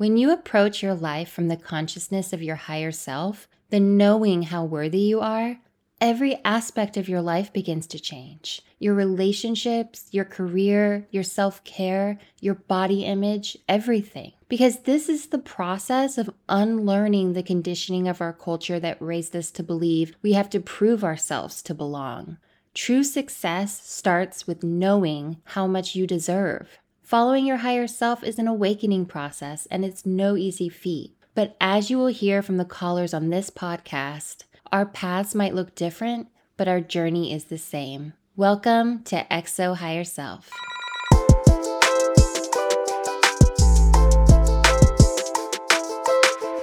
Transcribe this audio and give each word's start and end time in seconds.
When 0.00 0.16
you 0.16 0.32
approach 0.32 0.82
your 0.82 0.94
life 0.94 1.30
from 1.30 1.48
the 1.48 1.58
consciousness 1.58 2.32
of 2.32 2.42
your 2.42 2.56
higher 2.56 2.90
self, 2.90 3.46
the 3.68 3.80
knowing 3.80 4.44
how 4.44 4.64
worthy 4.64 5.00
you 5.00 5.20
are, 5.20 5.58
every 6.00 6.42
aspect 6.42 6.96
of 6.96 7.06
your 7.06 7.20
life 7.20 7.52
begins 7.52 7.86
to 7.88 8.00
change. 8.00 8.62
Your 8.78 8.94
relationships, 8.94 10.08
your 10.10 10.24
career, 10.24 11.06
your 11.10 11.22
self 11.22 11.62
care, 11.64 12.18
your 12.40 12.54
body 12.54 13.04
image, 13.04 13.58
everything. 13.68 14.32
Because 14.48 14.84
this 14.84 15.10
is 15.10 15.26
the 15.26 15.38
process 15.38 16.16
of 16.16 16.30
unlearning 16.48 17.34
the 17.34 17.42
conditioning 17.42 18.08
of 18.08 18.22
our 18.22 18.32
culture 18.32 18.80
that 18.80 19.02
raised 19.02 19.36
us 19.36 19.50
to 19.50 19.62
believe 19.62 20.16
we 20.22 20.32
have 20.32 20.48
to 20.48 20.60
prove 20.60 21.04
ourselves 21.04 21.60
to 21.60 21.74
belong. 21.74 22.38
True 22.72 23.04
success 23.04 23.86
starts 23.86 24.46
with 24.46 24.64
knowing 24.64 25.42
how 25.44 25.66
much 25.66 25.94
you 25.94 26.06
deserve. 26.06 26.78
Following 27.10 27.44
your 27.44 27.56
higher 27.56 27.88
self 27.88 28.22
is 28.22 28.38
an 28.38 28.46
awakening 28.46 29.04
process 29.04 29.66
and 29.68 29.84
it's 29.84 30.06
no 30.06 30.36
easy 30.36 30.68
feat. 30.68 31.12
But 31.34 31.56
as 31.60 31.90
you 31.90 31.98
will 31.98 32.06
hear 32.06 32.40
from 32.40 32.56
the 32.56 32.64
callers 32.64 33.12
on 33.12 33.30
this 33.30 33.50
podcast, 33.50 34.44
our 34.70 34.86
paths 34.86 35.34
might 35.34 35.52
look 35.52 35.74
different, 35.74 36.28
but 36.56 36.68
our 36.68 36.80
journey 36.80 37.34
is 37.34 37.46
the 37.46 37.58
same. 37.58 38.12
Welcome 38.36 39.02
to 39.06 39.26
XO 39.28 39.78
Higher 39.78 40.04
Self. 40.04 40.52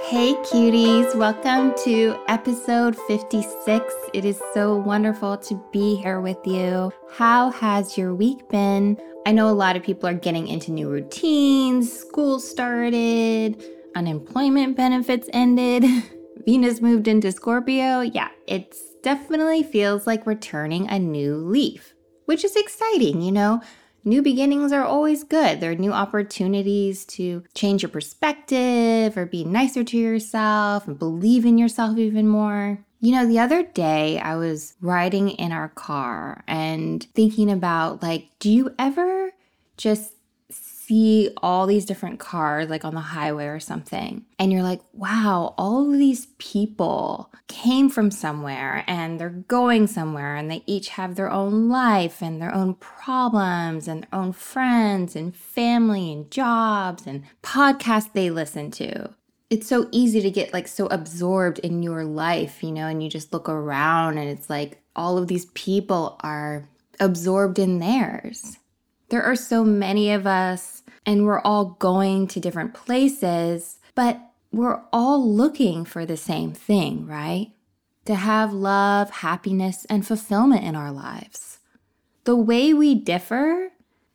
Hey, 0.08 0.32
cuties, 0.36 1.14
welcome 1.14 1.74
to 1.84 2.16
episode 2.28 2.96
56. 2.96 3.94
It 4.14 4.24
is 4.24 4.40
so 4.54 4.74
wonderful 4.74 5.36
to 5.36 5.62
be 5.70 5.96
here 5.96 6.22
with 6.22 6.38
you. 6.46 6.90
How 7.12 7.50
has 7.50 7.98
your 7.98 8.14
week 8.14 8.48
been? 8.48 8.96
I 9.26 9.32
know 9.32 9.50
a 9.50 9.52
lot 9.52 9.76
of 9.76 9.82
people 9.82 10.08
are 10.08 10.14
getting 10.14 10.48
into 10.48 10.72
new 10.72 10.88
routines, 10.88 11.92
school 11.92 12.40
started, 12.40 13.62
unemployment 13.94 14.78
benefits 14.78 15.28
ended, 15.34 15.84
Venus 16.46 16.80
moved 16.80 17.06
into 17.06 17.30
Scorpio. 17.30 18.00
Yeah, 18.00 18.30
it 18.46 18.74
definitely 19.02 19.62
feels 19.62 20.06
like 20.06 20.24
we're 20.24 20.36
turning 20.36 20.88
a 20.88 20.98
new 20.98 21.36
leaf, 21.36 21.92
which 22.24 22.44
is 22.44 22.56
exciting, 22.56 23.20
you 23.20 23.32
know? 23.32 23.60
New 24.08 24.22
beginnings 24.22 24.72
are 24.72 24.84
always 24.84 25.22
good. 25.22 25.60
There 25.60 25.72
are 25.72 25.74
new 25.74 25.92
opportunities 25.92 27.04
to 27.06 27.44
change 27.54 27.82
your 27.82 27.90
perspective 27.90 29.18
or 29.18 29.26
be 29.26 29.44
nicer 29.44 29.84
to 29.84 29.98
yourself 29.98 30.88
and 30.88 30.98
believe 30.98 31.44
in 31.44 31.58
yourself 31.58 31.98
even 31.98 32.26
more. 32.26 32.78
You 33.00 33.12
know, 33.12 33.26
the 33.26 33.38
other 33.38 33.62
day 33.62 34.18
I 34.18 34.36
was 34.36 34.72
riding 34.80 35.28
in 35.32 35.52
our 35.52 35.68
car 35.68 36.42
and 36.48 37.06
thinking 37.14 37.50
about 37.50 38.02
like, 38.02 38.30
do 38.38 38.50
you 38.50 38.74
ever 38.78 39.32
just 39.76 40.14
see 40.88 41.30
all 41.42 41.66
these 41.66 41.84
different 41.84 42.18
cars 42.18 42.70
like 42.70 42.84
on 42.84 42.94
the 42.94 43.00
highway 43.00 43.46
or 43.46 43.60
something 43.60 44.24
and 44.38 44.50
you're 44.50 44.62
like 44.62 44.80
wow 44.94 45.54
all 45.58 45.92
of 45.92 45.98
these 45.98 46.26
people 46.38 47.30
came 47.46 47.90
from 47.90 48.10
somewhere 48.10 48.84
and 48.86 49.20
they're 49.20 49.28
going 49.28 49.86
somewhere 49.86 50.34
and 50.34 50.50
they 50.50 50.62
each 50.66 50.88
have 50.88 51.14
their 51.14 51.30
own 51.30 51.68
life 51.68 52.22
and 52.22 52.40
their 52.40 52.54
own 52.54 52.74
problems 52.74 53.86
and 53.86 54.02
their 54.02 54.20
own 54.20 54.32
friends 54.32 55.14
and 55.14 55.36
family 55.36 56.12
and 56.12 56.30
jobs 56.30 57.06
and 57.06 57.22
podcasts 57.42 58.12
they 58.14 58.30
listen 58.30 58.70
to 58.70 59.10
it's 59.50 59.66
so 59.66 59.88
easy 59.92 60.20
to 60.20 60.30
get 60.30 60.52
like 60.52 60.68
so 60.68 60.86
absorbed 60.86 61.58
in 61.60 61.82
your 61.82 62.04
life, 62.04 62.62
you 62.62 62.70
know, 62.70 62.86
and 62.86 63.02
you 63.02 63.08
just 63.08 63.32
look 63.32 63.48
around 63.48 64.18
and 64.18 64.28
it's 64.28 64.50
like 64.50 64.82
all 64.94 65.16
of 65.16 65.26
these 65.26 65.46
people 65.46 66.16
are 66.20 66.68
absorbed 67.00 67.58
in 67.58 67.78
theirs. 67.78 68.58
There 69.10 69.22
are 69.22 69.36
so 69.36 69.64
many 69.64 70.12
of 70.12 70.26
us, 70.26 70.82
and 71.06 71.24
we're 71.24 71.40
all 71.40 71.76
going 71.78 72.26
to 72.28 72.40
different 72.40 72.74
places, 72.74 73.78
but 73.94 74.20
we're 74.52 74.82
all 74.92 75.26
looking 75.26 75.84
for 75.84 76.04
the 76.04 76.16
same 76.16 76.52
thing, 76.52 77.06
right? 77.06 77.52
To 78.04 78.14
have 78.14 78.52
love, 78.52 79.10
happiness, 79.10 79.86
and 79.86 80.06
fulfillment 80.06 80.64
in 80.64 80.76
our 80.76 80.92
lives. 80.92 81.58
The 82.24 82.36
way 82.36 82.74
we 82.74 82.94
differ 82.94 83.70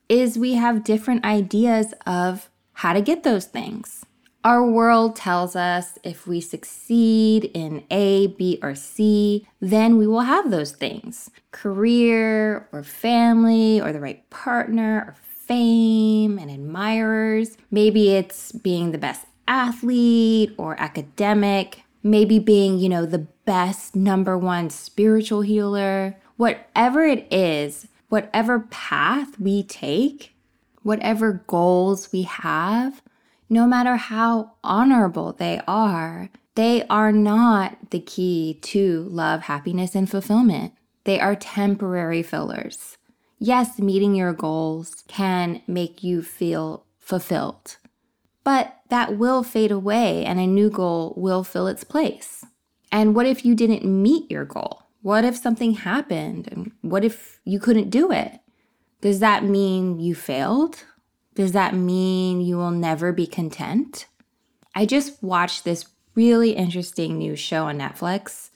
is 0.10 0.38
we 0.38 0.54
have 0.54 0.84
different 0.84 1.26
ideas 1.26 1.94
of 2.06 2.50
how 2.74 2.94
to 2.94 3.02
get 3.02 3.24
those 3.24 3.46
things. 3.46 4.06
Our 4.46 4.66
world 4.66 5.16
tells 5.16 5.56
us 5.56 5.98
if 6.04 6.28
we 6.28 6.42
succeed 6.42 7.46
in 7.54 7.86
A, 7.90 8.28
B, 8.28 8.60
or 8.62 8.76
C, 8.76 9.48
then 9.62 9.98
we 9.98 10.06
will 10.06 10.22
have 10.22 10.52
those 10.52 10.74
things 10.74 11.30
career, 11.52 12.68
or 12.74 12.84
family, 12.84 13.80
or 13.80 13.94
the 13.94 14.02
right 14.02 14.30
partner, 14.30 15.06
or 15.08 15.16
fame 15.22 16.38
and 16.38 16.52
admirers. 16.52 17.58
Maybe 17.72 18.16
it's 18.16 18.52
being 18.52 18.92
the 18.92 18.98
best 18.98 19.26
athlete 19.48 20.54
or 20.58 20.78
academic. 20.78 21.84
Maybe 22.02 22.38
being, 22.38 22.80
you 22.80 22.90
know, 22.90 23.06
the 23.06 23.28
best 23.46 23.96
number 23.96 24.38
one 24.38 24.70
spiritual 24.70 25.42
healer. 25.42 26.18
Whatever 26.36 27.06
it 27.06 27.32
is, 27.32 27.88
whatever 28.10 28.60
path 28.60 29.40
we 29.40 29.64
take, 29.64 30.36
whatever 30.82 31.44
goals 31.48 32.12
we 32.12 32.24
have, 32.24 33.02
no 33.54 33.68
matter 33.68 33.96
how 33.96 34.54
honorable 34.64 35.32
they 35.32 35.62
are, 35.68 36.30
they 36.56 36.86
are 36.88 37.12
not 37.12 37.92
the 37.92 38.00
key 38.00 38.60
to 38.64 39.04
love, 39.04 39.44
happiness, 39.44 39.96
and 39.96 40.10
fulfillment. 40.10 40.74
They 41.04 41.20
are 41.20 41.36
temporary 41.36 42.24
fillers. 42.24 42.98
Yes, 43.40 43.80
meeting 43.80 44.16
your 44.16 44.34
goals 44.34 45.04
can 45.08 45.62
make 45.68 46.04
you 46.04 46.22
feel 46.24 46.86
fulfilled, 46.98 47.78
but 48.44 48.80
that 48.90 49.18
will 49.18 49.44
fade 49.44 49.72
away 49.72 50.26
and 50.26 50.40
a 50.40 50.48
new 50.48 50.70
goal 50.70 51.14
will 51.18 51.44
fill 51.44 51.68
its 51.68 51.84
place. 51.84 52.46
And 52.92 53.16
what 53.16 53.26
if 53.26 53.46
you 53.46 53.56
didn't 53.56 53.84
meet 53.86 54.32
your 54.32 54.46
goal? 54.46 54.84
What 55.02 55.26
if 55.26 55.36
something 55.36 55.74
happened? 55.74 56.48
And 56.52 56.72
what 56.82 57.04
if 57.04 57.40
you 57.44 57.60
couldn't 57.60 57.90
do 57.90 58.12
it? 58.12 58.40
Does 59.02 59.20
that 59.20 59.44
mean 59.44 60.00
you 60.00 60.16
failed? 60.16 60.86
Does 61.36 61.52
that 61.54 61.74
mean 61.74 62.42
you 62.42 62.58
will 62.58 62.72
never 62.72 63.12
be 63.12 63.26
content? 63.26 64.06
I 64.76 64.86
just 64.86 65.22
watched 65.24 65.64
this 65.64 65.86
really 66.16 66.52
interesting 66.52 67.18
new 67.18 67.36
show 67.36 67.66
on 67.66 67.80
Netflix. 67.80 68.52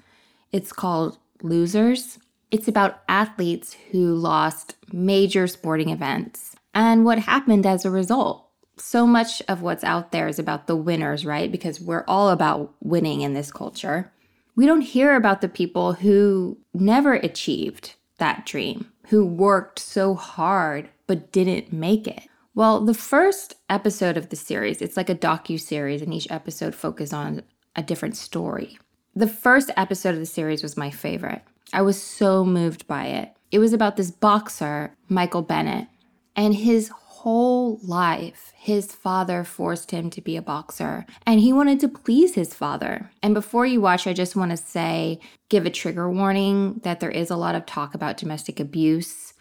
It's 0.52 0.72
called 0.72 1.18
Losers. 1.42 2.20
It's 2.52 2.68
about 2.68 3.02
athletes 3.10 3.76
who 3.92 4.14
lost 4.14 4.76
major 4.92 5.48
sporting 5.48 5.90
events 5.90 6.56
and 6.74 7.04
what 7.04 7.20
happened 7.20 7.66
as 7.66 7.84
a 7.84 7.92
result. 7.92 8.48
So 8.78 9.08
much 9.08 9.42
of 9.48 9.64
what's 9.64 9.84
out 9.84 10.12
there 10.12 10.28
is 10.28 10.38
about 10.38 10.68
the 10.68 10.76
winners, 10.76 11.26
right? 11.26 11.52
Because 11.52 11.82
we're 11.82 12.06
all 12.08 12.30
about 12.30 12.76
winning 12.80 13.22
in 13.22 13.34
this 13.34 13.52
culture. 13.52 14.12
We 14.56 14.68
don't 14.68 14.82
hear 14.82 15.16
about 15.16 15.42
the 15.42 15.50
people 15.50 15.94
who 15.94 16.60
never 16.74 17.14
achieved 17.14 17.96
that 18.20 18.46
dream, 18.46 18.92
who 19.10 19.26
worked 19.26 19.80
so 19.80 20.14
hard 20.14 20.90
but 21.08 21.32
didn't 21.32 21.74
make 21.74 22.08
it. 22.08 22.28
Well, 22.58 22.82
the 22.82 22.96
first 22.96 23.54
episode 23.70 24.18
of 24.18 24.30
the 24.30 24.36
series, 24.36 24.82
it's 24.82 24.98
like 24.98 25.12
a 25.12 25.16
docu 25.16 25.60
series, 25.60 26.02
and 26.02 26.12
each 26.12 26.26
episode 26.32 26.74
focuses 26.74 27.14
on 27.14 27.44
a 27.76 27.84
different 27.84 28.18
story. 28.18 28.80
The 29.16 29.28
first 29.28 29.70
episode 29.78 30.16
of 30.16 30.20
the 30.20 30.26
series 30.26 30.64
was 30.64 30.76
my 30.76 30.90
favorite. 30.90 31.44
I 31.72 31.84
was 31.84 32.02
so 32.02 32.44
moved 32.44 32.88
by 32.88 33.06
it. 33.06 33.32
It 33.52 33.60
was 33.60 33.74
about 33.74 33.96
this 33.96 34.10
boxer, 34.10 34.96
Michael 35.08 35.44
Bennett, 35.44 35.88
and 36.36 36.56
his 36.56 36.90
whole 36.90 37.78
life, 37.84 38.54
his 38.56 38.92
father 38.92 39.44
forced 39.44 39.92
him 39.92 40.10
to 40.10 40.20
be 40.20 40.36
a 40.36 40.42
boxer, 40.42 41.06
and 41.28 41.40
he 41.40 41.54
wanted 41.54 41.80
to 41.82 41.88
please 41.88 42.34
his 42.34 42.56
father. 42.56 43.12
And 43.22 43.36
before 43.36 43.68
you 43.68 43.82
watch, 43.82 44.08
I 44.08 44.14
just 44.14 44.36
want 44.36 44.50
to 44.50 44.58
say 44.58 45.20
give 45.50 45.68
a 45.68 45.70
trigger 45.70 46.10
warning 46.10 46.82
that 46.82 47.02
there 47.02 47.12
is 47.12 47.30
a 47.30 47.38
lot 47.38 47.54
of 47.54 47.68
talk 47.68 47.94
about 47.94 48.18
domestic 48.18 48.60
abuse 48.60 49.34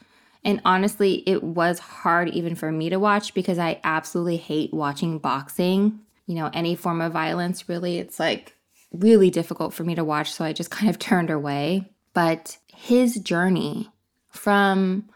and 0.47 0.61
honestly, 0.65 1.25
it 1.27 1.43
was 1.43 1.81
hard 1.81 2.29
even 2.29 2.55
for 2.55 2.71
me 2.71 2.89
to 2.91 3.01
watch 3.01 3.35
because 3.35 3.59
I 3.59 3.81
absolutely 3.83 4.37
hate 4.37 4.73
watching 4.73 5.19
boxing. 5.19 5.99
You 6.27 6.37
know, 6.37 6.51
any 6.55 6.77
form 6.77 7.01
of 7.01 7.13
violence, 7.13 7.69
really, 7.69 7.99
it's 7.99 8.21
like 8.21 8.55
really 8.93 9.29
difficult 9.29 9.75
for 9.75 9.83
me 9.83 9.97
to 9.97 10.05
watch. 10.05 10.33
So 10.33 10.45
I 10.45 10.53
just 10.53 10.71
kind 10.71 10.89
of 10.89 11.01
turned 11.01 11.31
away. 11.31 11.91
But 12.15 12.59
his 12.73 13.17
journey 13.17 13.91
from 14.31 15.09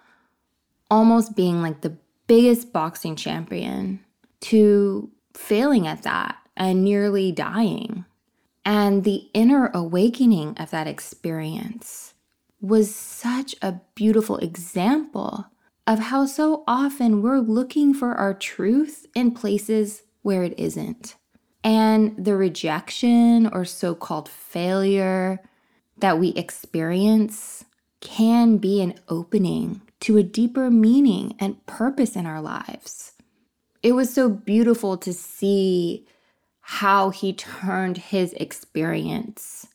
almost 0.90 1.36
being 1.36 1.62
like 1.62 1.82
the 1.82 1.96
biggest 2.26 2.72
boxing 2.72 3.14
champion 3.14 4.00
to 4.40 5.12
failing 5.34 5.86
at 5.86 6.02
that 6.02 6.38
and 6.56 6.82
nearly 6.82 7.30
dying. 7.30 8.04
And 8.64 9.04
the 9.04 9.30
inner 9.32 9.70
awakening 9.72 10.58
of 10.58 10.70
that 10.70 10.88
experience 10.88 12.09
was 12.60 12.94
such 12.94 13.54
a 13.62 13.80
beautiful 13.94 14.36
example 14.38 15.46
of 15.86 15.98
how 15.98 16.26
so 16.26 16.62
often 16.66 17.22
we're 17.22 17.38
looking 17.38 17.94
for 17.94 18.14
our 18.14 18.34
truth 18.34 19.06
in 19.14 19.32
places 19.32 20.02
where 20.22 20.42
it 20.42 20.58
isn't. 20.58 21.16
And 21.64 22.22
the 22.22 22.36
rejection 22.36 23.46
or 23.52 23.64
so 23.64 23.94
called 23.94 24.28
failure 24.28 25.40
that 25.98 26.18
we 26.18 26.28
experience 26.28 27.64
can 28.00 28.56
be 28.58 28.80
an 28.80 28.94
opening 29.08 29.82
to 30.00 30.16
a 30.16 30.22
deeper 30.22 30.70
meaning 30.70 31.36
and 31.38 31.64
purpose 31.66 32.16
in 32.16 32.26
our 32.26 32.40
lives. 32.40 33.12
It 33.82 33.92
was 33.92 34.12
so 34.12 34.28
beautiful 34.28 34.96
to 34.98 35.12
see 35.12 36.06
how 36.60 37.10
he 37.10 37.32
turned 37.32 37.98
his 37.98 38.32
experience 38.34 39.66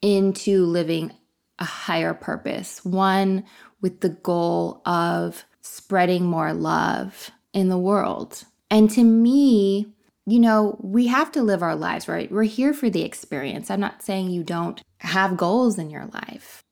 into 0.00 0.66
living 0.66 1.12
a 1.62 1.64
higher 1.64 2.12
purpose, 2.12 2.84
one 2.84 3.44
with 3.80 4.00
the 4.00 4.08
goal 4.08 4.82
of 4.84 5.44
spreading 5.60 6.24
more 6.24 6.52
love 6.52 7.30
in 7.52 7.68
the 7.68 7.78
world. 7.78 8.44
And 8.68 8.90
to 8.90 9.04
me, 9.04 9.86
you 10.26 10.40
know, 10.40 10.76
we 10.80 11.06
have 11.06 11.30
to 11.32 11.42
live 11.42 11.62
our 11.62 11.76
lives, 11.76 12.08
right? 12.08 12.30
We're 12.32 12.42
here 12.42 12.74
for 12.74 12.90
the 12.90 13.02
experience. 13.02 13.70
I'm 13.70 13.80
not 13.80 14.02
saying 14.02 14.30
you 14.30 14.42
don't 14.42 14.82
have 14.98 15.36
goals 15.36 15.78
in 15.78 15.88
your 15.88 16.06
life, 16.06 16.64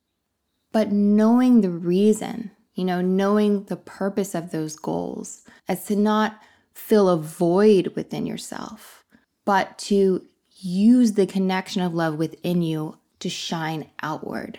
but 0.72 0.90
knowing 0.90 1.60
the 1.60 1.70
reason, 1.70 2.50
you 2.74 2.84
know, 2.84 3.00
knowing 3.00 3.64
the 3.64 3.76
purpose 3.76 4.34
of 4.34 4.50
those 4.50 4.74
goals 4.74 5.44
as 5.68 5.84
to 5.86 5.94
not 5.94 6.40
fill 6.74 7.08
a 7.08 7.16
void 7.16 7.92
within 7.94 8.26
yourself, 8.26 9.04
but 9.44 9.78
to 9.78 10.26
use 10.56 11.12
the 11.12 11.26
connection 11.26 11.80
of 11.80 11.94
love 11.94 12.16
within 12.16 12.60
you 12.60 12.98
to 13.20 13.28
shine 13.28 13.88
outward. 14.02 14.58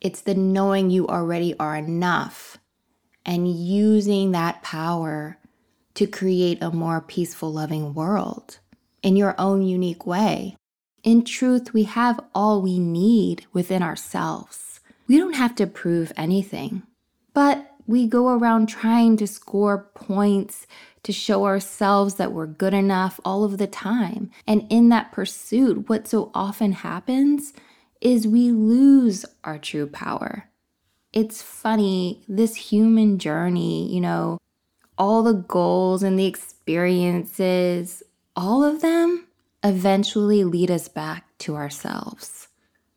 It's 0.00 0.20
the 0.20 0.34
knowing 0.34 0.90
you 0.90 1.08
already 1.08 1.54
are 1.58 1.76
enough 1.76 2.58
and 3.26 3.48
using 3.48 4.30
that 4.30 4.62
power 4.62 5.38
to 5.94 6.06
create 6.06 6.62
a 6.62 6.70
more 6.70 7.00
peaceful, 7.00 7.52
loving 7.52 7.94
world 7.94 8.58
in 9.02 9.16
your 9.16 9.34
own 9.38 9.62
unique 9.62 10.06
way. 10.06 10.56
In 11.02 11.24
truth, 11.24 11.72
we 11.72 11.84
have 11.84 12.20
all 12.34 12.62
we 12.62 12.78
need 12.78 13.46
within 13.52 13.82
ourselves. 13.82 14.80
We 15.08 15.18
don't 15.18 15.34
have 15.34 15.54
to 15.56 15.66
prove 15.66 16.12
anything, 16.16 16.82
but 17.34 17.74
we 17.86 18.06
go 18.06 18.28
around 18.28 18.68
trying 18.68 19.16
to 19.16 19.26
score 19.26 19.90
points 19.94 20.66
to 21.02 21.12
show 21.12 21.46
ourselves 21.46 22.16
that 22.16 22.32
we're 22.32 22.46
good 22.46 22.74
enough 22.74 23.18
all 23.24 23.44
of 23.44 23.58
the 23.58 23.66
time. 23.66 24.30
And 24.46 24.66
in 24.70 24.90
that 24.90 25.10
pursuit, 25.10 25.88
what 25.88 26.06
so 26.06 26.30
often 26.34 26.72
happens 26.72 27.52
is 28.00 28.26
we 28.26 28.50
lose 28.50 29.24
our 29.44 29.58
true 29.58 29.86
power. 29.86 30.48
It's 31.12 31.42
funny, 31.42 32.22
this 32.28 32.54
human 32.54 33.18
journey, 33.18 33.92
you 33.92 34.00
know, 34.00 34.38
all 34.96 35.22
the 35.22 35.34
goals 35.34 36.02
and 36.02 36.18
the 36.18 36.26
experiences, 36.26 38.02
all 38.36 38.64
of 38.64 38.80
them 38.82 39.26
eventually 39.64 40.44
lead 40.44 40.70
us 40.70 40.88
back 40.88 41.26
to 41.38 41.56
ourselves, 41.56 42.48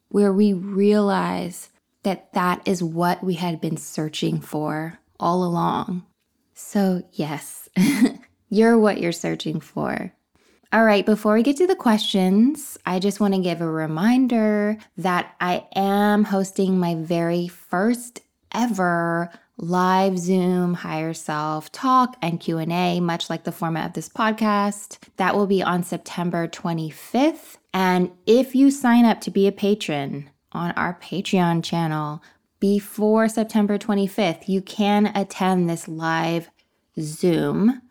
where 0.09 0.33
we 0.33 0.53
realize 0.53 1.69
that 2.03 2.33
that 2.33 2.61
is 2.67 2.83
what 2.83 3.23
we 3.23 3.35
had 3.35 3.61
been 3.61 3.77
searching 3.77 4.41
for 4.41 4.99
all 5.19 5.43
along. 5.43 6.03
So, 6.53 7.03
yes, 7.13 7.69
you're 8.49 8.77
what 8.77 8.99
you're 8.99 9.11
searching 9.11 9.59
for. 9.59 10.13
All 10.73 10.85
right, 10.85 11.05
before 11.05 11.33
we 11.33 11.43
get 11.43 11.57
to 11.57 11.67
the 11.67 11.75
questions, 11.75 12.77
I 12.85 12.99
just 12.99 13.19
want 13.19 13.33
to 13.33 13.41
give 13.41 13.59
a 13.59 13.69
reminder 13.69 14.77
that 14.95 15.35
I 15.41 15.65
am 15.75 16.23
hosting 16.23 16.79
my 16.79 16.95
very 16.95 17.49
first 17.49 18.21
ever 18.53 19.29
live 19.57 20.17
Zoom 20.17 20.75
higher 20.75 21.13
self 21.13 21.73
talk 21.73 22.15
and 22.21 22.39
Q&A 22.39 23.01
much 23.01 23.29
like 23.29 23.43
the 23.43 23.51
format 23.51 23.87
of 23.87 23.93
this 23.93 24.07
podcast. 24.07 24.97
That 25.17 25.35
will 25.35 25.45
be 25.45 25.61
on 25.61 25.83
September 25.83 26.47
25th. 26.47 27.57
And 27.73 28.09
if 28.25 28.55
you 28.55 28.71
sign 28.71 29.03
up 29.03 29.19
to 29.21 29.31
be 29.31 29.47
a 29.47 29.51
patron 29.51 30.29
on 30.53 30.71
our 30.71 30.97
Patreon 31.01 31.65
channel 31.65 32.23
before 32.61 33.27
September 33.27 33.77
25th, 33.77 34.47
you 34.47 34.61
can 34.61 35.07
attend 35.15 35.69
this 35.69 35.89
live 35.89 36.49
Zoom. 36.97 37.81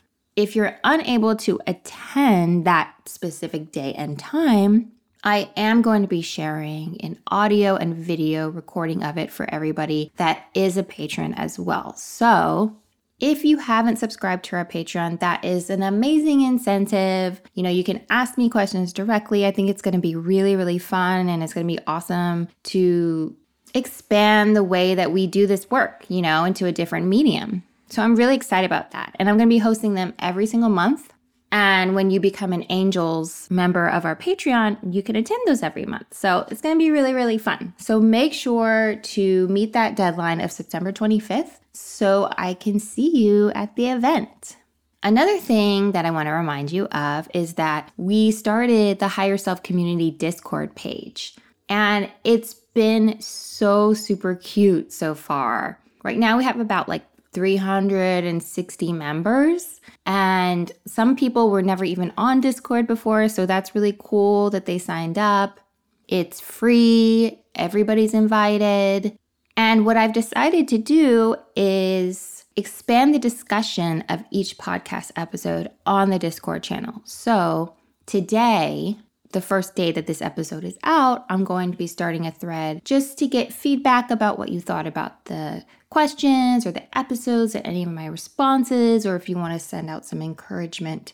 If 0.41 0.57
you're 0.57 0.79
unable 0.85 1.37
to 1.37 1.61
attend 1.67 2.65
that 2.65 2.95
specific 3.05 3.73
day 3.73 3.93
and 3.93 4.19
time, 4.19 4.91
I 5.23 5.51
am 5.55 5.83
going 5.83 6.01
to 6.01 6.09
be 6.09 6.23
sharing 6.23 6.99
an 7.03 7.19
audio 7.27 7.77
and 7.77 7.95
video 7.95 8.49
recording 8.49 9.05
of 9.05 9.19
it 9.19 9.31
for 9.31 9.53
everybody 9.53 10.13
that 10.17 10.47
is 10.55 10.79
a 10.79 10.83
patron 10.83 11.35
as 11.35 11.59
well. 11.59 11.95
So, 11.95 12.75
if 13.21 13.45
you 13.45 13.59
haven't 13.59 13.99
subscribed 13.99 14.47
to 14.47 14.57
our 14.57 14.65
Patreon, 14.65 15.21
that 15.21 15.45
is 15.45 15.69
an 15.69 15.83
amazing 15.83 16.41
incentive. 16.41 17.43
You 17.53 17.63
know, 17.63 17.69
you 17.69 17.85
can 17.85 18.01
ask 18.09 18.39
me 18.39 18.49
questions 18.49 18.95
directly. 18.95 19.45
I 19.45 19.51
think 19.51 19.69
it's 19.69 19.83
going 19.83 19.93
to 19.93 20.01
be 20.01 20.17
really, 20.17 20.57
really 20.57 20.79
fun 20.79 21.29
and 21.29 21.43
it's 21.43 21.53
going 21.53 21.69
to 21.69 21.75
be 21.75 21.85
awesome 21.87 22.49
to 22.63 23.37
expand 23.75 24.57
the 24.57 24.65
way 24.65 24.95
that 24.95 25.13
we 25.13 25.27
do 25.27 25.47
this 25.47 25.71
work, 25.71 26.07
you 26.09 26.23
know, 26.23 26.45
into 26.45 26.65
a 26.65 26.73
different 26.73 27.09
medium. 27.09 27.63
So 27.91 28.03
I'm 28.03 28.17
really 28.17 28.37
excited 28.37 28.67
about 28.67 28.93
that. 28.93 29.15
And 29.19 29.29
I'm 29.29 29.37
going 29.37 29.49
to 29.49 29.55
be 29.55 29.59
hosting 29.59 29.95
them 29.95 30.15
every 30.19 30.47
single 30.47 30.71
month. 30.71 31.13
And 31.53 31.97
when 31.97 32.11
you 32.11 32.21
become 32.21 32.53
an 32.53 32.65
Angels 32.71 33.51
member 33.51 33.89
of 33.89 34.05
our 34.05 34.15
Patreon, 34.15 34.95
you 34.95 35.03
can 35.03 35.17
attend 35.17 35.41
those 35.47 35.65
every 35.65 35.85
month. 35.85 36.15
So 36.15 36.47
it's 36.49 36.61
going 36.61 36.77
to 36.77 36.79
be 36.79 36.93
really, 36.93 37.13
really 37.13 37.39
fun. 37.39 37.75
So 37.77 38.01
make 38.01 38.33
sure 38.33 39.01
to 39.03 39.49
meet 39.49 39.73
that 39.73 39.97
deadline 39.97 40.41
of 40.41 40.53
September 40.53 40.93
25th 40.93 41.59
so 41.73 42.33
I 42.39 42.55
can 42.55 42.79
see 42.79 43.17
you 43.17 43.51
at 43.51 43.75
the 43.75 43.91
event. 43.91 44.57
Another 45.03 45.39
thing 45.39 45.93
that 45.93 46.05
I 46.05 46.11
want 46.11 46.27
to 46.27 46.33
remind 46.33 46.71
you 46.71 46.85
of 46.87 47.29
is 47.35 47.55
that 47.55 47.91
we 47.97 48.31
started 48.31 48.99
the 48.99 49.09
Higher 49.09 49.39
Self 49.39 49.63
Community 49.63 50.11
Discord 50.11 50.75
page, 50.77 51.37
and 51.71 52.11
it's 52.23 52.53
been 52.53 53.19
so 53.21 53.95
super 53.95 54.35
cute 54.35 54.93
so 54.93 55.15
far. 55.15 55.81
Right 56.05 56.19
now, 56.19 56.37
we 56.37 56.45
have 56.45 56.61
about 56.61 56.89
like 56.89 57.05
360 57.32 58.93
members. 58.93 59.81
And 60.06 60.73
some 60.87 61.17
people 61.17 61.50
were 61.50 61.62
never 61.62 61.85
even 61.85 62.12
on 62.17 62.41
Discord 62.41 62.87
before. 62.87 63.29
So 63.29 63.47
that's 63.47 63.75
really 63.75 63.97
cool 63.99 64.50
that 64.50 64.67
they 64.67 64.79
signed 64.79 65.19
up. 65.19 65.60
It's 66.08 66.41
free, 66.41 67.41
everybody's 67.55 68.15
invited. 68.15 69.17
And 69.56 69.87
what 69.87 69.96
I've 69.96 70.13
decided 70.13 70.67
to 70.69 70.79
do 70.79 71.37
is 71.55 72.44
expand 72.56 73.15
the 73.15 73.19
discussion 73.19 74.03
of 74.08 74.25
each 74.31 74.58
podcast 74.58 75.13
episode 75.17 75.70
on 75.87 76.10
the 76.10 76.19
Discord 76.19 76.63
channel. 76.63 77.03
So 77.05 77.77
today, 78.06 78.99
the 79.32 79.41
first 79.41 79.75
day 79.75 79.93
that 79.93 80.06
this 80.06 80.20
episode 80.20 80.65
is 80.65 80.79
out, 80.82 81.25
I'm 81.29 81.44
going 81.44 81.70
to 81.70 81.77
be 81.77 81.87
starting 81.87 82.27
a 82.27 82.32
thread 82.32 82.84
just 82.84 83.19
to 83.19 83.27
get 83.27 83.53
feedback 83.53 84.10
about 84.10 84.39
what 84.39 84.49
you 84.49 84.60
thought 84.60 84.87
about 84.87 85.27
the 85.27 85.65
questions 85.89 86.67
or 86.67 86.72
the 86.72 86.99
episodes 86.99 87.55
or 87.55 87.58
any 87.58 87.82
of 87.82 87.91
my 87.91 88.06
responses, 88.06 89.06
or 89.06 89.17
if 89.17 89.29
you 89.29 89.37
want 89.37 89.53
to 89.53 89.58
send 89.58 89.89
out 89.89 90.05
some 90.05 90.22
encouragement 90.22 91.13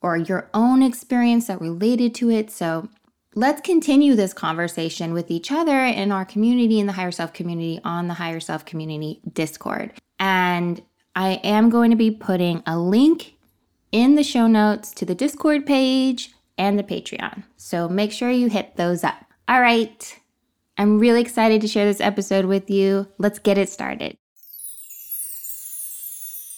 or 0.00 0.16
your 0.16 0.50
own 0.52 0.82
experience 0.82 1.46
that 1.46 1.60
related 1.60 2.14
to 2.16 2.30
it. 2.30 2.50
So 2.50 2.88
let's 3.34 3.60
continue 3.60 4.14
this 4.14 4.32
conversation 4.32 5.12
with 5.12 5.30
each 5.30 5.50
other 5.50 5.84
in 5.84 6.12
our 6.12 6.24
community, 6.24 6.78
in 6.78 6.86
the 6.86 6.92
Higher 6.92 7.12
Self 7.12 7.32
community, 7.32 7.80
on 7.84 8.08
the 8.08 8.14
Higher 8.14 8.40
Self 8.40 8.64
community 8.64 9.20
Discord. 9.32 9.92
And 10.18 10.82
I 11.16 11.40
am 11.44 11.70
going 11.70 11.90
to 11.90 11.96
be 11.96 12.10
putting 12.10 12.62
a 12.66 12.78
link 12.78 13.36
in 13.92 14.16
the 14.16 14.24
show 14.24 14.46
notes 14.46 14.92
to 14.92 15.04
the 15.04 15.14
Discord 15.14 15.66
page 15.66 16.32
and 16.58 16.78
the 16.78 16.82
Patreon. 16.82 17.44
So 17.56 17.88
make 17.88 18.12
sure 18.12 18.30
you 18.30 18.48
hit 18.48 18.76
those 18.76 19.04
up. 19.04 19.24
All 19.48 19.60
right. 19.60 20.18
I'm 20.76 20.98
really 20.98 21.20
excited 21.20 21.60
to 21.60 21.68
share 21.68 21.84
this 21.84 22.00
episode 22.00 22.46
with 22.46 22.68
you. 22.68 23.08
Let's 23.18 23.38
get 23.38 23.58
it 23.58 23.68
started. 23.68 24.16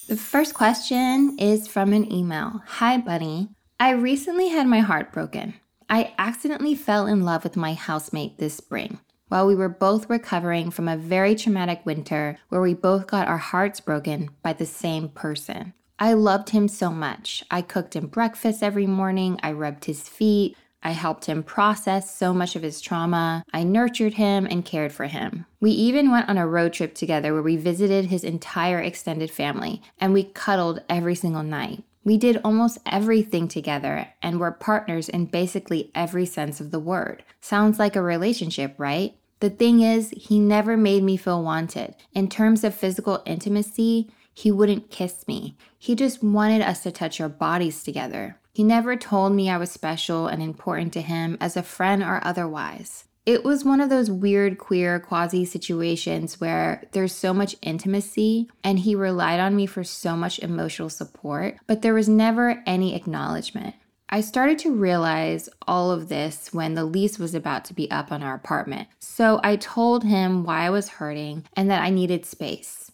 The 0.09 0.17
first 0.17 0.55
question 0.55 1.37
is 1.39 1.67
from 1.67 1.93
an 1.93 2.13
email 2.13 2.63
Hi, 2.67 2.97
Bunny. 2.97 3.49
I 3.79 3.91
recently 3.91 4.49
had 4.49 4.67
my 4.67 4.81
heart 4.81 5.13
broken. 5.13 5.55
I 5.91 6.15
accidentally 6.19 6.75
fell 6.75 7.07
in 7.07 7.25
love 7.25 7.45
with 7.45 7.57
my 7.57 7.75
housemate 7.75 8.39
this 8.39 8.55
spring 8.55 9.01
while 9.29 9.47
we 9.47 9.55
were 9.55 9.69
both 9.69 10.09
recovering 10.09 10.71
from 10.71 10.89
a 10.89 10.97
very 10.97 11.35
traumatic 11.35 11.85
winter 11.85 12.39
where 12.49 12.61
we 12.61 12.75
both 12.75 13.07
got 13.07 13.29
our 13.29 13.39
hearts 13.39 13.81
broken 13.81 14.31
by 14.43 14.53
the 14.53 14.67
same 14.67 15.09
person. 15.09 15.73
I 15.99 16.13
loved 16.13 16.51
him 16.51 16.69
so 16.69 16.91
much. 16.91 17.45
I 17.51 17.63
cooked 17.63 17.97
him 17.97 18.07
breakfast 18.07 18.63
every 18.63 18.87
morning, 18.87 19.39
I 19.43 19.53
rubbed 19.53 19.87
his 19.87 20.09
feet, 20.09 20.57
I 20.87 20.91
helped 20.91 21.25
him 21.25 21.43
process 21.43 22.15
so 22.17 22.33
much 22.33 22.55
of 22.55 22.63
his 22.63 22.81
trauma. 22.81 23.45
I 23.53 23.65
nurtured 23.65 24.15
him 24.15 24.47
and 24.49 24.65
cared 24.65 24.93
for 24.93 25.07
him. 25.07 25.47
We 25.59 25.73
even 25.73 26.13
went 26.13 26.29
on 26.29 26.39
a 26.39 26.47
road 26.47 26.75
trip 26.75 26.95
together 26.95 27.33
where 27.33 27.43
we 27.43 27.57
visited 27.57 28.05
his 28.05 28.23
entire 28.23 28.79
extended 28.79 29.31
family 29.31 29.83
and 29.99 30.13
we 30.13 30.23
cuddled 30.23 30.83
every 30.89 31.17
single 31.17 31.43
night. 31.43 31.83
We 32.05 32.17
did 32.17 32.41
almost 32.45 32.79
everything 32.87 33.49
together 33.49 34.07
and 34.23 34.39
were 34.39 34.53
partners 34.53 35.09
in 35.09 35.27
basically 35.27 35.91
every 35.93 36.25
sense 36.25 36.61
of 36.61 36.71
the 36.71 36.79
word. 36.79 37.25
Sounds 37.41 37.81
like 37.81 37.97
a 37.97 38.01
relationship, 38.01 38.77
right? 38.79 39.17
The 39.41 39.51
thing 39.51 39.81
is, 39.81 40.11
he 40.17 40.39
never 40.39 40.77
made 40.77 41.03
me 41.03 41.17
feel 41.17 41.43
wanted. 41.43 41.97
In 42.15 42.29
terms 42.29 42.63
of 42.63 42.77
physical 42.77 43.25
intimacy, 43.27 44.09
he 44.37 44.53
wouldn't 44.53 44.91
kiss 44.91 45.27
me. 45.27 45.57
He 45.79 45.95
just 45.95 46.23
wanted 46.23 46.61
us 46.61 46.83
to 46.83 46.93
touch 46.93 47.23
our 47.23 47.29
bodies 47.29 47.83
together. 47.83 48.39
He 48.53 48.63
never 48.63 48.95
told 48.95 49.33
me 49.33 49.49
I 49.49 49.57
was 49.57 49.71
special 49.71 50.27
and 50.27 50.43
important 50.43 50.93
to 50.93 51.01
him 51.01 51.39
as 51.41 51.57
a 51.57 51.63
friend 51.63 52.03
or 52.03 52.21
otherwise. 52.23 53.05
It 53.25 53.45
was 53.45 53.65
one 53.65 53.81
of 53.81 53.89
those 53.89 54.11
weird 54.11 54.59
queer 54.59 55.01
quasi 55.01 55.47
situations 55.47 56.39
where 56.39 56.85
there's 56.93 57.15
so 57.15 57.33
much 57.33 57.57
intimacy 57.63 58.51
and 58.63 58.79
he 58.79 58.95
relied 58.95 59.41
on 59.41 59.57
me 59.57 59.65
for 59.65 59.83
so 59.83 60.15
much 60.15 60.39
emotional 60.39 60.91
support, 60.91 61.57
but 61.67 61.81
there 61.81 61.95
was 61.95 62.09
never 62.09 62.63
any 62.67 62.95
acknowledgement. 62.95 63.75
I 64.11 64.21
started 64.21 64.59
to 64.61 64.75
realize 64.75 65.49
all 65.67 65.91
of 65.91 66.09
this 66.11 66.53
when 66.53 66.75
the 66.75 66.85
lease 66.85 67.19
was 67.19 67.35
about 67.35 67.65
to 67.65 67.75
be 67.75 67.91
up 67.91 68.13
on 68.13 68.23
our 68.23 68.35
apartment. 68.35 68.89
So 69.01 69.41
I 69.43 69.57
told 69.57 70.05
him 70.05 70.45
why 70.45 70.61
I 70.67 70.71
was 70.71 70.91
hurting 70.91 71.47
and 71.55 71.71
that 71.71 71.83
I 71.83 71.89
needed 71.89 72.27
space. 72.27 72.86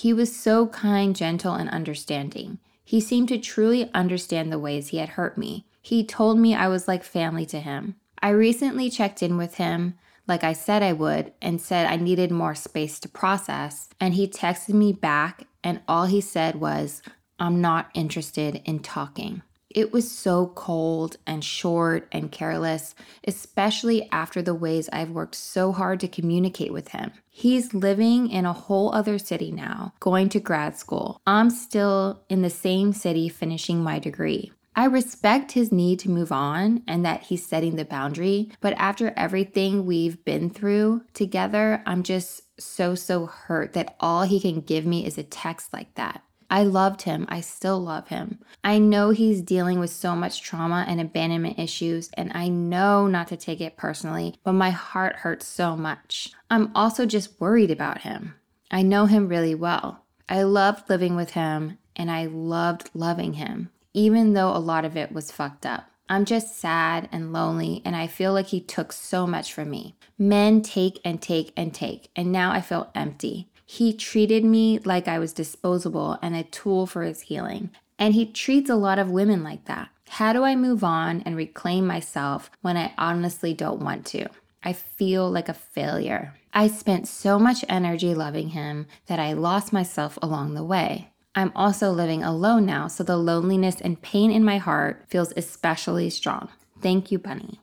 He 0.00 0.14
was 0.14 0.34
so 0.34 0.66
kind, 0.68 1.14
gentle, 1.14 1.52
and 1.52 1.68
understanding. 1.68 2.58
He 2.82 3.02
seemed 3.02 3.28
to 3.28 3.36
truly 3.36 3.92
understand 3.92 4.50
the 4.50 4.58
ways 4.58 4.88
he 4.88 4.96
had 4.96 5.10
hurt 5.10 5.36
me. 5.36 5.66
He 5.82 6.06
told 6.06 6.38
me 6.38 6.54
I 6.54 6.68
was 6.68 6.88
like 6.88 7.04
family 7.04 7.44
to 7.44 7.60
him. 7.60 7.96
I 8.22 8.30
recently 8.30 8.88
checked 8.88 9.22
in 9.22 9.36
with 9.36 9.56
him, 9.56 9.98
like 10.26 10.42
I 10.42 10.54
said 10.54 10.82
I 10.82 10.94
would, 10.94 11.34
and 11.42 11.60
said 11.60 11.84
I 11.86 11.96
needed 11.96 12.30
more 12.30 12.54
space 12.54 12.98
to 13.00 13.10
process. 13.10 13.90
And 14.00 14.14
he 14.14 14.26
texted 14.26 14.72
me 14.72 14.94
back, 14.94 15.46
and 15.62 15.82
all 15.86 16.06
he 16.06 16.22
said 16.22 16.54
was, 16.54 17.02
I'm 17.38 17.60
not 17.60 17.90
interested 17.92 18.62
in 18.64 18.78
talking. 18.78 19.42
It 19.70 19.92
was 19.92 20.10
so 20.10 20.48
cold 20.48 21.16
and 21.28 21.44
short 21.44 22.08
and 22.10 22.32
careless, 22.32 22.96
especially 23.24 24.08
after 24.10 24.42
the 24.42 24.54
ways 24.54 24.88
I've 24.92 25.10
worked 25.10 25.36
so 25.36 25.70
hard 25.70 26.00
to 26.00 26.08
communicate 26.08 26.72
with 26.72 26.88
him. 26.88 27.12
He's 27.28 27.72
living 27.72 28.28
in 28.28 28.46
a 28.46 28.52
whole 28.52 28.92
other 28.92 29.16
city 29.16 29.52
now, 29.52 29.94
going 30.00 30.28
to 30.30 30.40
grad 30.40 30.76
school. 30.76 31.20
I'm 31.24 31.50
still 31.50 32.24
in 32.28 32.42
the 32.42 32.50
same 32.50 32.92
city 32.92 33.28
finishing 33.28 33.80
my 33.80 34.00
degree. 34.00 34.52
I 34.74 34.86
respect 34.86 35.52
his 35.52 35.70
need 35.70 36.00
to 36.00 36.10
move 36.10 36.32
on 36.32 36.82
and 36.88 37.04
that 37.04 37.24
he's 37.24 37.46
setting 37.46 37.76
the 37.76 37.84
boundary, 37.84 38.50
but 38.60 38.72
after 38.74 39.12
everything 39.16 39.84
we've 39.84 40.24
been 40.24 40.50
through 40.50 41.02
together, 41.14 41.82
I'm 41.86 42.02
just 42.02 42.42
so, 42.58 42.94
so 42.94 43.26
hurt 43.26 43.72
that 43.74 43.96
all 44.00 44.22
he 44.22 44.40
can 44.40 44.60
give 44.60 44.86
me 44.86 45.04
is 45.04 45.18
a 45.18 45.22
text 45.22 45.72
like 45.72 45.94
that. 45.94 46.22
I 46.50 46.64
loved 46.64 47.02
him. 47.02 47.26
I 47.28 47.40
still 47.40 47.80
love 47.80 48.08
him. 48.08 48.40
I 48.64 48.78
know 48.78 49.10
he's 49.10 49.40
dealing 49.40 49.78
with 49.78 49.90
so 49.90 50.16
much 50.16 50.42
trauma 50.42 50.84
and 50.88 51.00
abandonment 51.00 51.58
issues, 51.58 52.10
and 52.14 52.32
I 52.34 52.48
know 52.48 53.06
not 53.06 53.28
to 53.28 53.36
take 53.36 53.60
it 53.60 53.76
personally, 53.76 54.34
but 54.42 54.52
my 54.52 54.70
heart 54.70 55.16
hurts 55.16 55.46
so 55.46 55.76
much. 55.76 56.32
I'm 56.50 56.72
also 56.74 57.06
just 57.06 57.40
worried 57.40 57.70
about 57.70 58.00
him. 58.00 58.34
I 58.70 58.82
know 58.82 59.06
him 59.06 59.28
really 59.28 59.54
well. 59.54 60.04
I 60.28 60.42
loved 60.42 60.90
living 60.90 61.14
with 61.14 61.30
him, 61.30 61.78
and 61.94 62.10
I 62.10 62.26
loved 62.26 62.90
loving 62.94 63.34
him, 63.34 63.70
even 63.94 64.32
though 64.32 64.54
a 64.54 64.58
lot 64.58 64.84
of 64.84 64.96
it 64.96 65.12
was 65.12 65.30
fucked 65.30 65.64
up. 65.64 65.90
I'm 66.08 66.24
just 66.24 66.58
sad 66.58 67.08
and 67.12 67.32
lonely, 67.32 67.82
and 67.84 67.94
I 67.94 68.08
feel 68.08 68.32
like 68.32 68.46
he 68.46 68.60
took 68.60 68.92
so 68.92 69.28
much 69.28 69.54
from 69.54 69.70
me. 69.70 69.96
Men 70.18 70.60
take 70.60 71.00
and 71.04 71.22
take 71.22 71.52
and 71.56 71.72
take, 71.72 72.10
and 72.16 72.32
now 72.32 72.50
I 72.50 72.60
feel 72.60 72.90
empty. 72.96 73.49
He 73.72 73.92
treated 73.92 74.44
me 74.44 74.80
like 74.80 75.06
I 75.06 75.20
was 75.20 75.32
disposable 75.32 76.18
and 76.20 76.34
a 76.34 76.42
tool 76.42 76.88
for 76.88 77.04
his 77.04 77.20
healing. 77.20 77.70
And 78.00 78.14
he 78.14 78.26
treats 78.26 78.68
a 78.68 78.74
lot 78.74 78.98
of 78.98 79.12
women 79.12 79.44
like 79.44 79.66
that. 79.66 79.90
How 80.08 80.32
do 80.32 80.42
I 80.42 80.56
move 80.56 80.82
on 80.82 81.22
and 81.24 81.36
reclaim 81.36 81.86
myself 81.86 82.50
when 82.62 82.76
I 82.76 82.92
honestly 82.98 83.54
don't 83.54 83.78
want 83.78 84.06
to? 84.06 84.26
I 84.64 84.72
feel 84.72 85.30
like 85.30 85.48
a 85.48 85.54
failure. 85.54 86.34
I 86.52 86.66
spent 86.66 87.06
so 87.06 87.38
much 87.38 87.64
energy 87.68 88.12
loving 88.12 88.48
him 88.48 88.88
that 89.06 89.20
I 89.20 89.34
lost 89.34 89.72
myself 89.72 90.18
along 90.20 90.54
the 90.54 90.64
way. 90.64 91.12
I'm 91.36 91.52
also 91.54 91.92
living 91.92 92.24
alone 92.24 92.66
now, 92.66 92.88
so 92.88 93.04
the 93.04 93.16
loneliness 93.16 93.80
and 93.80 94.02
pain 94.02 94.32
in 94.32 94.44
my 94.44 94.58
heart 94.58 95.04
feels 95.06 95.32
especially 95.36 96.10
strong. 96.10 96.48
Thank 96.82 97.12
you, 97.12 97.20
Bunny. 97.20 97.60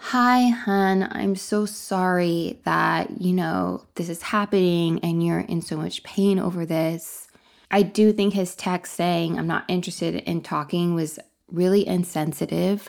Hi, 0.00 0.46
hun. 0.48 1.08
I'm 1.10 1.36
so 1.36 1.66
sorry 1.66 2.60
that, 2.64 3.20
you 3.20 3.32
know, 3.32 3.84
this 3.96 4.08
is 4.08 4.22
happening 4.22 5.00
and 5.02 5.22
you're 5.24 5.40
in 5.40 5.60
so 5.60 5.76
much 5.76 6.02
pain 6.02 6.38
over 6.38 6.64
this. 6.64 7.28
I 7.70 7.82
do 7.82 8.12
think 8.12 8.32
his 8.32 8.54
text 8.54 8.94
saying, 8.94 9.38
I'm 9.38 9.48
not 9.48 9.64
interested 9.68 10.14
in 10.14 10.40
talking, 10.40 10.94
was 10.94 11.18
really 11.48 11.86
insensitive. 11.86 12.88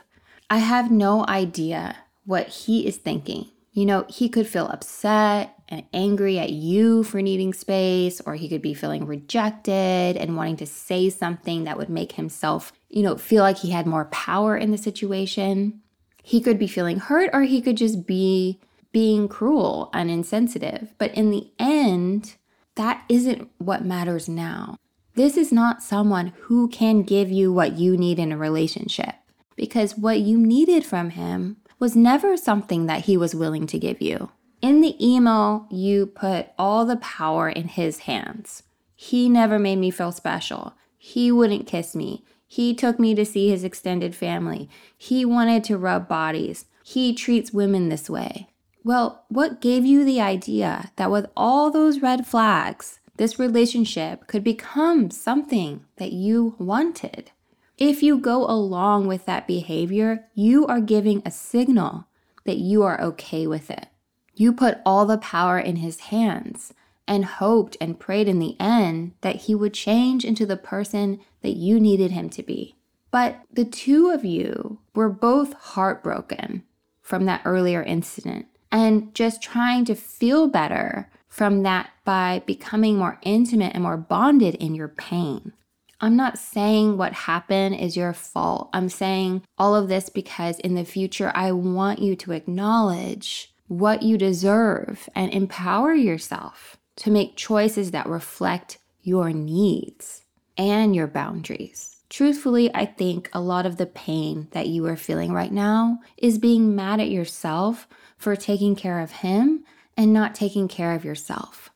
I 0.49 0.59
have 0.59 0.91
no 0.91 1.25
idea 1.27 1.97
what 2.25 2.47
he 2.47 2.87
is 2.87 2.97
thinking. 2.97 3.49
You 3.73 3.85
know, 3.85 4.05
he 4.07 4.29
could 4.29 4.47
feel 4.47 4.67
upset 4.67 5.55
and 5.67 5.83
angry 5.93 6.39
at 6.39 6.51
you 6.51 7.03
for 7.03 7.21
needing 7.21 7.53
space, 7.53 8.21
or 8.21 8.35
he 8.35 8.47
could 8.47 8.61
be 8.61 8.73
feeling 8.73 9.05
rejected 9.05 10.15
and 10.15 10.37
wanting 10.37 10.57
to 10.57 10.65
say 10.65 11.09
something 11.09 11.65
that 11.65 11.77
would 11.77 11.89
make 11.89 12.13
himself, 12.13 12.71
you 12.87 13.03
know, 13.03 13.17
feel 13.17 13.43
like 13.43 13.57
he 13.57 13.71
had 13.71 13.87
more 13.87 14.05
power 14.05 14.55
in 14.55 14.71
the 14.71 14.77
situation 14.77 15.81
he 16.23 16.41
could 16.41 16.59
be 16.59 16.67
feeling 16.67 16.99
hurt 16.99 17.29
or 17.33 17.43
he 17.43 17.61
could 17.61 17.77
just 17.77 18.05
be 18.05 18.59
being 18.91 19.27
cruel 19.27 19.89
and 19.93 20.09
insensitive. 20.09 20.93
But 20.97 21.13
in 21.13 21.31
the 21.31 21.51
end, 21.59 22.35
that 22.75 23.03
isn't 23.09 23.49
what 23.57 23.85
matters 23.85 24.27
now. 24.27 24.77
This 25.15 25.37
is 25.37 25.51
not 25.51 25.83
someone 25.83 26.33
who 26.43 26.69
can 26.69 27.03
give 27.03 27.29
you 27.29 27.51
what 27.51 27.77
you 27.77 27.97
need 27.97 28.19
in 28.19 28.31
a 28.31 28.37
relationship 28.37 29.15
because 29.55 29.97
what 29.97 30.19
you 30.19 30.37
needed 30.37 30.85
from 30.85 31.11
him 31.11 31.57
was 31.79 31.95
never 31.95 32.37
something 32.37 32.85
that 32.85 33.05
he 33.05 33.17
was 33.17 33.35
willing 33.35 33.67
to 33.67 33.79
give 33.79 34.01
you. 34.01 34.29
In 34.61 34.81
the 34.81 34.95
email, 35.05 35.67
you 35.69 36.05
put 36.05 36.47
all 36.57 36.85
the 36.85 36.97
power 36.97 37.49
in 37.49 37.67
his 37.69 37.99
hands. 37.99 38.63
He 38.95 39.29
never 39.29 39.57
made 39.57 39.77
me 39.77 39.91
feel 39.91 40.11
special. 40.11 40.73
He 40.97 41.31
wouldn't 41.31 41.67
kiss 41.67 41.95
me. 41.95 42.25
He 42.51 42.73
took 42.73 42.99
me 42.99 43.13
to 43.13 43.25
see 43.25 43.49
his 43.49 43.63
extended 43.63 44.15
family. 44.15 44.67
He 44.97 45.23
wanted 45.23 45.63
to 45.65 45.77
rub 45.77 46.07
bodies. 46.07 46.65
He 46.83 47.13
treats 47.13 47.53
women 47.53 47.89
this 47.89 48.09
way. 48.09 48.49
Well, 48.83 49.23
what 49.29 49.61
gave 49.61 49.85
you 49.85 50.03
the 50.03 50.19
idea 50.19 50.91
that 50.95 51.11
with 51.11 51.27
all 51.37 51.69
those 51.69 52.01
red 52.01 52.25
flags, 52.25 53.01
this 53.17 53.37
relationship 53.37 54.25
could 54.25 54.43
become 54.43 55.11
something 55.11 55.85
that 55.97 56.11
you 56.11 56.55
wanted? 56.57 57.29
If 57.77 58.01
you 58.01 58.17
go 58.17 58.45
along 58.45 59.05
with 59.05 59.27
that 59.27 59.45
behavior, 59.45 60.25
you 60.33 60.65
are 60.65 60.81
giving 60.81 61.21
a 61.23 61.31
signal 61.31 62.07
that 62.45 62.57
you 62.57 62.81
are 62.81 62.99
okay 62.99 63.45
with 63.45 63.69
it. 63.69 63.89
You 64.33 64.53
put 64.53 64.79
all 64.87 65.05
the 65.05 65.19
power 65.19 65.59
in 65.59 65.75
his 65.75 65.99
hands 65.99 66.73
and 67.09 67.25
hoped 67.25 67.75
and 67.81 67.99
prayed 67.99 68.27
in 68.29 68.39
the 68.39 68.55
end 68.59 69.13
that 69.21 69.35
he 69.35 69.55
would 69.55 69.73
change 69.73 70.23
into 70.23 70.45
the 70.45 70.55
person 70.55 71.19
that 71.41 71.57
you 71.57 71.79
needed 71.79 72.11
him 72.11 72.29
to 72.29 72.43
be. 72.43 72.75
But 73.11 73.41
the 73.51 73.65
two 73.65 74.11
of 74.11 74.23
you 74.23 74.79
were 74.93 75.09
both 75.09 75.53
heartbroken 75.53 76.63
from 77.01 77.25
that 77.25 77.41
earlier 77.43 77.81
incident 77.81 78.45
and 78.71 79.13
just 79.15 79.41
trying 79.41 79.83
to 79.85 79.95
feel 79.95 80.47
better 80.47 81.09
from 81.27 81.63
that 81.63 81.89
by 82.05 82.43
becoming 82.45 82.97
more 82.97 83.19
intimate 83.23 83.73
and 83.73 83.83
more 83.83 83.97
bonded 83.97 84.55
in 84.55 84.75
your 84.75 84.87
pain. 84.87 85.53
I'm 86.01 86.15
not 86.15 86.37
saying 86.37 86.97
what 86.97 87.13
happened 87.13 87.75
is 87.75 87.97
your 87.97 88.13
fault. 88.13 88.69
I'm 88.71 88.89
saying 88.89 89.41
all 89.57 89.75
of 89.75 89.89
this 89.89 90.09
because 90.09 90.59
in 90.59 90.75
the 90.75 90.85
future, 90.85 91.31
I 91.33 91.51
want 91.51 91.99
you 91.99 92.15
to 92.17 92.31
acknowledge 92.31 93.53
what 93.67 94.03
you 94.03 94.17
deserve 94.17 95.09
and 95.13 95.31
empower 95.31 95.93
yourself 95.93 96.78
to 96.99 97.11
make 97.11 97.35
choices 97.35 97.91
that 97.91 98.07
reflect 98.07 98.77
your 99.01 99.31
needs 99.31 100.23
and 100.57 100.95
your 100.95 101.07
boundaries. 101.07 101.97
Truthfully, 102.09 102.73
I 102.73 102.85
think 102.85 103.29
a 103.33 103.39
lot 103.39 103.65
of 103.65 103.77
the 103.77 103.85
pain 103.85 104.47
that 104.51 104.67
you 104.67 104.85
are 104.87 104.97
feeling 104.97 105.31
right 105.31 105.51
now 105.51 105.99
is 106.17 106.37
being 106.37 106.75
mad 106.75 106.99
at 106.99 107.09
yourself 107.09 107.87
for 108.17 108.35
taking 108.35 108.75
care 108.75 108.99
of 108.99 109.11
him 109.11 109.63
and 109.95 110.11
not 110.11 110.35
taking 110.35 110.67
care 110.67 110.93
of 110.93 111.05
yourself. 111.05 111.69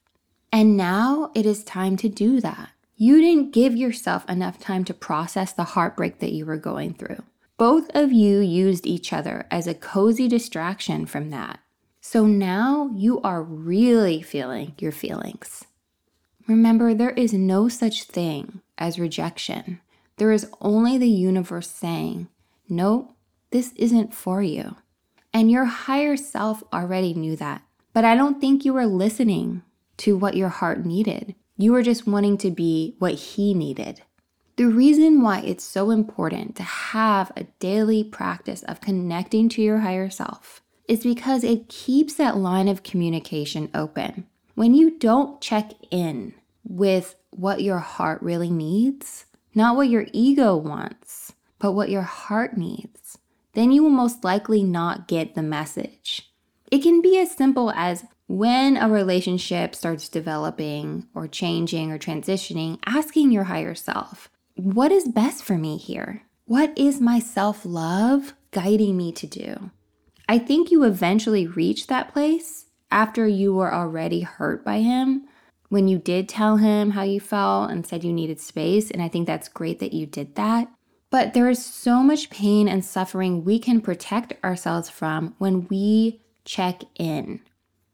And 0.51 0.75
now 0.75 1.31
it 1.33 1.45
is 1.45 1.63
time 1.63 1.97
to 1.97 2.09
do 2.09 2.41
that. 2.41 2.69
You 2.95 3.21
didn't 3.21 3.53
give 3.53 3.75
yourself 3.75 4.27
enough 4.29 4.59
time 4.59 4.83
to 4.85 4.93
process 4.93 5.53
the 5.53 5.63
heartbreak 5.63 6.19
that 6.19 6.31
you 6.31 6.45
were 6.45 6.57
going 6.57 6.93
through. 6.93 7.23
Both 7.57 7.89
of 7.95 8.11
you 8.11 8.39
used 8.39 8.85
each 8.85 9.13
other 9.13 9.45
as 9.49 9.67
a 9.67 9.73
cozy 9.73 10.27
distraction 10.27 11.05
from 11.05 11.29
that. 11.29 11.59
So 12.13 12.27
now 12.27 12.91
you 12.93 13.19
are 13.21 13.41
really 13.41 14.21
feeling 14.21 14.75
your 14.77 14.91
feelings. 14.91 15.65
Remember, 16.47 16.93
there 16.93 17.09
is 17.09 17.33
no 17.33 17.67
such 17.67 18.03
thing 18.03 18.61
as 18.77 18.99
rejection. 18.99 19.81
There 20.17 20.31
is 20.31 20.47
only 20.61 20.99
the 20.99 21.09
universe 21.09 21.71
saying, 21.71 22.27
Nope, 22.69 23.15
this 23.49 23.73
isn't 23.77 24.13
for 24.13 24.43
you. 24.43 24.75
And 25.33 25.49
your 25.49 25.65
higher 25.65 26.15
self 26.15 26.61
already 26.71 27.15
knew 27.15 27.35
that. 27.37 27.63
But 27.93 28.05
I 28.05 28.13
don't 28.13 28.39
think 28.39 28.63
you 28.63 28.75
were 28.75 28.85
listening 28.85 29.63
to 29.97 30.15
what 30.15 30.37
your 30.37 30.49
heart 30.49 30.85
needed. 30.85 31.33
You 31.57 31.71
were 31.71 31.81
just 31.81 32.05
wanting 32.05 32.37
to 32.37 32.51
be 32.51 32.95
what 32.99 33.15
he 33.15 33.55
needed. 33.55 34.03
The 34.57 34.67
reason 34.67 35.23
why 35.23 35.39
it's 35.39 35.63
so 35.63 35.89
important 35.89 36.57
to 36.57 36.63
have 36.63 37.31
a 37.35 37.45
daily 37.57 38.03
practice 38.03 38.61
of 38.61 38.81
connecting 38.81 39.49
to 39.49 39.63
your 39.63 39.79
higher 39.79 40.11
self 40.11 40.62
is 40.87 41.03
because 41.03 41.43
it 41.43 41.69
keeps 41.69 42.15
that 42.15 42.37
line 42.37 42.67
of 42.67 42.83
communication 42.83 43.69
open. 43.73 44.27
When 44.55 44.73
you 44.73 44.97
don't 44.97 45.41
check 45.41 45.71
in 45.91 46.33
with 46.63 47.15
what 47.31 47.63
your 47.63 47.79
heart 47.79 48.21
really 48.21 48.51
needs, 48.51 49.25
not 49.55 49.75
what 49.75 49.89
your 49.89 50.05
ego 50.13 50.55
wants, 50.55 51.33
but 51.59 51.71
what 51.71 51.89
your 51.89 52.01
heart 52.01 52.57
needs, 52.57 53.17
then 53.53 53.71
you 53.71 53.83
will 53.83 53.89
most 53.89 54.23
likely 54.23 54.63
not 54.63 55.07
get 55.07 55.35
the 55.35 55.43
message. 55.43 56.31
It 56.71 56.81
can 56.81 57.01
be 57.01 57.19
as 57.19 57.31
simple 57.31 57.71
as 57.71 58.05
when 58.27 58.77
a 58.77 58.89
relationship 58.89 59.75
starts 59.75 60.09
developing 60.09 61.07
or 61.13 61.27
changing 61.27 61.91
or 61.91 61.99
transitioning, 61.99 62.79
asking 62.85 63.31
your 63.31 63.43
higher 63.43 63.75
self, 63.75 64.29
what 64.55 64.91
is 64.91 65.07
best 65.07 65.43
for 65.43 65.57
me 65.57 65.77
here? 65.77 66.23
What 66.45 66.77
is 66.77 66.99
my 66.99 67.19
self 67.19 67.65
love 67.65 68.33
guiding 68.51 68.97
me 68.97 69.11
to 69.13 69.27
do? 69.27 69.71
I 70.27 70.39
think 70.39 70.71
you 70.71 70.83
eventually 70.83 71.47
reach 71.47 71.87
that 71.87 72.13
place 72.13 72.65
after 72.91 73.27
you 73.27 73.53
were 73.53 73.73
already 73.73 74.21
hurt 74.21 74.63
by 74.63 74.79
him 74.79 75.27
when 75.69 75.87
you 75.87 75.97
did 75.97 76.29
tell 76.29 76.57
him 76.57 76.91
how 76.91 77.01
you 77.01 77.19
felt 77.19 77.71
and 77.71 77.85
said 77.85 78.03
you 78.03 78.13
needed 78.13 78.39
space. 78.39 78.91
And 78.91 79.01
I 79.01 79.07
think 79.07 79.25
that's 79.25 79.49
great 79.49 79.79
that 79.79 79.93
you 79.93 80.05
did 80.05 80.35
that. 80.35 80.69
But 81.09 81.33
there 81.33 81.49
is 81.49 81.63
so 81.63 82.01
much 82.01 82.29
pain 82.29 82.67
and 82.67 82.85
suffering 82.85 83.43
we 83.43 83.59
can 83.59 83.81
protect 83.81 84.33
ourselves 84.43 84.89
from 84.89 85.35
when 85.37 85.67
we 85.67 86.21
check 86.45 86.83
in. 86.95 87.41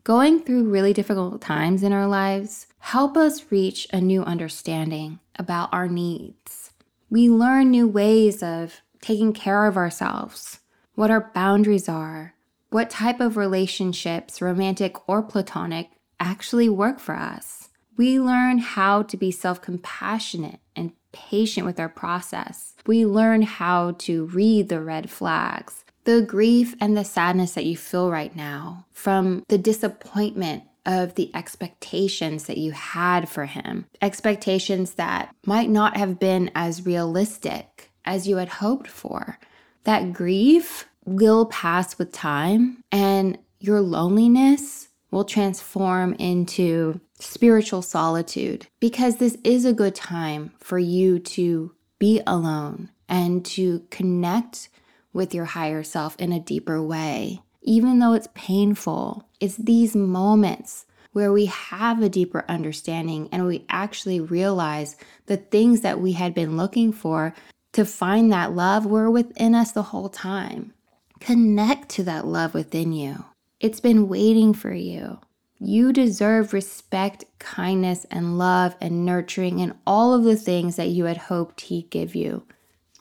Going 0.04 0.42
through 0.42 0.70
really 0.70 0.94
difficult 0.94 1.42
times 1.42 1.84
in 1.84 1.94
our 1.94 2.08
lives 2.08 2.68
help 2.80 3.18
us 3.18 3.52
reach 3.52 3.88
a 3.92 4.02
new 4.02 4.24
understanding 4.24 5.20
about 5.36 5.70
our 5.74 5.88
needs. 5.88 6.72
We 7.10 7.30
learn 7.30 7.72
new 7.72 7.88
ways 7.88 8.42
of 8.44 8.82
taking 9.02 9.34
care 9.34 9.66
of 9.66 9.78
ourselves, 9.78 10.59
what 11.00 11.10
our 11.10 11.32
boundaries 11.34 11.88
are, 11.88 12.34
what 12.72 12.90
type 12.90 13.22
of 13.22 13.38
relationships, 13.38 14.42
romantic 14.42 14.98
or 15.08 15.24
platonic, 15.24 15.92
actually 16.20 16.68
work 16.68 17.00
for 17.00 17.16
us. 17.16 17.70
We 17.96 18.20
learn 18.20 18.58
how 18.58 19.04
to 19.04 19.16
be 19.16 19.32
self 19.32 19.62
compassionate 19.62 20.60
and 20.76 20.92
patient 21.14 21.66
with 21.66 21.80
our 21.80 21.88
process. 21.88 22.76
We 22.86 23.06
learn 23.06 23.44
how 23.44 23.92
to 24.00 24.26
read 24.26 24.68
the 24.68 24.82
red 24.82 25.10
flags, 25.10 25.86
the 26.04 26.22
grief 26.22 26.76
and 26.82 26.98
the 26.98 27.06
sadness 27.06 27.54
that 27.54 27.66
you 27.66 27.78
feel 27.78 28.12
right 28.12 28.36
now 28.36 28.86
from 28.92 29.46
the 29.48 29.58
disappointment 29.58 30.64
of 30.86 31.16
the 31.16 31.34
expectations 31.34 32.44
that 32.44 32.58
you 32.58 32.74
had 32.74 33.30
for 33.30 33.46
him, 33.46 33.86
expectations 34.02 34.96
that 34.96 35.34
might 35.46 35.70
not 35.70 35.96
have 35.96 36.20
been 36.20 36.52
as 36.54 36.86
realistic 36.86 37.90
as 38.04 38.28
you 38.28 38.36
had 38.36 38.50
hoped 38.50 38.88
for. 38.88 39.40
That 39.84 40.14
grief 40.14 40.88
will 41.06 41.46
pass 41.46 41.98
with 41.98 42.12
time 42.12 42.84
and 42.92 43.38
your 43.60 43.82
loneliness 43.82 44.90
will 45.12 45.26
transform 45.26 46.14
into 46.14 47.00
spiritual 47.20 47.82
solitude 47.82 48.68
because 48.80 49.18
this 49.18 49.38
is 49.44 49.66
a 49.66 49.74
good 49.74 49.96
time 49.96 50.52
for 50.60 50.80
you 50.80 51.20
to 51.20 51.74
be 51.98 52.22
alone 52.26 52.90
and 53.08 53.44
to 53.44 53.84
connect 53.90 54.70
with 55.12 55.34
your 55.34 55.46
higher 55.46 55.84
self 55.84 56.16
in 56.18 56.32
a 56.32 56.40
deeper 56.40 56.82
way. 56.82 57.42
Even 57.62 58.00
though 58.00 58.14
it's 58.14 58.30
painful, 58.36 59.28
it's 59.40 59.58
these 59.58 59.96
moments 59.96 60.86
where 61.12 61.34
we 61.34 61.48
have 61.48 62.02
a 62.02 62.10
deeper 62.10 62.46
understanding 62.48 63.28
and 63.32 63.46
we 63.46 63.66
actually 63.68 64.20
realize 64.20 64.96
the 65.26 65.38
things 65.38 65.82
that 65.82 66.00
we 66.00 66.12
had 66.14 66.34
been 66.34 66.56
looking 66.56 66.94
for 66.94 67.34
to 67.74 67.86
find 67.86 68.32
that 68.32 68.54
love 68.54 68.86
were 68.86 69.10
within 69.10 69.56
us 69.56 69.72
the 69.72 69.84
whole 69.84 70.10
time. 70.10 70.74
Connect 71.20 71.90
to 71.90 72.04
that 72.04 72.26
love 72.26 72.54
within 72.54 72.94
you. 72.94 73.26
It's 73.60 73.80
been 73.80 74.08
waiting 74.08 74.54
for 74.54 74.74
you. 74.74 75.20
You 75.60 75.92
deserve 75.92 76.54
respect, 76.54 77.26
kindness, 77.40 78.06
and 78.10 78.38
love 78.38 78.76
and 78.80 79.06
nurturing 79.06 79.60
and 79.60 79.74
all 79.86 80.14
of 80.14 80.24
the 80.24 80.38
things 80.38 80.78
that 80.78 80.88
you 80.88 81.06
had 81.06 81.18
hoped 81.18 81.62
He'd 81.62 81.90
give 81.90 82.16
you. 82.16 82.44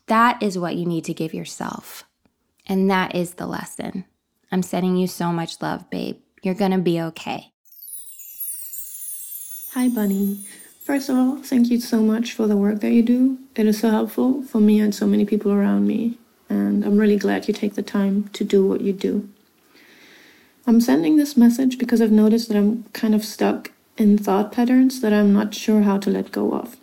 That 0.06 0.42
is 0.42 0.58
what 0.58 0.74
you 0.74 0.84
need 0.84 1.04
to 1.04 1.14
give 1.14 1.32
yourself. 1.32 2.04
And 2.66 2.90
that 2.90 3.14
is 3.14 3.34
the 3.34 3.46
lesson. 3.46 4.04
I'm 4.50 4.62
sending 4.62 4.96
you 4.96 5.06
so 5.06 5.32
much 5.32 5.62
love, 5.62 5.88
babe. 5.90 6.18
You're 6.42 6.54
gonna 6.54 6.78
be 6.78 7.00
okay. 7.00 7.52
Hi, 9.72 9.88
Bunny. 9.88 10.44
First 10.88 11.10
of 11.10 11.16
all, 11.18 11.36
thank 11.36 11.68
you 11.68 11.82
so 11.82 12.00
much 12.00 12.32
for 12.32 12.46
the 12.46 12.56
work 12.56 12.80
that 12.80 12.92
you 12.92 13.02
do. 13.02 13.36
It 13.54 13.66
is 13.66 13.78
so 13.78 13.90
helpful 13.90 14.42
for 14.42 14.58
me 14.58 14.80
and 14.80 14.94
so 14.94 15.06
many 15.06 15.26
people 15.26 15.52
around 15.52 15.86
me 15.86 16.16
and 16.48 16.82
I'm 16.82 16.96
really 16.96 17.18
glad 17.18 17.46
you 17.46 17.52
take 17.52 17.74
the 17.74 17.82
time 17.82 18.28
to 18.28 18.42
do 18.42 18.66
what 18.66 18.80
you 18.80 18.94
do. 18.94 19.28
I'm 20.66 20.80
sending 20.80 21.18
this 21.18 21.36
message 21.36 21.76
because 21.76 22.00
I've 22.00 22.10
noticed 22.10 22.48
that 22.48 22.56
I'm 22.56 22.84
kind 22.94 23.14
of 23.14 23.22
stuck 23.22 23.70
in 23.98 24.16
thought 24.16 24.50
patterns 24.50 25.02
that 25.02 25.12
I'm 25.12 25.30
not 25.30 25.54
sure 25.54 25.82
how 25.82 25.98
to 25.98 26.08
let 26.08 26.32
go 26.32 26.54
of. 26.54 26.78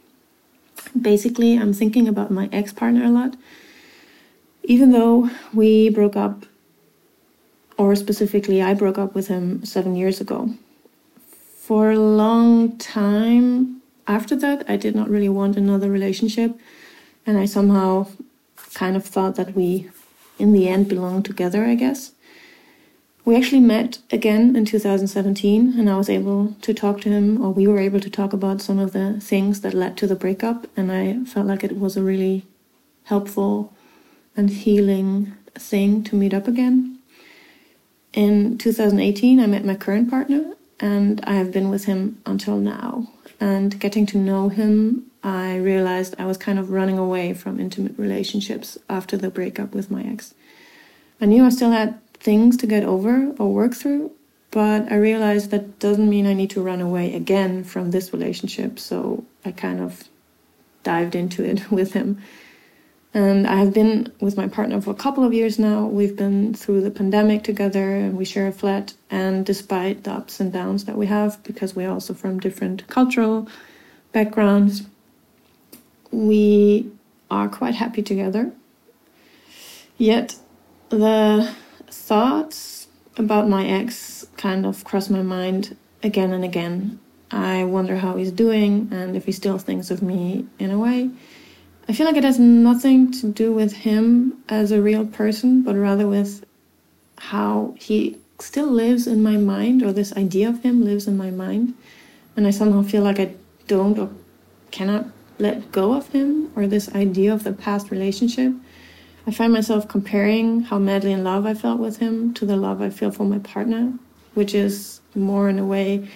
Basically, 0.95 1.57
I'm 1.57 1.73
thinking 1.73 2.07
about 2.07 2.29
my 2.29 2.47
ex 2.51 2.71
partner 2.71 3.05
a 3.05 3.09
lot. 3.09 3.35
Even 4.61 4.91
though 4.91 5.31
we 5.51 5.89
broke 5.89 6.15
up, 6.15 6.45
or 7.75 7.95
specifically, 7.95 8.61
I 8.61 8.75
broke 8.75 8.99
up 8.99 9.15
with 9.15 9.29
him 9.29 9.65
seven 9.65 9.95
years 9.95 10.21
ago. 10.21 10.53
For 11.57 11.89
a 11.89 11.97
long 11.97 12.77
time 12.77 13.74
after 14.07 14.35
that, 14.35 14.69
I 14.69 14.77
did 14.77 14.95
not 14.95 15.09
really 15.09 15.29
want 15.29 15.57
another 15.57 15.89
relationship, 15.89 16.57
and 17.25 17.37
I 17.37 17.45
somehow 17.45 18.07
kind 18.73 18.95
of 18.95 19.05
thought 19.05 19.35
that 19.35 19.55
we, 19.55 19.89
in 20.37 20.53
the 20.53 20.67
end, 20.67 20.89
belonged 20.89 21.25
together, 21.25 21.65
I 21.65 21.75
guess. 21.75 22.11
We 23.23 23.35
actually 23.35 23.61
met 23.61 23.97
again 24.11 24.55
in 24.55 24.65
2017, 24.65 25.79
and 25.79 25.89
I 25.89 25.97
was 25.97 26.09
able 26.09 26.53
to 26.61 26.73
talk 26.73 27.01
to 27.01 27.09
him, 27.09 27.43
or 27.43 27.51
we 27.51 27.65
were 27.65 27.79
able 27.79 27.99
to 27.99 28.09
talk 28.09 28.33
about 28.33 28.61
some 28.61 28.77
of 28.77 28.93
the 28.93 29.19
things 29.19 29.61
that 29.61 29.73
led 29.73 29.97
to 29.97 30.07
the 30.07 30.15
breakup, 30.15 30.67
and 30.77 30.91
I 30.91 31.23
felt 31.25 31.47
like 31.47 31.63
it 31.63 31.79
was 31.79 31.97
a 31.97 32.03
really 32.03 32.45
helpful 33.05 33.73
and 34.37 34.49
healing 34.49 35.33
thing 35.55 36.03
to 36.03 36.15
meet 36.15 36.33
up 36.33 36.47
again. 36.47 36.99
In 38.13 38.57
2018, 38.59 39.39
I 39.39 39.47
met 39.47 39.65
my 39.65 39.75
current 39.75 40.09
partner, 40.09 40.53
and 40.79 41.19
I 41.25 41.33
have 41.33 41.51
been 41.51 41.71
with 41.71 41.85
him 41.85 42.21
until 42.25 42.57
now. 42.57 43.07
And 43.39 43.79
getting 43.79 44.05
to 44.07 44.17
know 44.17 44.49
him 44.49 45.11
I 45.25 45.55
realized 45.55 46.13
I 46.19 46.27
was 46.27 46.37
kind 46.37 46.59
of 46.59 46.69
running 46.69 46.99
away 46.99 47.33
from 47.33 47.59
intimate 47.59 47.97
relationships 47.97 48.77
after 48.87 49.17
the 49.17 49.31
breakup 49.31 49.73
with 49.73 49.89
my 49.89 50.03
ex. 50.03 50.35
I 51.19 51.25
knew 51.25 51.43
I 51.43 51.49
still 51.49 51.71
had 51.71 51.99
things 52.13 52.57
to 52.57 52.67
get 52.67 52.83
over 52.83 53.33
or 53.39 53.51
work 53.51 53.73
through, 53.73 54.11
but 54.51 54.91
I 54.91 54.95
realized 54.97 55.49
that 55.49 55.79
doesn't 55.79 56.07
mean 56.07 56.27
I 56.27 56.33
need 56.33 56.51
to 56.51 56.61
run 56.61 56.79
away 56.79 57.15
again 57.15 57.63
from 57.63 57.89
this 57.89 58.13
relationship. 58.13 58.77
So 58.77 59.25
I 59.43 59.51
kind 59.51 59.81
of 59.81 60.03
dived 60.83 61.15
into 61.15 61.43
it 61.43 61.71
with 61.77 61.93
him. 61.93 62.21
And 63.15 63.47
I 63.47 63.55
have 63.55 63.73
been 63.73 64.11
with 64.19 64.35
my 64.35 64.49
partner 64.49 64.81
for 64.81 64.91
a 64.91 64.93
couple 64.95 65.23
of 65.23 65.33
years 65.33 65.57
now. 65.57 65.85
We've 65.85 66.17
been 66.17 66.53
through 66.53 66.81
the 66.81 66.91
pandemic 66.91 67.43
together 67.43 67.95
and 67.95 68.17
we 68.17 68.25
share 68.25 68.47
a 68.47 68.51
flat. 68.51 68.93
And 69.09 69.45
despite 69.45 70.03
the 70.03 70.11
ups 70.11 70.41
and 70.41 70.51
downs 70.51 70.83
that 70.83 70.97
we 70.97 71.05
have, 71.05 71.41
because 71.43 71.73
we're 71.77 71.89
also 71.89 72.13
from 72.13 72.41
different 72.41 72.85
cultural 72.87 73.47
backgrounds, 74.11 74.83
we 76.11 76.91
are 77.31 77.47
quite 77.47 77.75
happy 77.75 78.03
together. 78.03 78.51
Yet 79.97 80.35
the 80.89 81.55
thoughts 81.87 82.89
about 83.15 83.47
my 83.47 83.65
ex 83.65 84.27
kind 84.35 84.65
of 84.65 84.83
cross 84.83 85.09
my 85.09 85.21
mind 85.21 85.77
again 86.03 86.33
and 86.33 86.43
again. 86.43 86.99
I 87.31 87.63
wonder 87.63 87.95
how 87.95 88.17
he's 88.17 88.33
doing 88.33 88.89
and 88.91 89.15
if 89.15 89.25
he 89.25 89.31
still 89.31 89.57
thinks 89.57 89.89
of 89.89 90.01
me 90.01 90.47
in 90.59 90.69
a 90.69 90.77
way. 90.77 91.11
I 91.87 91.93
feel 91.93 92.07
like 92.07 92.17
it 92.17 92.23
has 92.23 92.39
nothing 92.39 93.11
to 93.11 93.31
do 93.31 93.53
with 93.53 93.73
him 93.73 94.43
as 94.49 94.71
a 94.71 94.81
real 94.81 95.05
person, 95.05 95.61
but 95.61 95.75
rather 95.75 96.07
with 96.07 96.43
how 97.17 97.75
he 97.77 98.17
still 98.39 98.67
lives 98.67 99.05
in 99.05 99.21
my 99.21 99.37
mind, 99.37 99.83
or 99.83 99.93
this 99.93 100.11
idea 100.13 100.49
of 100.49 100.63
him 100.63 100.83
lives 100.83 101.07
in 101.07 101.15
my 101.15 101.29
mind. 101.29 101.75
And 102.35 102.47
I 102.47 102.49
somehow 102.49 102.81
feel 102.81 103.03
like 103.03 103.19
I 103.19 103.35
don't 103.67 103.97
or 103.99 104.09
cannot 104.71 105.05
let 105.37 105.71
go 105.71 105.93
of 105.93 106.09
him 106.09 106.51
or 106.55 106.67
this 106.67 106.93
idea 106.95 107.33
of 107.33 107.43
the 107.43 107.53
past 107.53 107.91
relationship. 107.91 108.53
I 109.27 109.31
find 109.31 109.53
myself 109.53 109.87
comparing 109.87 110.61
how 110.61 110.79
madly 110.79 111.11
in 111.11 111.23
love 111.23 111.45
I 111.45 111.53
felt 111.53 111.79
with 111.79 111.97
him 111.97 112.33
to 112.35 112.45
the 112.45 112.57
love 112.57 112.81
I 112.81 112.89
feel 112.89 113.11
for 113.11 113.25
my 113.25 113.39
partner, 113.39 113.93
which 114.33 114.53
is 114.53 115.01
more 115.13 115.49
in 115.49 115.59
a 115.59 115.65
way 115.65 116.09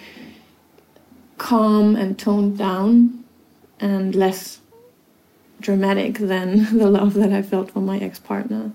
calm 1.38 1.96
and 1.96 2.18
toned 2.18 2.58
down 2.58 3.24
and 3.80 4.14
less 4.14 4.60
dramatic 5.60 6.18
than 6.18 6.78
the 6.78 6.90
love 6.90 7.14
that 7.14 7.32
I 7.32 7.42
felt 7.42 7.70
for 7.70 7.80
my 7.80 7.98
ex 7.98 8.18
partner. 8.18 8.72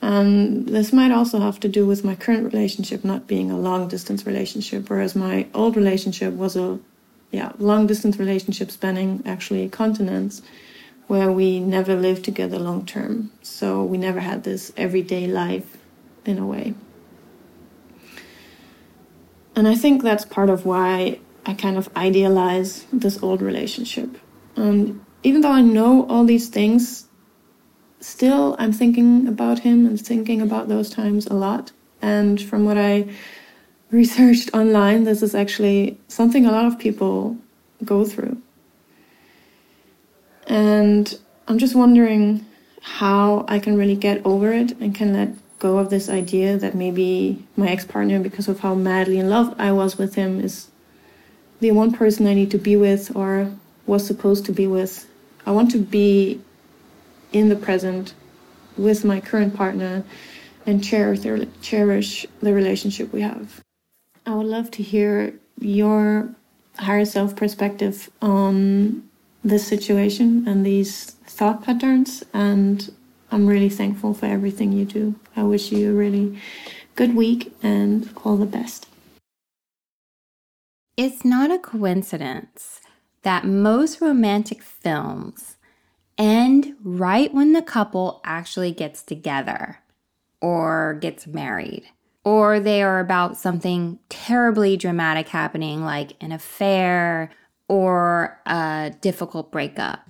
And 0.00 0.68
um, 0.68 0.72
this 0.72 0.92
might 0.92 1.10
also 1.10 1.40
have 1.40 1.58
to 1.60 1.68
do 1.68 1.84
with 1.84 2.04
my 2.04 2.14
current 2.14 2.52
relationship 2.52 3.04
not 3.04 3.26
being 3.26 3.50
a 3.50 3.58
long 3.58 3.88
distance 3.88 4.24
relationship, 4.24 4.88
whereas 4.88 5.16
my 5.16 5.48
old 5.54 5.74
relationship 5.76 6.34
was 6.34 6.54
a 6.56 6.78
yeah, 7.32 7.52
long 7.58 7.88
distance 7.88 8.16
relationship 8.16 8.70
spanning 8.70 9.22
actually 9.26 9.68
continents. 9.68 10.40
where 11.08 11.32
we 11.32 11.58
never 11.58 11.96
lived 11.96 12.24
together 12.24 12.58
long 12.58 12.84
term. 12.84 13.32
So 13.42 13.82
we 13.82 13.98
never 13.98 14.20
had 14.20 14.44
this 14.44 14.72
everyday 14.76 15.26
life 15.26 15.78
in 16.24 16.38
a 16.38 16.46
way. 16.46 16.74
And 19.56 19.66
I 19.66 19.74
think 19.74 20.02
that's 20.02 20.24
part 20.24 20.50
of 20.50 20.64
why 20.64 21.18
I 21.44 21.54
kind 21.54 21.76
of 21.76 21.88
idealize 21.96 22.86
this 22.92 23.20
old 23.22 23.42
relationship. 23.42 24.18
And 24.54 25.04
even 25.22 25.40
though 25.40 25.52
I 25.52 25.62
know 25.62 26.06
all 26.08 26.24
these 26.24 26.48
things, 26.48 27.06
still 28.00 28.56
I'm 28.58 28.72
thinking 28.72 29.26
about 29.26 29.60
him 29.60 29.86
and 29.86 30.00
thinking 30.00 30.40
about 30.40 30.68
those 30.68 30.90
times 30.90 31.26
a 31.26 31.34
lot. 31.34 31.72
And 32.00 32.40
from 32.40 32.64
what 32.64 32.78
I 32.78 33.08
researched 33.90 34.50
online, 34.54 35.04
this 35.04 35.22
is 35.22 35.34
actually 35.34 35.98
something 36.08 36.46
a 36.46 36.52
lot 36.52 36.66
of 36.66 36.78
people 36.78 37.36
go 37.84 38.04
through. 38.04 38.40
And 40.46 41.18
I'm 41.46 41.58
just 41.58 41.74
wondering 41.74 42.44
how 42.80 43.44
I 43.48 43.58
can 43.58 43.76
really 43.76 43.96
get 43.96 44.24
over 44.24 44.52
it 44.52 44.72
and 44.80 44.94
can 44.94 45.12
let 45.12 45.30
go 45.58 45.78
of 45.78 45.90
this 45.90 46.08
idea 46.08 46.56
that 46.56 46.74
maybe 46.74 47.44
my 47.56 47.68
ex 47.68 47.84
partner, 47.84 48.20
because 48.20 48.48
of 48.48 48.60
how 48.60 48.74
madly 48.74 49.18
in 49.18 49.28
love 49.28 49.54
I 49.58 49.72
was 49.72 49.98
with 49.98 50.14
him, 50.14 50.40
is 50.40 50.68
the 51.60 51.72
one 51.72 51.92
person 51.92 52.26
I 52.26 52.34
need 52.34 52.50
to 52.52 52.58
be 52.58 52.76
with 52.76 53.14
or 53.16 53.52
was 53.86 54.06
supposed 54.06 54.44
to 54.46 54.52
be 54.52 54.66
with. 54.66 55.07
I 55.48 55.50
want 55.50 55.70
to 55.70 55.78
be 55.78 56.42
in 57.32 57.48
the 57.48 57.56
present 57.56 58.12
with 58.76 59.02
my 59.02 59.18
current 59.18 59.56
partner 59.56 60.04
and 60.66 60.84
cherish 60.84 61.20
the, 61.20 61.48
cherish 61.62 62.26
the 62.42 62.52
relationship 62.52 63.14
we 63.14 63.22
have. 63.22 63.62
I 64.26 64.34
would 64.34 64.44
love 64.44 64.70
to 64.72 64.82
hear 64.82 65.32
your 65.58 66.28
higher 66.76 67.06
self 67.06 67.34
perspective 67.34 68.10
on 68.20 69.08
this 69.42 69.66
situation 69.66 70.46
and 70.46 70.66
these 70.66 71.12
thought 71.24 71.64
patterns 71.64 72.22
and 72.34 72.92
I'm 73.32 73.46
really 73.46 73.70
thankful 73.70 74.12
for 74.12 74.26
everything 74.26 74.72
you 74.72 74.84
do. 74.84 75.14
I 75.34 75.44
wish 75.44 75.72
you 75.72 75.92
a 75.92 75.94
really 75.94 76.38
good 76.94 77.16
week 77.16 77.54
and 77.62 78.10
all 78.22 78.36
the 78.36 78.44
best. 78.44 78.86
It's 80.98 81.24
not 81.24 81.50
a 81.50 81.58
coincidence 81.58 82.82
that 83.22 83.44
most 83.44 84.00
romantic 84.00 84.62
films 84.62 85.56
end 86.16 86.74
right 86.82 87.32
when 87.32 87.52
the 87.52 87.62
couple 87.62 88.20
actually 88.24 88.72
gets 88.72 89.02
together 89.02 89.78
or 90.40 90.98
gets 91.00 91.26
married, 91.26 91.84
or 92.24 92.60
they 92.60 92.82
are 92.82 93.00
about 93.00 93.36
something 93.36 93.98
terribly 94.08 94.76
dramatic 94.76 95.28
happening, 95.28 95.84
like 95.84 96.12
an 96.20 96.32
affair 96.32 97.30
or 97.68 98.40
a 98.46 98.92
difficult 99.00 99.52
breakup. 99.52 100.00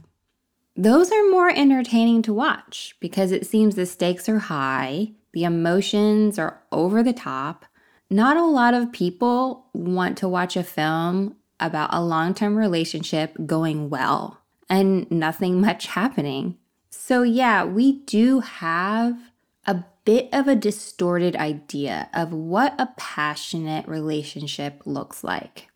Those 0.76 1.10
are 1.10 1.30
more 1.30 1.50
entertaining 1.50 2.22
to 2.22 2.32
watch 2.32 2.94
because 3.00 3.32
it 3.32 3.46
seems 3.46 3.74
the 3.74 3.84
stakes 3.84 4.28
are 4.28 4.38
high, 4.38 5.12
the 5.32 5.44
emotions 5.44 6.38
are 6.38 6.62
over 6.70 7.02
the 7.02 7.12
top. 7.12 7.64
Not 8.10 8.36
a 8.36 8.44
lot 8.44 8.74
of 8.74 8.92
people 8.92 9.66
want 9.72 10.16
to 10.18 10.28
watch 10.28 10.56
a 10.56 10.62
film 10.62 11.36
about 11.60 11.90
a 11.92 12.02
long 12.02 12.34
term 12.34 12.56
relationship 12.56 13.36
going 13.46 13.90
well 13.90 14.40
and 14.68 15.10
nothing 15.10 15.60
much 15.60 15.86
happening. 15.86 16.56
So, 16.90 17.22
yeah, 17.22 17.64
we 17.64 18.00
do 18.00 18.40
have 18.40 19.16
a 19.66 19.84
bit 20.04 20.28
of 20.32 20.48
a 20.48 20.56
distorted 20.56 21.36
idea 21.36 22.08
of 22.14 22.32
what 22.32 22.74
a 22.78 22.88
passionate 22.96 23.86
relationship 23.86 24.82
looks 24.84 25.22
like. 25.22 25.68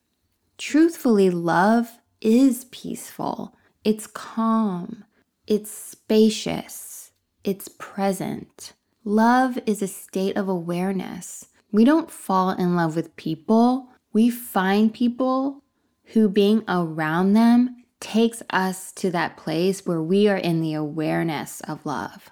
Truthfully, 0.59 1.29
love 1.31 1.99
is 2.21 2.65
peaceful. 2.67 3.57
It's 3.85 4.07
calm, 4.07 5.05
it's 5.47 5.71
spacious, 5.71 7.11
it's 7.43 7.69
present. 7.79 8.73
Love 9.05 9.59
is 9.67 9.83
a 9.83 9.89
state 9.89 10.37
of 10.37 10.49
awareness. 10.49 11.47
We 11.73 11.85
don't 11.85 12.11
fall 12.11 12.51
in 12.51 12.77
love 12.77 12.95
with 12.95 13.17
people, 13.17 13.89
we 14.13 14.31
find 14.31 14.95
people 14.95 15.62
who 16.13 16.29
being 16.29 16.63
around 16.69 17.33
them 17.33 17.85
takes 18.01 18.43
us 18.51 18.93
to 18.93 19.11
that 19.11 19.37
place 19.37 19.87
where 19.87 20.03
we 20.03 20.29
are 20.29 20.37
in 20.37 20.61
the 20.61 20.75
awareness 20.75 21.61
of 21.63 21.85
love. 21.87 22.31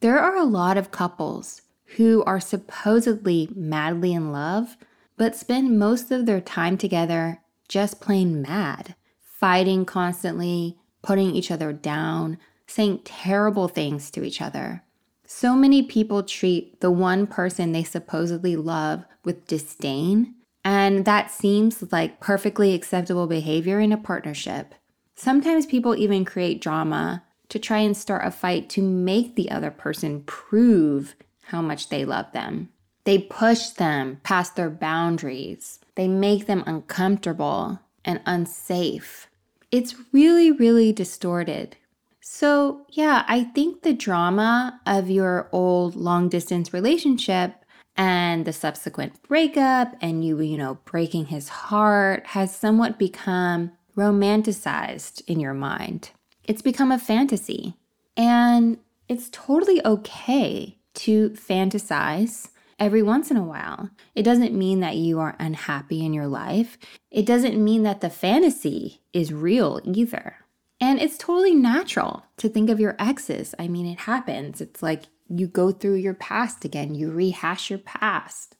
There 0.00 0.18
are 0.18 0.36
a 0.36 0.44
lot 0.44 0.76
of 0.76 0.90
couples 0.90 1.62
who 1.96 2.24
are 2.24 2.40
supposedly 2.40 3.48
madly 3.54 4.12
in 4.12 4.32
love, 4.32 4.76
but 5.16 5.36
spend 5.36 5.78
most 5.78 6.10
of 6.10 6.26
their 6.26 6.40
time 6.40 6.76
together 6.76 7.40
just 7.68 8.00
plain 8.00 8.42
mad, 8.42 8.94
fighting 9.20 9.84
constantly, 9.84 10.78
putting 11.02 11.36
each 11.36 11.50
other 11.50 11.72
down, 11.72 12.38
saying 12.66 13.00
terrible 13.04 13.68
things 13.68 14.10
to 14.10 14.24
each 14.24 14.40
other. 14.40 14.82
So 15.26 15.54
many 15.54 15.82
people 15.82 16.22
treat 16.22 16.80
the 16.80 16.90
one 16.90 17.26
person 17.26 17.72
they 17.72 17.84
supposedly 17.84 18.56
love 18.56 19.04
with 19.24 19.46
disdain, 19.46 20.34
and 20.64 21.04
that 21.04 21.30
seems 21.30 21.92
like 21.92 22.20
perfectly 22.20 22.74
acceptable 22.74 23.26
behavior 23.26 23.80
in 23.80 23.92
a 23.92 23.96
partnership. 23.96 24.74
Sometimes 25.14 25.66
people 25.66 25.94
even 25.96 26.24
create 26.24 26.60
drama 26.60 27.24
to 27.48 27.58
try 27.58 27.78
and 27.78 27.96
start 27.96 28.26
a 28.26 28.30
fight 28.30 28.68
to 28.70 28.82
make 28.82 29.34
the 29.34 29.50
other 29.50 29.70
person 29.70 30.22
prove 30.22 31.14
how 31.46 31.60
much 31.60 31.88
they 31.88 32.04
love 32.04 32.32
them. 32.32 32.70
They 33.04 33.18
push 33.18 33.68
them 33.70 34.20
past 34.22 34.56
their 34.56 34.70
boundaries. 34.70 35.80
They 35.96 36.08
make 36.08 36.46
them 36.46 36.64
uncomfortable 36.66 37.80
and 38.04 38.20
unsafe 38.24 39.28
it's 39.72 39.96
really, 40.12 40.52
really 40.52 40.92
distorted. 40.92 41.76
So, 42.20 42.86
yeah, 42.90 43.24
I 43.26 43.42
think 43.42 43.82
the 43.82 43.94
drama 43.94 44.80
of 44.86 45.10
your 45.10 45.48
old 45.50 45.96
long 45.96 46.28
distance 46.28 46.72
relationship 46.72 47.54
and 47.96 48.44
the 48.44 48.52
subsequent 48.52 49.22
breakup 49.22 49.94
and 50.00 50.24
you, 50.24 50.40
you 50.40 50.56
know, 50.56 50.78
breaking 50.84 51.26
his 51.26 51.48
heart 51.48 52.26
has 52.28 52.54
somewhat 52.54 52.98
become 52.98 53.72
romanticized 53.96 55.22
in 55.26 55.40
your 55.40 55.54
mind. 55.54 56.10
It's 56.44 56.62
become 56.62 56.90
a 56.90 56.98
fantasy. 56.98 57.74
And 58.16 58.78
it's 59.08 59.28
totally 59.30 59.84
okay 59.84 60.78
to 60.94 61.30
fantasize 61.30 62.48
every 62.78 63.02
once 63.02 63.30
in 63.30 63.36
a 63.36 63.44
while. 63.44 63.90
It 64.14 64.22
doesn't 64.22 64.54
mean 64.54 64.80
that 64.80 64.96
you 64.96 65.20
are 65.20 65.36
unhappy 65.38 66.04
in 66.04 66.12
your 66.12 66.26
life. 66.26 66.78
It 67.10 67.26
doesn't 67.26 67.62
mean 67.62 67.82
that 67.84 68.00
the 68.00 68.10
fantasy 68.10 69.02
is 69.12 69.32
real 69.32 69.80
either. 69.84 70.36
And 70.80 71.00
it's 71.00 71.16
totally 71.16 71.54
natural 71.54 72.24
to 72.38 72.48
think 72.48 72.68
of 72.68 72.80
your 72.80 72.96
exes. 72.98 73.54
I 73.56 73.68
mean, 73.68 73.86
it 73.86 74.00
happens. 74.00 74.60
It's 74.60 74.82
like 74.82 75.04
you 75.28 75.46
go 75.46 75.72
through 75.72 75.94
your 75.94 76.14
past 76.14 76.64
again, 76.64 76.94
you 76.94 77.10
rehash 77.10 77.70
your 77.70 77.78
past. 77.78 78.56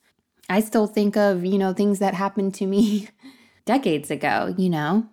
I 0.49 0.61
still 0.61 0.87
think 0.87 1.17
of, 1.17 1.45
you 1.45 1.59
know, 1.59 1.73
things 1.73 1.99
that 1.99 2.15
happened 2.15 2.55
to 2.55 2.67
me 2.67 3.09
decades 3.65 4.11
ago, 4.11 4.55
you 4.57 4.69
know? 4.69 5.07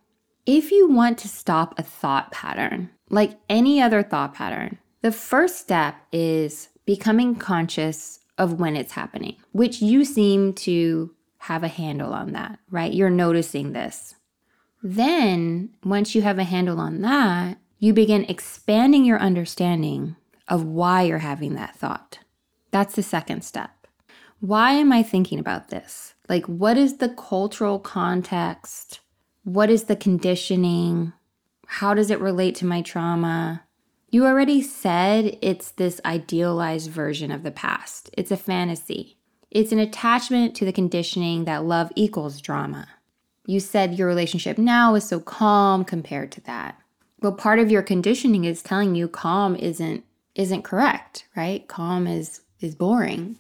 If 0.46 0.72
you 0.72 0.90
want 0.90 1.18
to 1.20 1.28
stop 1.28 1.78
a 1.78 1.84
thought 1.84 2.32
pattern, 2.32 2.90
like 3.10 3.40
any 3.50 3.82
other 3.82 4.02
thought 4.02 4.34
pattern, 4.34 4.80
the 5.02 5.12
first 5.12 5.60
step 5.60 5.96
is 6.12 6.70
becoming 6.86 7.36
conscious 7.36 8.20
of 8.38 8.60
when 8.60 8.76
it's 8.76 8.94
happening, 8.94 9.36
which 9.52 9.82
you 9.82 10.04
seem 10.04 10.54
to 10.54 11.14
have 11.38 11.64
a 11.64 11.68
handle 11.68 12.14
on 12.14 12.32
that, 12.34 12.60
right? 12.70 12.94
You're 12.94 13.10
noticing 13.10 13.74
this. 13.74 14.16
Then, 14.82 15.70
once 15.84 16.16
you 16.16 16.22
have 16.22 16.40
a 16.40 16.44
handle 16.44 16.80
on 16.80 17.02
that, 17.02 17.58
you 17.80 17.94
begin 17.94 18.26
expanding 18.26 19.06
your 19.06 19.20
understanding 19.20 20.16
of 20.50 20.66
why 20.66 21.04
you're 21.04 21.20
having 21.20 21.56
that 21.56 21.76
thought. 21.76 22.20
That's 22.72 22.96
the 22.96 23.04
second 23.04 23.44
step. 23.44 23.88
Why 24.40 24.72
am 24.72 24.92
I 24.92 25.04
thinking 25.04 25.40
about 25.40 25.70
this? 25.70 26.16
Like, 26.28 26.46
what 26.46 26.78
is 26.78 26.98
the 26.98 27.10
cultural 27.10 27.80
context? 27.80 29.00
What 29.44 29.70
is 29.70 29.86
the 29.86 29.96
conditioning? 29.96 31.14
How 31.66 31.94
does 31.94 32.10
it 32.10 32.20
relate 32.20 32.56
to 32.56 32.66
my 32.66 32.82
trauma? 32.82 33.64
You 34.10 34.26
already 34.26 34.62
said 34.62 35.38
it's 35.42 35.72
this 35.72 36.02
idealized 36.04 36.90
version 36.90 37.32
of 37.32 37.44
the 37.44 37.52
past. 37.52 38.10
It's 38.14 38.32
a 38.32 38.38
fantasy. 38.38 39.18
It's 39.52 39.72
an 39.72 39.80
attachment 39.80 40.56
to 40.56 40.66
the 40.66 40.74
conditioning 40.74 41.46
that 41.46 41.66
love 41.66 41.92
equals 41.96 42.42
drama. 42.42 42.88
You 43.46 43.60
said 43.60 43.98
your 43.98 44.08
relationship 44.08 44.58
now 44.58 44.96
is 44.96 45.04
so 45.04 45.20
calm 45.20 45.84
compared 45.84 46.32
to 46.34 46.42
that. 46.42 46.80
Well, 47.22 47.34
part 47.34 47.60
of 47.60 47.70
your 47.70 47.82
conditioning 47.82 48.46
is 48.46 48.64
telling 48.64 48.96
you 48.96 49.08
calm 49.08 49.56
isn't 49.56 50.04
isn't 50.40 50.64
correct, 50.64 51.26
right? 51.36 51.68
Calm 51.68 52.08
is 52.08 52.42
is 52.60 52.76
boring. 52.76 53.38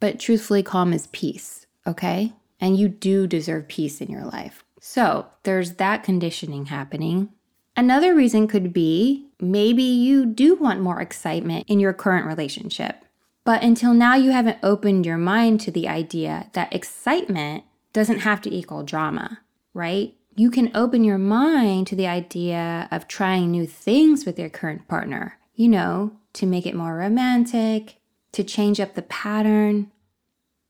But 0.00 0.18
truthfully, 0.18 0.62
calm 0.62 0.92
is 0.92 1.08
peace, 1.08 1.66
okay? 1.86 2.32
And 2.60 2.76
you 2.76 2.88
do 2.88 3.26
deserve 3.26 3.68
peace 3.68 4.00
in 4.00 4.08
your 4.08 4.24
life. 4.24 4.64
So 4.80 5.26
there's 5.42 5.74
that 5.74 6.02
conditioning 6.02 6.66
happening. 6.66 7.30
Another 7.76 8.14
reason 8.14 8.48
could 8.48 8.72
be 8.72 9.26
maybe 9.40 9.82
you 9.82 10.26
do 10.26 10.56
want 10.56 10.80
more 10.80 11.00
excitement 11.00 11.66
in 11.68 11.80
your 11.80 11.92
current 11.92 12.26
relationship. 12.26 13.04
But 13.44 13.62
until 13.62 13.94
now, 13.94 14.14
you 14.14 14.30
haven't 14.30 14.58
opened 14.62 15.06
your 15.06 15.18
mind 15.18 15.60
to 15.62 15.70
the 15.70 15.88
idea 15.88 16.50
that 16.52 16.72
excitement 16.72 17.64
doesn't 17.92 18.20
have 18.20 18.40
to 18.42 18.54
equal 18.54 18.82
drama, 18.82 19.40
right? 19.74 20.14
you 20.34 20.50
can 20.50 20.70
open 20.74 21.04
your 21.04 21.18
mind 21.18 21.86
to 21.86 21.96
the 21.96 22.06
idea 22.06 22.88
of 22.90 23.08
trying 23.08 23.50
new 23.50 23.66
things 23.66 24.24
with 24.24 24.38
your 24.38 24.48
current 24.48 24.88
partner, 24.88 25.38
you 25.54 25.68
know, 25.68 26.12
to 26.34 26.46
make 26.46 26.66
it 26.66 26.74
more 26.74 26.96
romantic, 26.96 27.96
to 28.32 28.42
change 28.42 28.80
up 28.80 28.94
the 28.94 29.02
pattern. 29.02 29.90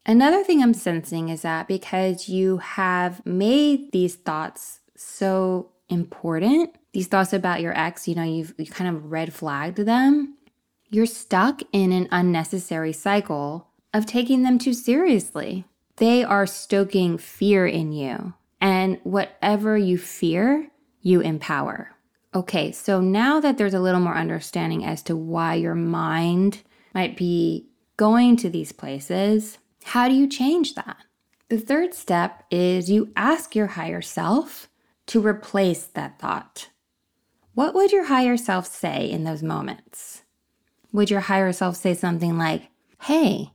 Another 0.04 0.42
thing 0.42 0.62
I'm 0.62 0.74
sensing 0.74 1.28
is 1.28 1.42
that 1.42 1.68
because 1.68 2.28
you 2.28 2.58
have 2.58 3.24
made 3.24 3.92
these 3.92 4.16
thoughts 4.16 4.80
so 4.96 5.70
important, 5.88 6.74
these 6.92 7.06
thoughts 7.06 7.32
about 7.32 7.60
your 7.60 7.76
ex, 7.78 8.08
you 8.08 8.14
know, 8.14 8.24
you've 8.24 8.54
you 8.58 8.66
kind 8.66 8.94
of 8.94 9.12
red 9.12 9.32
flagged 9.32 9.78
them, 9.78 10.36
you're 10.90 11.06
stuck 11.06 11.62
in 11.72 11.92
an 11.92 12.08
unnecessary 12.10 12.92
cycle 12.92 13.68
of 13.94 14.06
taking 14.06 14.42
them 14.42 14.58
too 14.58 14.74
seriously. 14.74 15.64
They 15.96 16.24
are 16.24 16.46
stoking 16.46 17.18
fear 17.18 17.66
in 17.66 17.92
you. 17.92 18.34
And 18.60 18.98
whatever 19.02 19.76
you 19.76 19.98
fear, 19.98 20.68
you 21.00 21.20
empower. 21.20 21.92
Okay, 22.34 22.72
so 22.72 23.00
now 23.00 23.40
that 23.40 23.58
there's 23.58 23.74
a 23.74 23.80
little 23.80 24.00
more 24.00 24.14
understanding 24.14 24.84
as 24.84 25.02
to 25.02 25.16
why 25.16 25.54
your 25.54 25.74
mind 25.74 26.62
might 26.94 27.16
be 27.16 27.68
going 27.98 28.36
to 28.36 28.48
these 28.48 28.72
places, 28.72 29.58
how 29.84 30.08
do 30.08 30.14
you 30.14 30.26
change 30.26 30.74
that? 30.74 30.96
The 31.48 31.58
third 31.58 31.92
step 31.92 32.44
is 32.50 32.90
you 32.90 33.12
ask 33.16 33.54
your 33.54 33.66
higher 33.66 34.00
self 34.00 34.68
to 35.06 35.20
replace 35.20 35.84
that 35.84 36.18
thought. 36.18 36.70
What 37.54 37.74
would 37.74 37.92
your 37.92 38.06
higher 38.06 38.38
self 38.38 38.66
say 38.66 39.10
in 39.10 39.24
those 39.24 39.42
moments? 39.42 40.22
Would 40.92 41.10
your 41.10 41.20
higher 41.20 41.52
self 41.52 41.76
say 41.76 41.92
something 41.92 42.38
like, 42.38 42.70
Hey, 43.02 43.50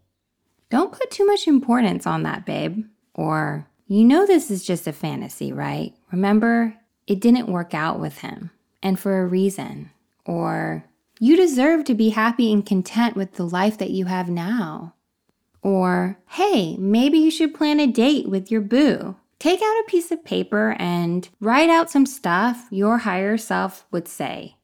don't 0.70 0.92
put 0.92 1.10
too 1.10 1.26
much 1.26 1.48
importance 1.48 2.06
on 2.06 2.24
that, 2.24 2.46
babe? 2.46 2.86
Or, 3.16 3.68
You 3.88 4.04
know, 4.04 4.28
this 4.28 4.52
is 4.52 4.64
just 4.64 4.86
a 4.86 4.94
fantasy, 4.94 5.52
right? 5.52 5.96
Remember, 6.12 6.76
it 7.08 7.22
didn't 7.22 7.48
work 7.48 7.74
out 7.74 8.00
with 8.00 8.20
him, 8.20 8.52
and 8.82 9.00
for 9.00 9.22
a 9.22 9.28
reason. 9.28 9.92
Or, 10.26 10.86
You 11.20 11.36
deserve 11.36 11.84
to 11.86 11.96
be 11.96 12.10
happy 12.10 12.54
and 12.54 12.66
content 12.66 13.16
with 13.16 13.34
the 13.34 13.48
life 13.48 13.78
that 13.80 13.90
you 13.90 14.06
have 14.06 14.30
now. 14.30 14.94
Or, 15.62 16.20
Hey, 16.28 16.78
maybe 16.78 17.18
you 17.18 17.32
should 17.32 17.56
plan 17.56 17.80
a 17.80 17.88
date 17.88 18.30
with 18.30 18.52
your 18.52 18.62
boo. 18.62 19.16
Take 19.40 19.62
out 19.62 19.82
a 19.82 19.86
piece 19.88 20.12
of 20.12 20.26
paper 20.26 20.76
and 20.80 21.28
write 21.40 21.70
out 21.70 21.90
some 21.92 22.06
stuff 22.06 22.68
your 22.72 23.00
higher 23.00 23.38
self 23.38 23.86
would 23.92 24.08
say 24.08 24.58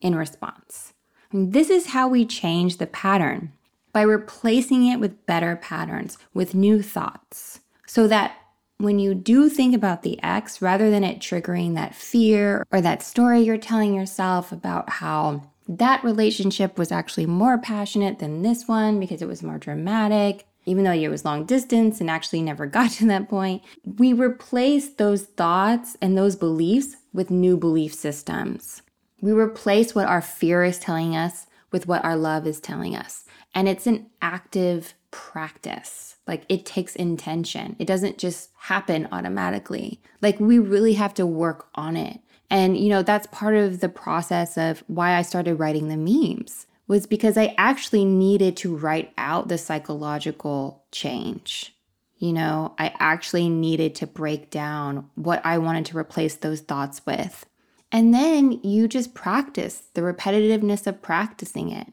in 0.00 0.14
response. 0.14 0.94
And 1.30 1.52
this 1.52 1.68
is 1.68 1.88
how 1.88 2.08
we 2.08 2.24
change 2.24 2.78
the 2.78 2.86
pattern 2.86 3.52
by 3.92 4.02
replacing 4.02 4.86
it 4.86 5.00
with 5.00 5.26
better 5.26 5.56
patterns, 5.56 6.16
with 6.32 6.54
new 6.54 6.82
thoughts, 6.82 7.60
so 7.86 8.06
that 8.08 8.36
when 8.78 8.98
you 8.98 9.14
do 9.14 9.48
think 9.48 9.74
about 9.74 10.02
the 10.02 10.22
ex, 10.22 10.62
rather 10.62 10.90
than 10.90 11.04
it 11.04 11.18
triggering 11.18 11.74
that 11.74 11.94
fear 11.94 12.64
or 12.72 12.80
that 12.80 13.02
story 13.02 13.40
you're 13.40 13.58
telling 13.58 13.92
yourself 13.92 14.52
about 14.52 14.88
how 14.88 15.42
that 15.68 16.02
relationship 16.02 16.78
was 16.78 16.90
actually 16.90 17.26
more 17.26 17.58
passionate 17.58 18.18
than 18.20 18.42
this 18.42 18.66
one 18.66 18.98
because 18.98 19.20
it 19.20 19.28
was 19.28 19.42
more 19.42 19.58
dramatic, 19.58 20.46
even 20.64 20.84
though 20.84 20.92
it 20.92 21.08
was 21.08 21.24
long 21.24 21.44
distance 21.44 22.00
and 22.00 22.08
actually 22.08 22.40
never 22.40 22.66
got 22.78 22.90
to 22.92 23.06
that 23.06 23.28
point, 23.28 23.62
we 23.84 24.12
replace 24.12 24.88
those 24.90 25.24
thoughts 25.24 25.96
and 26.00 26.16
those 26.16 26.36
beliefs 26.36 26.96
with 27.12 27.30
new 27.30 27.56
belief 27.56 27.92
systems. 27.92 28.82
We 29.20 29.32
replace 29.32 29.94
what 29.94 30.06
our 30.06 30.22
fear 30.22 30.62
is 30.62 30.78
telling 30.78 31.16
us 31.16 31.46
with 31.72 31.88
what 31.88 32.04
our 32.04 32.16
love 32.16 32.46
is 32.46 32.60
telling 32.60 32.94
us. 32.94 33.24
And 33.54 33.68
it's 33.68 33.86
an 33.86 34.06
active 34.22 34.94
practice. 35.10 36.16
Like 36.28 36.44
it 36.48 36.66
takes 36.66 36.94
intention. 36.94 37.74
It 37.78 37.86
doesn't 37.86 38.18
just 38.18 38.50
happen 38.58 39.08
automatically. 39.10 40.00
Like 40.22 40.38
we 40.38 40.58
really 40.58 40.92
have 40.94 41.14
to 41.14 41.26
work 41.26 41.68
on 41.74 41.96
it. 41.96 42.20
And, 42.50 42.76
you 42.76 42.88
know, 42.88 43.02
that's 43.02 43.26
part 43.28 43.56
of 43.56 43.80
the 43.80 43.88
process 43.88 44.56
of 44.56 44.84
why 44.86 45.14
I 45.14 45.22
started 45.22 45.56
writing 45.56 45.88
the 45.88 45.96
memes 45.96 46.66
was 46.86 47.06
because 47.06 47.36
I 47.36 47.54
actually 47.58 48.04
needed 48.04 48.56
to 48.58 48.76
write 48.76 49.12
out 49.18 49.48
the 49.48 49.58
psychological 49.58 50.84
change. 50.90 51.74
You 52.16 52.32
know, 52.32 52.74
I 52.78 52.94
actually 52.98 53.48
needed 53.48 53.94
to 53.96 54.06
break 54.06 54.50
down 54.50 55.08
what 55.14 55.44
I 55.44 55.58
wanted 55.58 55.86
to 55.86 55.98
replace 55.98 56.34
those 56.36 56.60
thoughts 56.60 57.04
with. 57.06 57.46
And 57.92 58.12
then 58.12 58.52
you 58.62 58.88
just 58.88 59.14
practice 59.14 59.84
the 59.94 60.00
repetitiveness 60.00 60.86
of 60.86 61.00
practicing 61.00 61.70
it. 61.70 61.88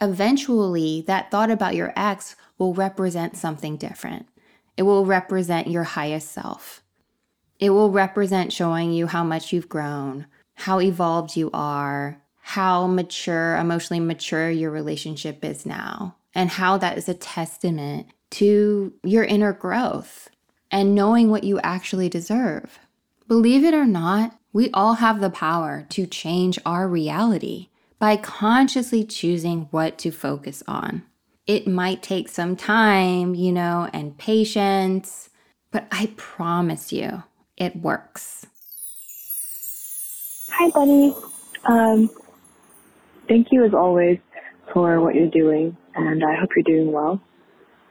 Eventually, 0.00 1.04
that 1.06 1.30
thought 1.30 1.50
about 1.50 1.74
your 1.74 1.92
ex 1.96 2.36
will 2.58 2.74
represent 2.74 3.36
something 3.36 3.76
different. 3.76 4.26
It 4.76 4.82
will 4.82 5.06
represent 5.06 5.68
your 5.68 5.84
highest 5.84 6.30
self. 6.30 6.82
It 7.58 7.70
will 7.70 7.90
represent 7.90 8.52
showing 8.52 8.92
you 8.92 9.06
how 9.06 9.24
much 9.24 9.52
you've 9.52 9.68
grown, 9.68 10.26
how 10.54 10.80
evolved 10.80 11.36
you 11.36 11.50
are, 11.54 12.22
how 12.40 12.86
mature, 12.86 13.56
emotionally 13.56 14.00
mature 14.00 14.50
your 14.50 14.70
relationship 14.70 15.44
is 15.44 15.64
now, 15.64 16.16
and 16.34 16.50
how 16.50 16.76
that 16.78 16.98
is 16.98 17.08
a 17.08 17.14
testament 17.14 18.08
to 18.30 18.92
your 19.02 19.24
inner 19.24 19.52
growth 19.52 20.28
and 20.70 20.94
knowing 20.94 21.30
what 21.30 21.44
you 21.44 21.58
actually 21.60 22.08
deserve. 22.08 22.78
Believe 23.26 23.64
it 23.64 23.74
or 23.74 23.86
not, 23.86 24.38
we 24.52 24.70
all 24.70 24.94
have 24.94 25.20
the 25.20 25.30
power 25.30 25.86
to 25.90 26.06
change 26.06 26.58
our 26.66 26.86
reality 26.86 27.68
by 27.98 28.16
consciously 28.16 29.04
choosing 29.04 29.68
what 29.70 29.98
to 29.98 30.10
focus 30.10 30.62
on. 30.66 31.02
It 31.46 31.66
might 31.66 32.02
take 32.02 32.28
some 32.28 32.56
time, 32.56 33.34
you 33.34 33.52
know, 33.52 33.88
and 33.92 34.18
patience, 34.18 35.30
but 35.70 35.86
I 35.90 36.12
promise 36.16 36.92
you, 36.92 37.22
it 37.56 37.76
works. 37.76 38.46
Hi, 40.50 40.70
buddy. 40.70 41.14
Um, 41.64 42.10
thank 43.28 43.48
you 43.50 43.64
as 43.64 43.74
always 43.74 44.18
for 44.72 45.00
what 45.00 45.14
you're 45.14 45.30
doing, 45.30 45.76
and 45.94 46.24
I 46.24 46.34
hope 46.34 46.50
you're 46.56 46.76
doing 46.76 46.92
well. 46.92 47.20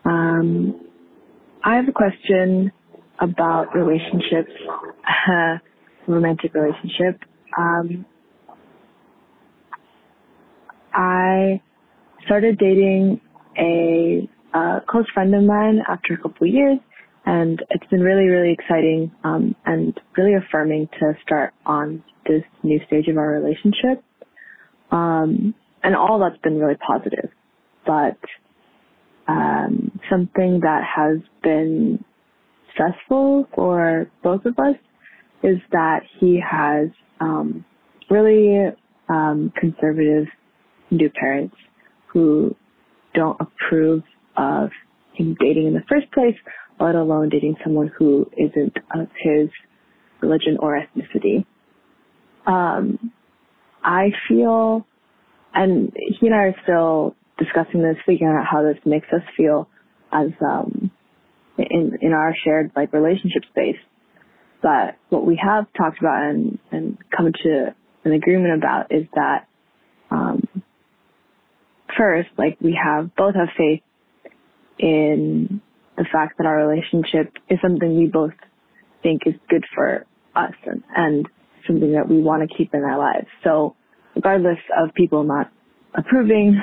Um, 0.04 0.88
I 1.64 1.76
have 1.76 1.88
a 1.88 1.92
question 1.92 2.72
about 3.20 3.76
relationships, 3.76 4.52
romantic 6.08 6.54
relationship. 6.54 7.22
Um, 7.58 8.06
I 10.96 11.62
started 12.26 12.58
dating 12.58 13.20
a 13.60 14.30
uh, 14.54 14.80
close 14.90 15.06
friend 15.14 15.36
of 15.36 15.44
mine 15.44 15.82
after 15.88 16.14
a 16.14 16.18
couple 16.18 16.48
of 16.48 16.54
years, 16.54 16.80
and 17.26 17.62
it's 17.70 17.86
been 17.88 18.00
really, 18.00 18.28
really 18.28 18.54
exciting 18.54 19.12
um, 19.24 19.56
and 19.66 20.00
really 20.18 20.34
affirming 20.36 20.88
to 21.00 21.14
start 21.22 21.54
on 21.66 22.04
this 22.26 22.44
new 22.64 22.80
stage 22.88 23.08
of 23.10 23.18
our 23.18 23.32
relationship. 23.34 24.04
Um, 24.92 25.54
and 25.84 25.96
all 25.96 26.20
that's 26.20 26.42
been 26.42 26.58
really 26.58 26.78
positive. 26.78 27.30
But 27.86 28.18
um, 29.28 30.00
something 30.10 30.62
that 30.62 30.82
has 30.96 31.20
been 31.44 32.04
stressful 32.74 33.50
for 33.54 34.10
both 34.24 34.46
of 34.46 34.58
us 34.58 34.76
is 35.44 35.58
that 35.72 36.00
he 36.20 36.42
has 36.42 36.90
um, 37.20 37.66
really 38.10 38.72
um, 39.10 39.52
conservative 39.60 40.28
Hindu 40.96 41.10
parents 41.20 41.56
who 42.08 42.56
don't 43.14 43.38
approve 43.40 44.04
of 44.38 44.70
him 45.14 45.36
dating 45.40 45.68
in 45.68 45.74
the 45.74 45.84
first 45.90 46.12
place, 46.14 46.36
let 46.80 46.96
alone 46.96 47.30
dating 47.30 47.56
someone 47.64 47.92
who 47.98 48.30
isn't 48.38 48.78
of 48.94 49.08
his 49.22 49.50
religion 50.22 50.58
or 50.60 50.80
ethnicity. 50.80 51.46
Um, 52.48 53.12
I 53.84 54.10
feel, 54.28 54.86
and 55.54 55.92
he 55.96 56.28
and 56.28 56.36
I 56.36 56.40
are 56.40 56.56
still 56.64 57.16
discussing 57.38 57.82
this, 57.82 57.98
figuring 58.06 58.36
out 58.38 58.46
how 58.50 58.64
this 58.64 58.78
makes 58.86 59.08
us 59.14 59.22
feel 59.36 59.68
as 60.12 60.30
um, 60.42 60.92
in 61.58 61.98
in 62.02 62.14
our 62.14 62.34
shared 62.44 62.72
like 62.76 62.94
relationship 62.94 63.44
space. 63.50 63.78
But 64.62 64.96
what 65.10 65.26
we 65.26 65.40
have 65.44 65.66
talked 65.78 66.00
about 66.00 66.24
and 66.24 66.58
and 66.72 66.98
come 67.16 67.32
to 67.44 67.76
an 68.06 68.14
agreement 68.14 68.58
about 68.58 68.92
is 68.92 69.06
that 69.16 69.48
um, 70.12 70.45
first, 71.98 72.30
like 72.38 72.58
we 72.62 72.78
have 72.82 73.16
both 73.16 73.36
have 73.36 73.50
faith 73.58 73.82
in 74.80 75.62
the 75.98 76.06
fact 76.12 76.38
that 76.38 76.46
our 76.46 76.68
relationship 76.68 77.34
is 77.50 77.60
something 77.62 77.98
we 77.98 78.08
both 78.08 78.34
think 79.02 79.22
is 79.26 79.36
good 79.50 79.64
for 79.74 80.06
us 80.36 80.54
and, 80.66 80.84
and 80.96 81.30
something 81.68 81.94
that 81.94 82.10
we 82.10 82.22
want 82.22 82.48
to 82.48 82.58
keep 82.58 82.74
in 82.74 82.82
our 82.82 82.98
lives. 82.98 83.28
So 83.44 83.76
regardless 84.16 84.60
of 84.78 84.94
people 84.94 85.24
not 85.24 85.52
approving, 85.94 86.62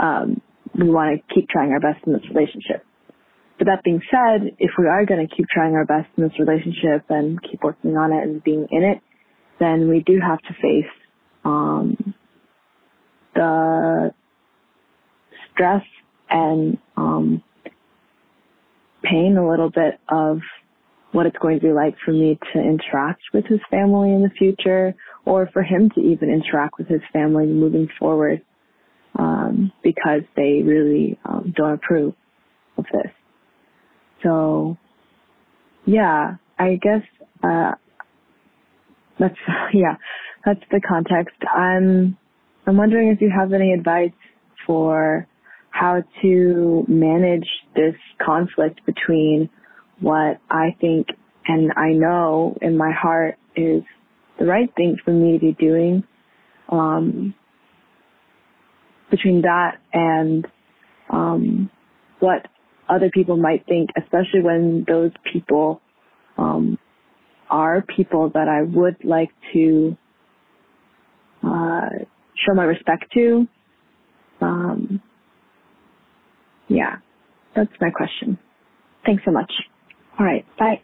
um, 0.00 0.40
we 0.78 0.90
want 0.90 1.20
to 1.20 1.34
keep 1.34 1.48
trying 1.48 1.70
our 1.70 1.80
best 1.80 2.04
in 2.06 2.12
this 2.12 2.22
relationship. 2.34 2.84
But 3.58 3.66
that 3.66 3.82
being 3.82 4.00
said, 4.10 4.56
if 4.58 4.70
we 4.78 4.86
are 4.86 5.04
going 5.04 5.26
to 5.26 5.34
keep 5.34 5.46
trying 5.48 5.74
our 5.74 5.84
best 5.84 6.08
in 6.16 6.24
this 6.24 6.38
relationship 6.38 7.04
and 7.08 7.40
keep 7.42 7.62
working 7.62 7.96
on 7.96 8.12
it 8.12 8.22
and 8.22 8.42
being 8.42 8.66
in 8.70 8.84
it, 8.84 8.98
then 9.58 9.88
we 9.88 10.00
do 10.06 10.20
have 10.24 10.38
to 10.38 10.54
face 10.62 10.90
um, 11.44 12.14
the 13.34 14.12
stress 15.58 15.82
and 16.30 16.78
um, 16.96 17.42
pain 19.02 19.36
a 19.36 19.48
little 19.48 19.70
bit 19.70 19.98
of 20.08 20.38
what 21.12 21.26
it's 21.26 21.36
going 21.38 21.58
to 21.58 21.66
be 21.66 21.72
like 21.72 21.96
for 22.04 22.12
me 22.12 22.38
to 22.52 22.60
interact 22.60 23.22
with 23.32 23.44
his 23.46 23.60
family 23.70 24.10
in 24.10 24.22
the 24.22 24.30
future 24.38 24.94
or 25.24 25.48
for 25.52 25.62
him 25.62 25.90
to 25.94 26.00
even 26.00 26.30
interact 26.30 26.78
with 26.78 26.86
his 26.86 27.00
family 27.12 27.46
moving 27.46 27.88
forward 27.98 28.42
um, 29.18 29.72
because 29.82 30.22
they 30.36 30.62
really 30.64 31.18
um, 31.24 31.52
don't 31.56 31.74
approve 31.74 32.14
of 32.76 32.84
this. 32.92 33.12
So, 34.22 34.76
yeah, 35.86 36.36
I 36.58 36.78
guess 36.80 37.02
uh, 37.42 37.72
that's 39.18 39.36
yeah, 39.74 39.96
that's 40.44 40.60
the 40.70 40.80
context. 40.86 41.36
I'm 41.54 42.16
I'm 42.66 42.76
wondering 42.76 43.08
if 43.08 43.20
you 43.20 43.30
have 43.34 43.52
any 43.52 43.72
advice 43.72 44.12
for 44.66 45.26
how 45.70 46.02
to 46.22 46.84
manage 46.88 47.46
this 47.74 47.94
conflict 48.24 48.80
between 48.86 49.48
what 50.00 50.38
I 50.50 50.76
think 50.80 51.08
and 51.46 51.72
I 51.76 51.90
know 51.92 52.56
in 52.60 52.76
my 52.76 52.92
heart 52.92 53.36
is 53.56 53.82
the 54.38 54.44
right 54.44 54.72
thing 54.76 54.96
for 55.04 55.12
me 55.12 55.32
to 55.32 55.38
be 55.38 55.52
doing 55.52 56.04
um, 56.68 57.34
between 59.10 59.42
that 59.42 59.78
and 59.92 60.46
um, 61.10 61.70
what 62.20 62.46
other 62.88 63.10
people 63.12 63.36
might 63.36 63.66
think, 63.66 63.90
especially 63.96 64.42
when 64.42 64.84
those 64.86 65.10
people 65.32 65.80
um, 66.36 66.78
are 67.50 67.82
people 67.82 68.30
that 68.34 68.48
I 68.48 68.62
would 68.62 68.96
like 69.02 69.30
to 69.54 69.96
uh, 71.42 71.88
show 72.36 72.54
my 72.54 72.64
respect 72.64 73.04
to. 73.14 73.46
Um, 74.40 75.02
yeah, 76.68 76.96
that's 77.54 77.72
my 77.80 77.90
question. 77.90 78.38
Thanks 79.04 79.24
so 79.24 79.30
much. 79.30 79.52
All 80.18 80.26
right, 80.26 80.44
bye. 80.58 80.80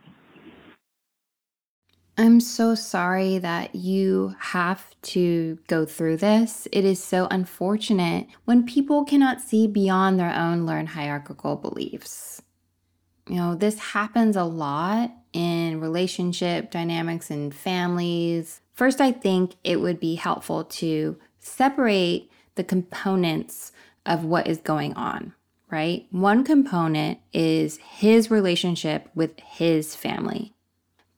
I'm 2.16 2.38
so 2.40 2.77
sorry 2.77 3.38
that 3.38 3.75
you 3.75 4.37
have 4.38 4.94
to 5.03 5.59
go 5.66 5.85
through 5.85 6.18
this. 6.18 6.68
It 6.70 6.85
is 6.85 7.03
so 7.03 7.27
unfortunate 7.29 8.29
when 8.44 8.64
people 8.64 9.05
cannot 9.05 9.40
see 9.40 9.66
beyond 9.66 10.18
their 10.18 10.33
own 10.33 10.64
learned 10.64 10.90
hierarchical 10.90 11.57
beliefs. 11.57 12.40
You 13.29 13.37
know, 13.37 13.55
this 13.57 13.79
happens 13.79 14.37
a 14.37 14.44
lot 14.44 15.11
in 15.33 15.81
relationship 15.81 16.70
dynamics 16.70 17.31
and 17.31 17.53
families. 17.53 18.61
First, 18.75 19.01
I 19.01 19.11
think 19.11 19.55
it 19.64 19.81
would 19.81 19.99
be 19.99 20.14
helpful 20.14 20.64
to 20.64 21.18
separate 21.40 22.31
the 22.55 22.64
components 22.64 23.73
of 24.07 24.25
what 24.25 24.47
is 24.47 24.59
going 24.59 24.94
on, 24.94 25.35
right? 25.70 26.07
One 26.11 26.44
component 26.44 27.18
is 27.33 27.79
his 27.79 28.31
relationship 28.31 29.09
with 29.14 29.38
his 29.40 29.94
family. 29.94 30.55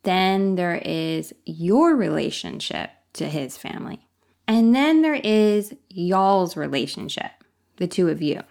Then 0.03 0.55
there 0.55 0.77
is 0.77 1.35
your 1.45 1.97
relationship 1.97 2.91
to 3.15 3.29
his 3.29 3.57
family. 3.57 4.07
And 4.47 4.75
then 4.75 5.03
there 5.03 5.21
is 5.23 5.75
y'all's 5.89 6.57
relationship, 6.57 7.33
the 7.79 7.89
two 7.89 8.09
of 8.09 8.23
you. 8.23 8.43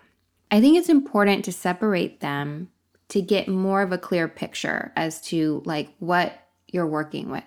I 0.51 0.59
think 0.59 0.77
it's 0.77 0.89
important 0.89 1.45
to 1.45 1.51
separate 1.51 2.19
them 2.19 2.69
to 3.09 3.21
get 3.21 3.47
more 3.47 3.81
of 3.81 3.91
a 3.91 3.97
clear 3.97 4.27
picture 4.27 4.91
as 4.95 5.21
to 5.21 5.63
like 5.65 5.93
what 5.99 6.33
you're 6.67 6.87
working 6.87 7.29
with. 7.29 7.43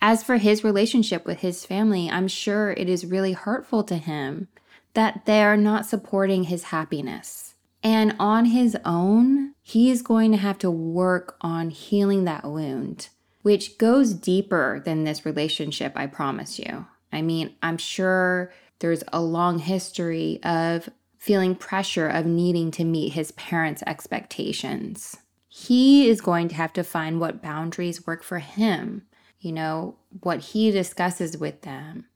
As 0.00 0.22
for 0.22 0.36
his 0.36 0.64
relationship 0.64 1.24
with 1.24 1.40
his 1.40 1.64
family, 1.64 2.10
I'm 2.10 2.28
sure 2.28 2.72
it 2.72 2.88
is 2.88 3.06
really 3.06 3.32
hurtful 3.32 3.84
to 3.84 3.96
him 3.96 4.48
that 4.94 5.22
they're 5.24 5.56
not 5.56 5.86
supporting 5.86 6.44
his 6.44 6.64
happiness. 6.64 7.53
And 7.84 8.16
on 8.18 8.46
his 8.46 8.76
own, 8.84 9.54
he 9.62 9.90
is 9.90 10.02
going 10.02 10.32
to 10.32 10.38
have 10.38 10.58
to 10.58 10.70
work 10.70 11.36
on 11.40 11.70
healing 11.70 12.24
that 12.24 12.44
wound 12.44 13.10
which 13.44 13.76
goes 13.76 14.14
deeper 14.14 14.80
than 14.86 15.04
this 15.04 15.26
relationship, 15.26 15.92
I 15.94 16.06
promise 16.06 16.58
you. 16.58 16.86
I 17.12 17.20
mean, 17.20 17.54
I'm 17.62 17.76
sure 17.76 18.50
there's 18.78 19.04
a 19.12 19.20
long 19.20 19.58
history 19.58 20.40
of 20.42 20.88
feeling 21.18 21.54
pressure 21.54 22.08
of 22.08 22.24
needing 22.24 22.70
to 22.70 22.84
meet 22.84 23.12
his 23.12 23.32
parents' 23.32 23.82
expectations. 23.86 25.18
He 25.46 26.08
is 26.08 26.22
going 26.22 26.48
to 26.48 26.54
have 26.54 26.72
to 26.72 26.82
find 26.82 27.20
what 27.20 27.42
boundaries 27.42 28.06
work 28.06 28.22
for 28.22 28.38
him, 28.38 29.02
you 29.40 29.52
know, 29.52 29.96
what 30.22 30.40
he 30.40 30.70
discusses 30.70 31.36
with 31.36 31.60
them, 31.60 32.06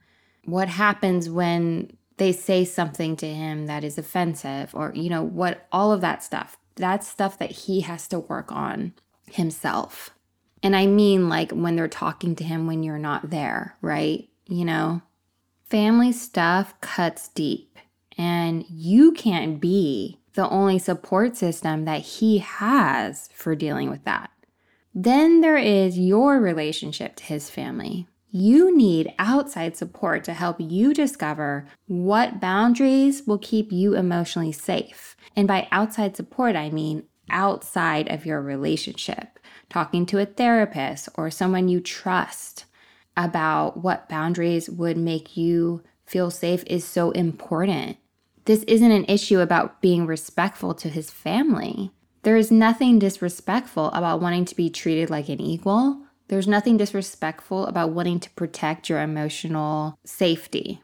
what 0.46 0.68
happens 0.68 1.28
when 1.28 1.92
they 2.18 2.32
say 2.32 2.64
something 2.64 3.16
to 3.16 3.26
him 3.26 3.66
that 3.66 3.84
is 3.84 3.98
offensive, 3.98 4.74
or, 4.74 4.92
you 4.94 5.08
know, 5.08 5.22
what 5.22 5.66
all 5.72 5.92
of 5.92 6.00
that 6.02 6.22
stuff. 6.22 6.58
That's 6.76 7.08
stuff 7.08 7.38
that 7.38 7.50
he 7.50 7.80
has 7.80 8.06
to 8.08 8.18
work 8.20 8.52
on 8.52 8.92
himself. 9.30 10.10
And 10.62 10.76
I 10.76 10.86
mean, 10.86 11.28
like 11.28 11.52
when 11.52 11.76
they're 11.76 11.88
talking 11.88 12.36
to 12.36 12.44
him 12.44 12.66
when 12.66 12.82
you're 12.82 12.98
not 12.98 13.30
there, 13.30 13.76
right? 13.80 14.28
You 14.46 14.64
know, 14.64 15.02
family 15.68 16.12
stuff 16.12 16.80
cuts 16.80 17.28
deep, 17.28 17.78
and 18.16 18.64
you 18.68 19.12
can't 19.12 19.60
be 19.60 20.18
the 20.34 20.48
only 20.48 20.78
support 20.78 21.36
system 21.36 21.84
that 21.84 22.00
he 22.00 22.38
has 22.38 23.28
for 23.34 23.54
dealing 23.54 23.90
with 23.90 24.04
that. 24.04 24.30
Then 24.94 25.40
there 25.40 25.56
is 25.56 25.98
your 25.98 26.40
relationship 26.40 27.16
to 27.16 27.24
his 27.24 27.50
family. 27.50 28.08
You 28.30 28.76
need 28.76 29.14
outside 29.18 29.76
support 29.76 30.24
to 30.24 30.34
help 30.34 30.56
you 30.58 30.92
discover 30.92 31.66
what 31.86 32.40
boundaries 32.40 33.26
will 33.26 33.38
keep 33.38 33.72
you 33.72 33.94
emotionally 33.94 34.52
safe. 34.52 35.16
And 35.34 35.48
by 35.48 35.68
outside 35.70 36.16
support, 36.16 36.54
I 36.54 36.70
mean 36.70 37.04
outside 37.30 38.08
of 38.10 38.26
your 38.26 38.40
relationship 38.40 39.38
talking 39.68 40.06
to 40.06 40.18
a 40.18 40.26
therapist 40.26 41.08
or 41.14 41.30
someone 41.30 41.68
you 41.68 41.80
trust 41.80 42.64
about 43.16 43.76
what 43.82 44.08
boundaries 44.08 44.70
would 44.70 44.96
make 44.96 45.36
you 45.36 45.82
feel 46.06 46.30
safe 46.30 46.64
is 46.66 46.84
so 46.84 47.10
important. 47.10 47.96
This 48.44 48.62
isn't 48.62 48.92
an 48.92 49.04
issue 49.06 49.40
about 49.40 49.82
being 49.82 50.06
respectful 50.06 50.74
to 50.74 50.88
his 50.88 51.10
family. 51.10 51.90
There 52.22 52.36
is 52.36 52.50
nothing 52.50 52.98
disrespectful 52.98 53.90
about 53.92 54.20
wanting 54.20 54.44
to 54.46 54.56
be 54.56 54.70
treated 54.70 55.10
like 55.10 55.28
an 55.28 55.40
equal. 55.40 56.02
There's 56.28 56.46
nothing 56.46 56.76
disrespectful 56.76 57.66
about 57.66 57.90
wanting 57.90 58.20
to 58.20 58.30
protect 58.30 58.88
your 58.88 59.00
emotional 59.00 59.98
safety. 60.04 60.82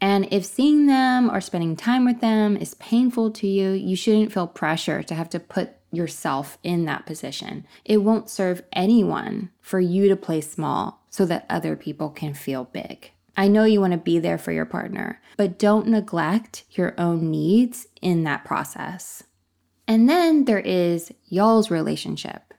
And 0.00 0.28
if 0.30 0.44
seeing 0.44 0.86
them 0.86 1.30
or 1.30 1.40
spending 1.40 1.76
time 1.76 2.04
with 2.04 2.20
them 2.20 2.56
is 2.56 2.74
painful 2.74 3.30
to 3.32 3.46
you, 3.46 3.70
you 3.70 3.96
shouldn't 3.96 4.32
feel 4.32 4.46
pressure 4.46 5.02
to 5.02 5.14
have 5.14 5.30
to 5.30 5.40
put 5.40 5.70
yourself 5.90 6.58
in 6.62 6.84
that 6.84 7.06
position. 7.06 7.66
It 7.84 7.98
won't 7.98 8.28
serve 8.28 8.62
anyone 8.72 9.50
for 9.60 9.80
you 9.80 10.08
to 10.08 10.16
play 10.16 10.40
small 10.40 11.02
so 11.08 11.24
that 11.26 11.46
other 11.48 11.76
people 11.76 12.10
can 12.10 12.34
feel 12.34 12.64
big. 12.64 13.12
I 13.36 13.48
know 13.48 13.64
you 13.64 13.80
want 13.80 13.92
to 13.92 13.98
be 13.98 14.18
there 14.18 14.38
for 14.38 14.52
your 14.52 14.64
partner, 14.64 15.20
but 15.36 15.58
don't 15.58 15.88
neglect 15.88 16.64
your 16.70 16.94
own 16.98 17.30
needs 17.30 17.86
in 18.00 18.24
that 18.24 18.44
process. 18.44 19.24
And 19.88 20.08
then 20.08 20.44
there 20.44 20.60
is 20.60 21.12
y'all's 21.26 21.70
relationship. 21.70 22.53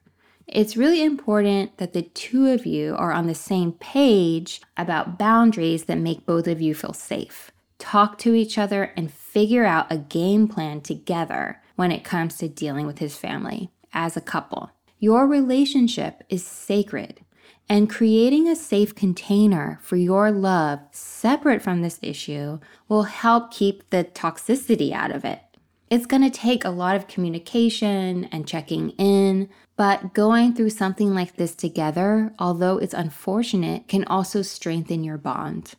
It's 0.48 0.78
really 0.78 1.04
important 1.04 1.78
that 1.78 1.94
the 1.94 2.04
two 2.04 2.48
of 2.48 2.66
you 2.66 2.96
are 2.98 3.12
on 3.12 3.28
the 3.28 3.36
same 3.36 3.72
page 3.74 4.62
about 4.78 5.18
boundaries 5.18 5.86
that 5.86 5.98
make 5.98 6.26
both 6.26 6.48
of 6.48 6.62
you 6.62 6.76
feel 6.76 6.94
safe. 6.94 7.52
Talk 7.80 8.18
to 8.20 8.34
each 8.34 8.58
other 8.58 8.94
and 8.96 9.12
figure 9.12 9.66
out 9.66 9.92
a 9.92 9.98
game 9.98 10.48
plan 10.48 10.82
together 10.82 11.62
when 11.76 11.92
it 11.92 12.04
comes 12.04 12.38
to 12.38 12.48
dealing 12.48 12.86
with 12.86 13.00
his 13.00 13.18
family 13.18 13.72
as 13.92 14.16
a 14.16 14.22
couple. 14.22 14.72
Your 15.00 15.28
relationship 15.28 16.24
is 16.30 16.46
sacred, 16.46 17.22
and 17.68 17.90
creating 17.90 18.48
a 18.48 18.56
safe 18.56 18.94
container 18.94 19.80
for 19.82 19.96
your 19.96 20.32
love 20.32 20.80
separate 20.92 21.62
from 21.62 21.82
this 21.82 22.00
issue 22.02 22.60
will 22.88 23.04
help 23.04 23.52
keep 23.52 23.90
the 23.90 24.04
toxicity 24.04 24.92
out 24.92 25.12
of 25.12 25.26
it. 25.26 25.42
It's 25.90 26.08
going 26.08 26.24
to 26.24 26.32
take 26.32 26.66
a 26.66 26.70
lot 26.70 26.96
of 26.96 27.08
communication 27.08 28.26
and 28.26 28.48
checking 28.48 28.90
in, 28.92 29.50
but 29.76 30.14
going 30.14 30.54
through 30.54 30.72
something 30.72 31.14
like 31.14 31.36
this 31.36 31.54
together, 31.54 32.34
although 32.40 32.78
it's 32.78 32.94
unfortunate, 32.94 33.88
can 33.88 34.04
also 34.06 34.42
strengthen 34.42 35.04
your 35.04 35.18
bond. 35.18 35.74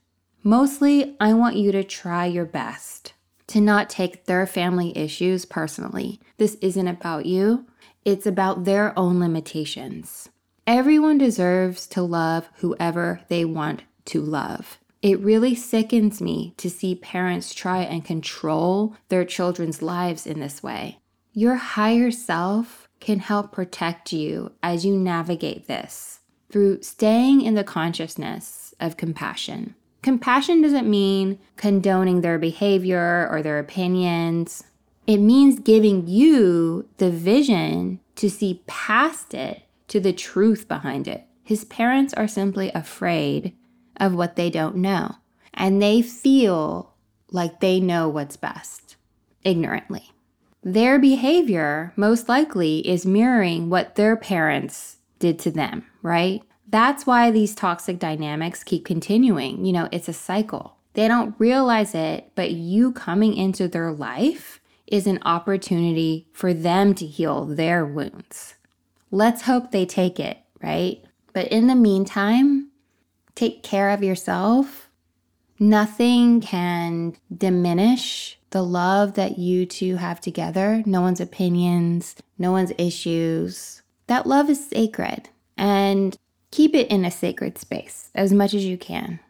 Mostly, 0.45 1.16
I 1.18 1.35
want 1.35 1.57
you 1.57 1.72
to 1.72 1.83
try 1.83 2.26
your 2.26 2.45
best 2.45 3.14
to 3.49 3.61
not 3.61 3.91
take 3.91 4.26
their 4.26 4.47
family 4.47 4.97
issues 4.97 5.45
personally. 5.45 6.20
This 6.37 6.57
isn't 6.61 6.89
about 6.89 7.26
you, 7.26 7.66
it's 8.05 8.26
about 8.26 8.64
their 8.64 8.97
own 8.99 9.18
limitations. 9.18 10.28
Everyone 10.66 11.18
deserves 11.18 11.87
to 11.89 12.03
love 12.03 12.49
whoever 12.57 13.20
they 13.28 13.45
want 13.45 13.83
to 14.07 14.20
love. 14.20 14.78
It 15.07 15.20
really 15.20 15.54
sickens 15.54 16.20
me 16.20 16.52
to 16.57 16.68
see 16.68 16.96
parents 16.96 17.54
try 17.54 17.82
and 17.82 18.04
control 18.04 18.96
their 19.09 19.24
children's 19.24 19.80
lives 19.80 20.26
in 20.26 20.40
this 20.40 20.64
way. 20.64 20.98
Your 21.32 21.54
higher 21.54 22.11
self 22.11 22.88
can 22.98 23.20
help 23.20 23.52
protect 23.52 24.12
you 24.12 24.50
as 24.64 24.84
you 24.84 24.96
navigate 24.96 25.68
this 25.68 26.22
through 26.50 26.82
staying 26.82 27.40
in 27.40 27.54
the 27.54 27.62
consciousness 27.62 28.74
of 28.80 28.96
compassion. 28.96 29.76
Compassion 30.02 30.61
doesn't 30.61 30.90
mean 30.90 31.38
condoning 31.57 32.22
their 32.22 32.36
behavior 32.36 33.28
or 33.30 33.42
their 33.42 33.61
opinions. 33.61 34.64
It 35.07 35.18
means 35.18 35.61
giving 35.61 36.09
you 36.09 36.88
the 36.96 37.12
vision 37.12 38.00
to 38.16 38.28
see 38.28 38.64
past 38.66 39.34
it 39.34 39.62
to 39.86 40.00
the 40.00 40.12
truth 40.12 40.66
behind 40.66 41.07
it. 41.07 41.28
His 41.44 41.64
parents 41.64 42.12
are 42.14 42.26
simply 42.26 42.72
afraid 42.72 43.52
of 43.99 44.14
what 44.14 44.36
they 44.36 44.51
don't 44.51 44.76
know, 44.76 45.16
and 45.55 45.80
they 45.80 46.03
feel 46.03 46.94
like 47.30 47.61
they 47.61 47.80
know 47.80 48.09
what's 48.09 48.36
best 48.36 48.97
ignorantly. 49.44 50.12
Their 50.62 50.99
behavior 50.99 51.92
most 51.97 52.28
likely 52.28 52.78
is 52.88 53.07
mirroring 53.07 53.70
what 53.70 53.94
their 53.94 54.16
parents 54.16 54.97
did 55.18 55.38
to 55.40 55.51
them, 55.51 55.86
right? 56.03 56.42
That's 56.68 57.07
why 57.07 57.30
these 57.30 57.55
toxic 57.55 57.99
dynamics 57.99 58.64
keep 58.64 58.84
continuing. 58.84 59.64
You 59.64 59.72
know, 59.72 59.88
it's 59.92 60.09
a 60.09 60.12
cycle. 60.12 60.76
They 60.94 61.07
don't 61.07 61.34
realize 61.38 61.94
it, 61.94 62.32
but 62.34 62.51
you 62.51 62.90
coming 62.92 63.34
into 63.34 63.68
their 63.68 63.92
life 63.92 64.61
is 64.86 65.07
an 65.07 65.20
opportunity 65.22 66.26
for 66.32 66.53
them 66.53 66.94
to 66.94 67.07
heal 67.07 67.44
their 67.44 67.84
wounds. 67.84 68.55
Let's 69.11 69.42
hope 69.42 69.70
they 69.70 69.86
take 69.86 70.18
it, 70.18 70.38
right? 70.62 71.05
But 71.32 71.49
in 71.49 71.66
the 71.66 71.74
meantime, 71.74 72.70
take 73.37 73.62
care 73.62 73.91
of 73.91 74.03
yourself. 74.03 74.91
Nothing 75.61 76.41
can 76.41 77.16
diminish 77.34 78.39
the 78.51 78.62
love 78.62 79.14
that 79.14 79.39
you 79.39 79.64
two 79.66 79.97
have 79.97 80.20
together. 80.20 80.82
No 80.84 81.01
one's 81.01 81.20
opinions, 81.20 82.16
no 82.39 82.51
one's 82.51 82.72
issues. 82.78 83.82
That 84.09 84.26
love 84.26 84.51
is 84.51 84.68
sacred 84.68 85.28
and 85.57 86.16
keep 86.51 86.74
it 86.74 86.89
in 86.89 87.05
a 87.05 87.11
sacred 87.11 87.59
space 87.59 88.11
as 88.14 88.32
much 88.32 88.55
as 88.55 88.64
you 88.64 88.76
can. 88.76 89.20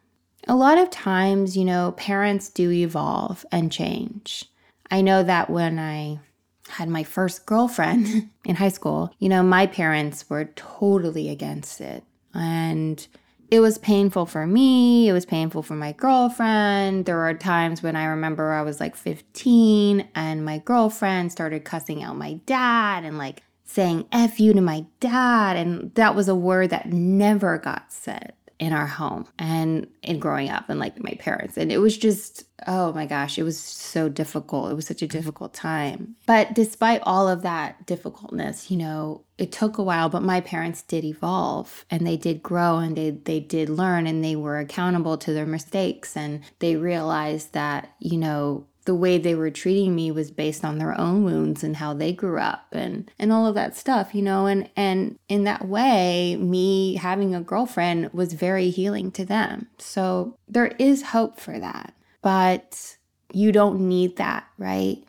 A 0.49 0.55
lot 0.55 0.79
of 0.79 0.91
times, 0.91 1.57
you 1.57 1.65
know, 1.65 1.93
parents 1.97 2.49
do 2.49 2.71
evolve 2.71 3.45
and 3.51 3.73
change. 3.73 4.45
I 4.91 5.01
know 5.01 5.23
that 5.25 5.51
when 5.51 5.79
I 5.79 6.21
had 6.69 6.89
my 6.89 7.03
first 7.03 7.47
girlfriend 7.47 8.31
in 8.45 8.57
high 8.57 8.69
school, 8.69 9.13
you 9.19 9.29
know, 9.29 9.43
my 9.43 9.67
parents 9.67 10.29
were 10.31 10.47
totally 10.57 11.29
against 11.29 11.81
it. 11.81 12.05
And 12.33 13.05
it 13.51 13.61
was 13.61 13.79
painful 13.79 14.27
for 14.27 14.47
me. 14.47 15.09
It 15.09 15.13
was 15.13 15.27
painful 15.27 15.63
for 15.63 15.75
my 15.75 15.93
girlfriend. 15.93 17.07
There 17.07 17.17
were 17.17 17.35
times 17.35 17.83
when 17.83 17.97
I 17.97 18.05
remember 18.07 18.53
I 18.53 18.63
was 18.63 18.81
like 18.81 18.97
15 18.97 20.09
and 20.15 20.45
my 20.45 20.59
girlfriend 20.59 21.33
started 21.33 21.65
cussing 21.65 22.03
out 22.03 22.17
my 22.17 22.35
dad 22.47 23.05
and 23.05 23.19
like 23.19 23.43
saying 23.65 24.07
F 24.13 24.41
you 24.41 24.53
to 24.53 24.61
my 24.61 24.87
dad. 25.01 25.57
And 25.57 25.95
that 25.95 26.15
was 26.15 26.29
a 26.29 26.35
word 26.35 26.71
that 26.71 26.93
never 26.93 27.59
got 27.59 27.93
said 27.93 28.33
in 28.59 28.73
our 28.73 28.87
home 28.87 29.27
and 29.39 29.87
in 30.03 30.19
growing 30.19 30.49
up 30.49 30.69
and 30.69 30.81
like 30.81 31.03
my 31.03 31.15
parents. 31.19 31.57
And 31.57 31.71
it 31.71 31.79
was 31.79 31.97
just, 31.97 32.45
oh 32.67 32.93
my 32.93 33.05
gosh, 33.05 33.39
it 33.39 33.43
was 33.43 33.59
so 33.59 34.09
difficult. 34.09 34.71
It 34.71 34.75
was 34.75 34.87
such 34.87 35.03
a 35.03 35.07
difficult 35.07 35.53
time. 35.53 36.17
But 36.27 36.55
despite 36.55 37.03
all 37.05 37.29
of 37.29 37.43
that 37.43 37.87
difficultness, 37.87 38.71
you 38.71 38.79
know, 38.79 39.23
it 39.37 39.53
took 39.53 39.77
a 39.77 39.83
while, 39.83 40.09
but 40.09 40.23
my 40.23 40.41
parents 40.41 40.83
did 40.83 41.05
evolve 41.05 41.85
and 41.91 42.07
they 42.07 42.17
did 42.17 42.43
grow 42.43 42.79
and 42.79 42.97
they, 42.97 43.11
they 43.11 43.41
did 43.41 43.69
learn 43.69 44.07
and 44.07 44.25
they 44.25 44.37
were 44.37 44.59
accountable 44.59 45.19
to 45.19 45.33
their 45.33 45.47
mistakes 45.47 46.17
and 46.17 46.41
they 46.61 46.77
realized 46.77 47.53
that, 47.53 47.93
you 48.01 48.17
know, 48.17 48.67
the 48.87 48.95
way 48.95 49.19
they 49.19 49.35
were 49.35 49.51
treating 49.51 49.95
me 49.95 50.11
was 50.11 50.31
based 50.31 50.65
on 50.65 50.79
their 50.79 50.99
own 50.99 51.25
wounds 51.25 51.63
and 51.63 51.77
how 51.77 51.93
they 51.93 52.13
grew 52.13 52.39
up 52.39 52.69
and 52.73 53.11
and 53.19 53.33
all 53.33 53.47
of 53.47 53.55
that 53.55 53.77
stuff 53.77 54.15
you 54.15 54.23
know 54.23 54.47
and 54.47 54.71
and 54.77 55.19
in 55.29 55.45
that 55.45 55.67
way 55.69 56.37
me 56.37 56.95
having 56.95 57.35
a 57.35 57.41
girlfriend 57.41 58.13
was 58.13 58.33
very 58.33 58.71
healing 58.71 59.11
to 59.13 59.25
them. 59.25 59.69
So 59.79 60.39
there 60.49 60.69
is 60.79 61.03
hope 61.03 61.39
for 61.39 61.59
that 61.59 61.95
but 62.23 62.97
you 63.33 63.53
don't 63.53 63.81
need 63.81 64.17
that 64.17 64.47
right 64.57 65.05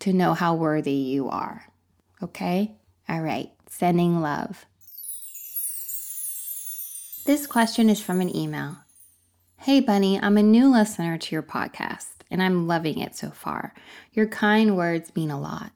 to 0.00 0.12
know 0.12 0.34
how 0.34 0.54
worthy 0.54 0.92
you 0.92 1.28
are 1.28 1.66
okay? 2.22 2.72
All 3.08 3.20
right 3.20 3.50
sending 3.68 4.20
love. 4.20 4.66
This 7.24 7.46
question 7.46 7.88
is 7.88 8.00
from 8.00 8.20
an 8.20 8.34
email. 8.34 8.78
Hey, 9.58 9.78
Bunny, 9.78 10.20
I'm 10.20 10.36
a 10.36 10.42
new 10.42 10.68
listener 10.68 11.16
to 11.16 11.34
your 11.34 11.42
podcast 11.44 12.11
and 12.32 12.42
I'm 12.42 12.66
loving 12.66 12.98
it 12.98 13.14
so 13.14 13.30
far. 13.30 13.74
Your 14.12 14.26
kind 14.26 14.76
words 14.76 15.14
mean 15.14 15.30
a 15.30 15.40
lot. 15.40 15.72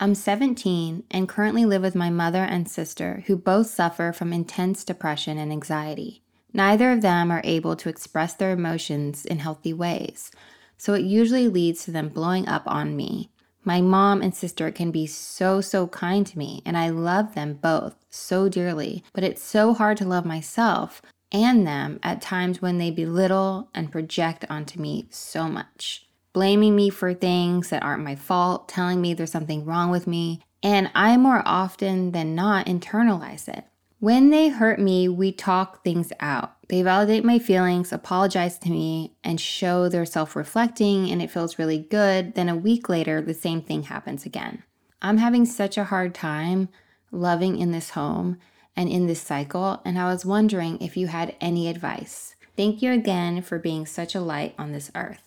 I'm 0.00 0.14
17 0.16 1.04
and 1.10 1.28
currently 1.28 1.64
live 1.64 1.82
with 1.82 1.94
my 1.94 2.10
mother 2.10 2.42
and 2.42 2.68
sister, 2.68 3.22
who 3.26 3.36
both 3.36 3.68
suffer 3.68 4.12
from 4.12 4.32
intense 4.32 4.82
depression 4.82 5.38
and 5.38 5.52
anxiety. 5.52 6.22
Neither 6.52 6.90
of 6.90 7.02
them 7.02 7.30
are 7.30 7.40
able 7.44 7.76
to 7.76 7.88
express 7.88 8.34
their 8.34 8.50
emotions 8.50 9.24
in 9.24 9.38
healthy 9.38 9.72
ways, 9.72 10.32
so 10.76 10.94
it 10.94 11.02
usually 11.04 11.48
leads 11.48 11.84
to 11.84 11.92
them 11.92 12.08
blowing 12.08 12.48
up 12.48 12.64
on 12.66 12.96
me. 12.96 13.30
My 13.64 13.80
mom 13.80 14.22
and 14.22 14.34
sister 14.34 14.72
can 14.72 14.90
be 14.90 15.06
so, 15.06 15.60
so 15.60 15.86
kind 15.86 16.26
to 16.26 16.36
me, 16.36 16.62
and 16.66 16.76
I 16.76 16.88
love 16.88 17.36
them 17.36 17.54
both 17.54 17.94
so 18.10 18.48
dearly, 18.48 19.04
but 19.12 19.22
it's 19.22 19.42
so 19.42 19.72
hard 19.72 19.96
to 19.98 20.04
love 20.04 20.24
myself 20.24 21.00
and 21.32 21.66
them 21.66 21.98
at 22.02 22.20
times 22.20 22.62
when 22.62 22.78
they 22.78 22.90
belittle 22.90 23.70
and 23.74 23.90
project 23.90 24.44
onto 24.48 24.78
me 24.78 25.06
so 25.10 25.48
much, 25.48 26.06
blaming 26.32 26.76
me 26.76 26.90
for 26.90 27.14
things 27.14 27.70
that 27.70 27.82
aren't 27.82 28.04
my 28.04 28.14
fault, 28.14 28.68
telling 28.68 29.00
me 29.00 29.14
there's 29.14 29.32
something 29.32 29.64
wrong 29.64 29.90
with 29.90 30.06
me, 30.06 30.40
and 30.62 30.90
I 30.94 31.16
more 31.16 31.42
often 31.44 32.12
than 32.12 32.34
not 32.34 32.66
internalize 32.66 33.48
it. 33.48 33.64
When 33.98 34.30
they 34.30 34.48
hurt 34.48 34.80
me, 34.80 35.08
we 35.08 35.30
talk 35.30 35.84
things 35.84 36.12
out. 36.18 36.56
They 36.68 36.82
validate 36.82 37.24
my 37.24 37.38
feelings, 37.38 37.92
apologize 37.92 38.58
to 38.58 38.70
me, 38.70 39.14
and 39.22 39.40
show 39.40 39.88
they're 39.88 40.04
self 40.04 40.34
reflecting, 40.34 41.08
and 41.10 41.22
it 41.22 41.30
feels 41.30 41.58
really 41.58 41.78
good. 41.78 42.34
Then 42.34 42.48
a 42.48 42.56
week 42.56 42.88
later, 42.88 43.22
the 43.22 43.32
same 43.32 43.62
thing 43.62 43.84
happens 43.84 44.26
again. 44.26 44.64
I'm 45.00 45.18
having 45.18 45.44
such 45.46 45.78
a 45.78 45.84
hard 45.84 46.14
time 46.14 46.68
loving 47.12 47.58
in 47.58 47.70
this 47.70 47.90
home 47.90 48.38
and 48.76 48.88
in 48.88 49.06
this 49.06 49.20
cycle, 49.20 49.80
and 49.84 49.98
I 49.98 50.12
was 50.12 50.24
wondering 50.24 50.80
if 50.80 50.96
you 50.96 51.08
had 51.08 51.36
any 51.40 51.68
advice. 51.68 52.34
Thank 52.56 52.82
you 52.82 52.92
again 52.92 53.42
for 53.42 53.58
being 53.58 53.86
such 53.86 54.14
a 54.14 54.20
light 54.20 54.54
on 54.58 54.72
this 54.72 54.90
earth. 54.94 55.22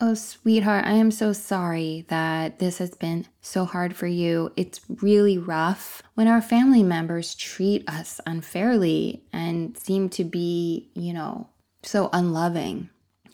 Oh, 0.00 0.14
sweetheart, 0.14 0.84
I 0.84 0.92
am 0.92 1.10
so 1.10 1.32
sorry 1.32 2.06
that 2.08 2.60
this 2.60 2.78
has 2.78 2.94
been 2.94 3.26
so 3.40 3.64
hard 3.64 3.96
for 3.96 4.06
you. 4.06 4.52
It's 4.56 4.80
really 5.02 5.36
rough 5.36 6.02
when 6.14 6.28
our 6.28 6.40
family 6.40 6.84
members 6.84 7.34
treat 7.34 7.88
us 7.88 8.20
unfairly 8.24 9.24
and 9.32 9.76
seem 9.76 10.08
to 10.10 10.22
be, 10.22 10.90
you 10.94 11.12
know, 11.12 11.48
so 11.82 12.10
unloving. 12.12 12.90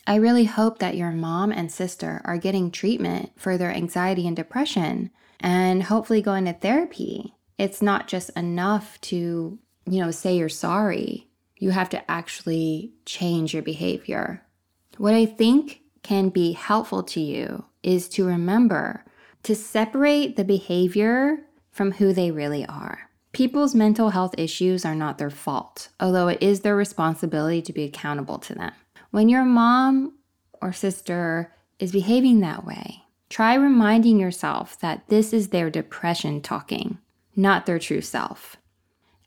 I 0.07 0.15
really 0.15 0.45
hope 0.45 0.79
that 0.79 0.97
your 0.97 1.11
mom 1.11 1.51
and 1.51 1.71
sister 1.71 2.21
are 2.25 2.37
getting 2.37 2.71
treatment 2.71 3.31
for 3.35 3.57
their 3.57 3.71
anxiety 3.71 4.25
and 4.25 4.35
depression 4.35 5.11
and 5.39 5.83
hopefully 5.83 6.21
going 6.21 6.45
to 6.45 6.53
therapy 6.53 7.35
it's 7.57 7.81
not 7.81 8.07
just 8.07 8.29
enough 8.31 8.99
to, 9.01 9.57
you 9.89 9.99
know, 9.99 10.11
say 10.11 10.37
you're 10.37 10.49
sorry. 10.49 11.29
You 11.57 11.71
have 11.71 11.89
to 11.89 12.11
actually 12.11 12.93
change 13.05 13.53
your 13.53 13.63
behavior. 13.63 14.43
What 14.97 15.13
I 15.13 15.25
think 15.25 15.81
can 16.03 16.29
be 16.29 16.51
helpful 16.51 17.03
to 17.03 17.19
you 17.19 17.65
is 17.81 18.07
to 18.09 18.25
remember 18.25 19.05
to 19.43 19.55
separate 19.55 20.35
the 20.35 20.43
behavior 20.43 21.37
from 21.71 21.93
who 21.93 22.13
they 22.13 22.31
really 22.31 22.65
are. 22.65 23.09
People's 23.31 23.75
mental 23.75 24.11
health 24.11 24.33
issues 24.37 24.85
are 24.85 24.95
not 24.95 25.17
their 25.17 25.29
fault, 25.29 25.89
although 25.99 26.29
it 26.29 26.41
is 26.41 26.61
their 26.61 26.75
responsibility 26.75 27.61
to 27.61 27.73
be 27.73 27.83
accountable 27.83 28.39
to 28.39 28.55
them. 28.55 28.71
When 29.11 29.29
your 29.29 29.43
mom 29.43 30.13
or 30.61 30.71
sister 30.71 31.53
is 31.79 31.91
behaving 31.91 32.39
that 32.39 32.65
way, 32.65 33.03
try 33.29 33.55
reminding 33.55 34.19
yourself 34.19 34.79
that 34.79 35.07
this 35.09 35.33
is 35.33 35.49
their 35.49 35.69
depression 35.69 36.41
talking 36.41 36.99
not 37.35 37.65
their 37.65 37.79
true 37.79 38.01
self. 38.01 38.57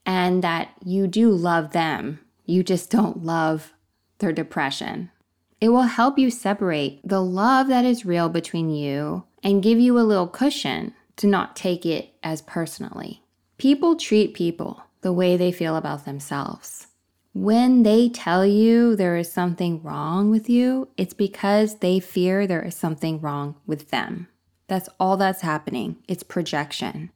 And 0.07 0.43
that 0.43 0.71
you 0.85 1.07
do 1.07 1.31
love 1.31 1.73
them, 1.73 2.21
you 2.47 2.63
just 2.63 2.91
don't 2.91 3.25
love 3.25 3.73
their 4.19 4.33
depression. 4.33 5.11
It 5.61 5.71
will 5.71 5.83
help 5.83 6.19
you 6.19 6.31
separate 6.31 7.01
the 7.05 7.21
love 7.21 7.69
that 7.69 7.85
is 7.85 8.07
real 8.07 8.29
between 8.29 8.71
you 8.71 9.25
and 9.43 9.63
give 9.63 9.79
you 9.79 9.99
a 9.99 10.01
little 10.01 10.29
cushion 10.29 10.95
to 11.17 11.27
not 11.27 11.57
take 11.57 11.85
it 11.85 12.15
as 12.23 12.43
personally. 12.43 13.23
People 13.59 13.97
treat 13.97 14.35
people 14.35 14.83
the 15.01 15.13
way 15.13 15.37
they 15.37 15.53
feel 15.53 15.77
about 15.77 16.05
themselves. 16.05 16.87
When 17.35 17.83
they 17.83 18.09
tell 18.09 18.47
you 18.47 18.97
there 18.97 19.17
is 19.17 19.31
something 19.31 19.83
wrong 19.83 20.31
with 20.31 20.49
you, 20.49 20.89
it's 20.97 21.15
because 21.15 21.79
they 21.79 22.01
fear 22.01 22.47
there 22.47 22.63
is 22.65 22.75
something 22.75 23.21
wrong 23.21 23.57
with 23.67 23.91
them. 23.91 24.29
That's 24.67 24.89
all 24.99 25.17
that's 25.17 25.43
happening. 25.43 25.97
It's 26.09 26.23
projection. 26.23 27.11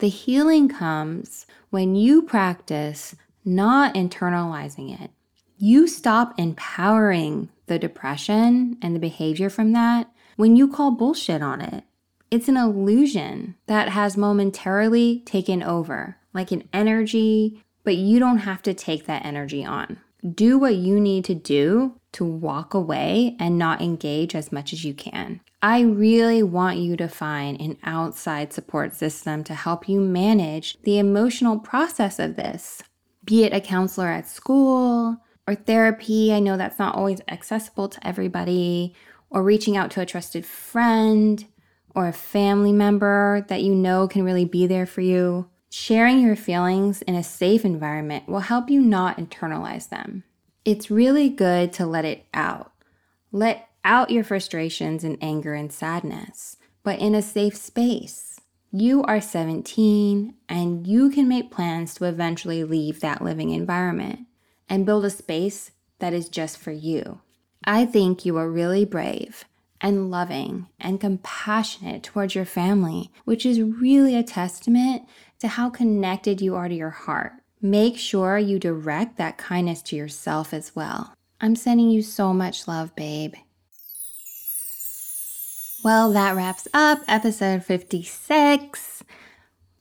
The 0.00 0.08
healing 0.08 0.66
comes 0.68 1.44
when 1.68 1.94
you 1.94 2.22
practice 2.22 3.14
not 3.44 3.94
internalizing 3.94 4.98
it. 4.98 5.10
You 5.58 5.86
stop 5.86 6.32
empowering 6.38 7.50
the 7.66 7.78
depression 7.78 8.78
and 8.80 8.96
the 8.96 8.98
behavior 8.98 9.50
from 9.50 9.72
that 9.72 10.10
when 10.36 10.56
you 10.56 10.68
call 10.68 10.92
bullshit 10.92 11.42
on 11.42 11.60
it. 11.60 11.84
It's 12.30 12.48
an 12.48 12.56
illusion 12.56 13.56
that 13.66 13.90
has 13.90 14.16
momentarily 14.16 15.20
taken 15.26 15.62
over, 15.62 16.16
like 16.32 16.50
an 16.50 16.66
energy, 16.72 17.62
but 17.84 17.96
you 17.96 18.18
don't 18.18 18.38
have 18.38 18.62
to 18.62 18.72
take 18.72 19.04
that 19.04 19.26
energy 19.26 19.66
on. 19.66 19.98
Do 20.34 20.58
what 20.58 20.76
you 20.76 20.98
need 20.98 21.26
to 21.26 21.34
do 21.34 21.96
to 22.12 22.24
walk 22.24 22.72
away 22.72 23.36
and 23.38 23.58
not 23.58 23.82
engage 23.82 24.34
as 24.34 24.50
much 24.50 24.72
as 24.72 24.82
you 24.82 24.94
can. 24.94 25.42
I 25.62 25.80
really 25.80 26.42
want 26.42 26.78
you 26.78 26.96
to 26.96 27.08
find 27.08 27.60
an 27.60 27.76
outside 27.82 28.52
support 28.52 28.94
system 28.94 29.44
to 29.44 29.54
help 29.54 29.88
you 29.88 30.00
manage 30.00 30.80
the 30.82 30.98
emotional 30.98 31.58
process 31.58 32.18
of 32.18 32.36
this, 32.36 32.82
be 33.26 33.44
it 33.44 33.52
a 33.52 33.60
counselor 33.60 34.08
at 34.08 34.26
school 34.26 35.18
or 35.46 35.54
therapy. 35.54 36.32
I 36.32 36.40
know 36.40 36.56
that's 36.56 36.78
not 36.78 36.94
always 36.94 37.20
accessible 37.28 37.88
to 37.90 38.06
everybody, 38.06 38.94
or 39.28 39.42
reaching 39.42 39.76
out 39.76 39.90
to 39.92 40.00
a 40.00 40.06
trusted 40.06 40.46
friend 40.46 41.46
or 41.94 42.08
a 42.08 42.12
family 42.12 42.72
member 42.72 43.44
that 43.48 43.62
you 43.62 43.74
know 43.74 44.08
can 44.08 44.24
really 44.24 44.44
be 44.44 44.66
there 44.66 44.86
for 44.86 45.02
you. 45.02 45.48
Sharing 45.68 46.20
your 46.20 46.36
feelings 46.36 47.02
in 47.02 47.14
a 47.14 47.22
safe 47.22 47.64
environment 47.64 48.28
will 48.28 48.40
help 48.40 48.70
you 48.70 48.80
not 48.80 49.18
internalize 49.18 49.88
them. 49.88 50.24
It's 50.64 50.90
really 50.90 51.28
good 51.28 51.72
to 51.74 51.86
let 51.86 52.04
it 52.04 52.26
out. 52.34 52.72
Let 53.30 53.68
out 53.84 54.10
your 54.10 54.24
frustrations 54.24 55.04
and 55.04 55.18
anger 55.20 55.54
and 55.54 55.72
sadness, 55.72 56.56
but 56.82 56.98
in 56.98 57.14
a 57.14 57.22
safe 57.22 57.56
space. 57.56 58.40
You 58.72 59.02
are 59.04 59.20
17 59.20 60.34
and 60.48 60.86
you 60.86 61.10
can 61.10 61.26
make 61.26 61.50
plans 61.50 61.94
to 61.94 62.04
eventually 62.04 62.62
leave 62.62 63.00
that 63.00 63.22
living 63.22 63.50
environment 63.50 64.26
and 64.68 64.86
build 64.86 65.04
a 65.04 65.10
space 65.10 65.72
that 65.98 66.12
is 66.12 66.28
just 66.28 66.56
for 66.58 66.70
you. 66.70 67.20
I 67.64 67.84
think 67.84 68.24
you 68.24 68.36
are 68.36 68.48
really 68.48 68.84
brave 68.84 69.44
and 69.80 70.10
loving 70.10 70.68
and 70.78 71.00
compassionate 71.00 72.02
towards 72.02 72.34
your 72.34 72.44
family, 72.44 73.10
which 73.24 73.44
is 73.44 73.60
really 73.60 74.14
a 74.14 74.22
testament 74.22 75.02
to 75.40 75.48
how 75.48 75.70
connected 75.70 76.40
you 76.40 76.54
are 76.54 76.68
to 76.68 76.74
your 76.74 76.90
heart. 76.90 77.32
Make 77.60 77.98
sure 77.98 78.38
you 78.38 78.58
direct 78.58 79.16
that 79.16 79.38
kindness 79.38 79.82
to 79.82 79.96
yourself 79.96 80.54
as 80.54 80.74
well. 80.76 81.14
I'm 81.40 81.56
sending 81.56 81.90
you 81.90 82.02
so 82.02 82.32
much 82.32 82.68
love, 82.68 82.94
babe. 82.94 83.34
Well, 85.82 86.12
that 86.12 86.36
wraps 86.36 86.68
up 86.74 87.00
episode 87.08 87.64
56. 87.64 89.02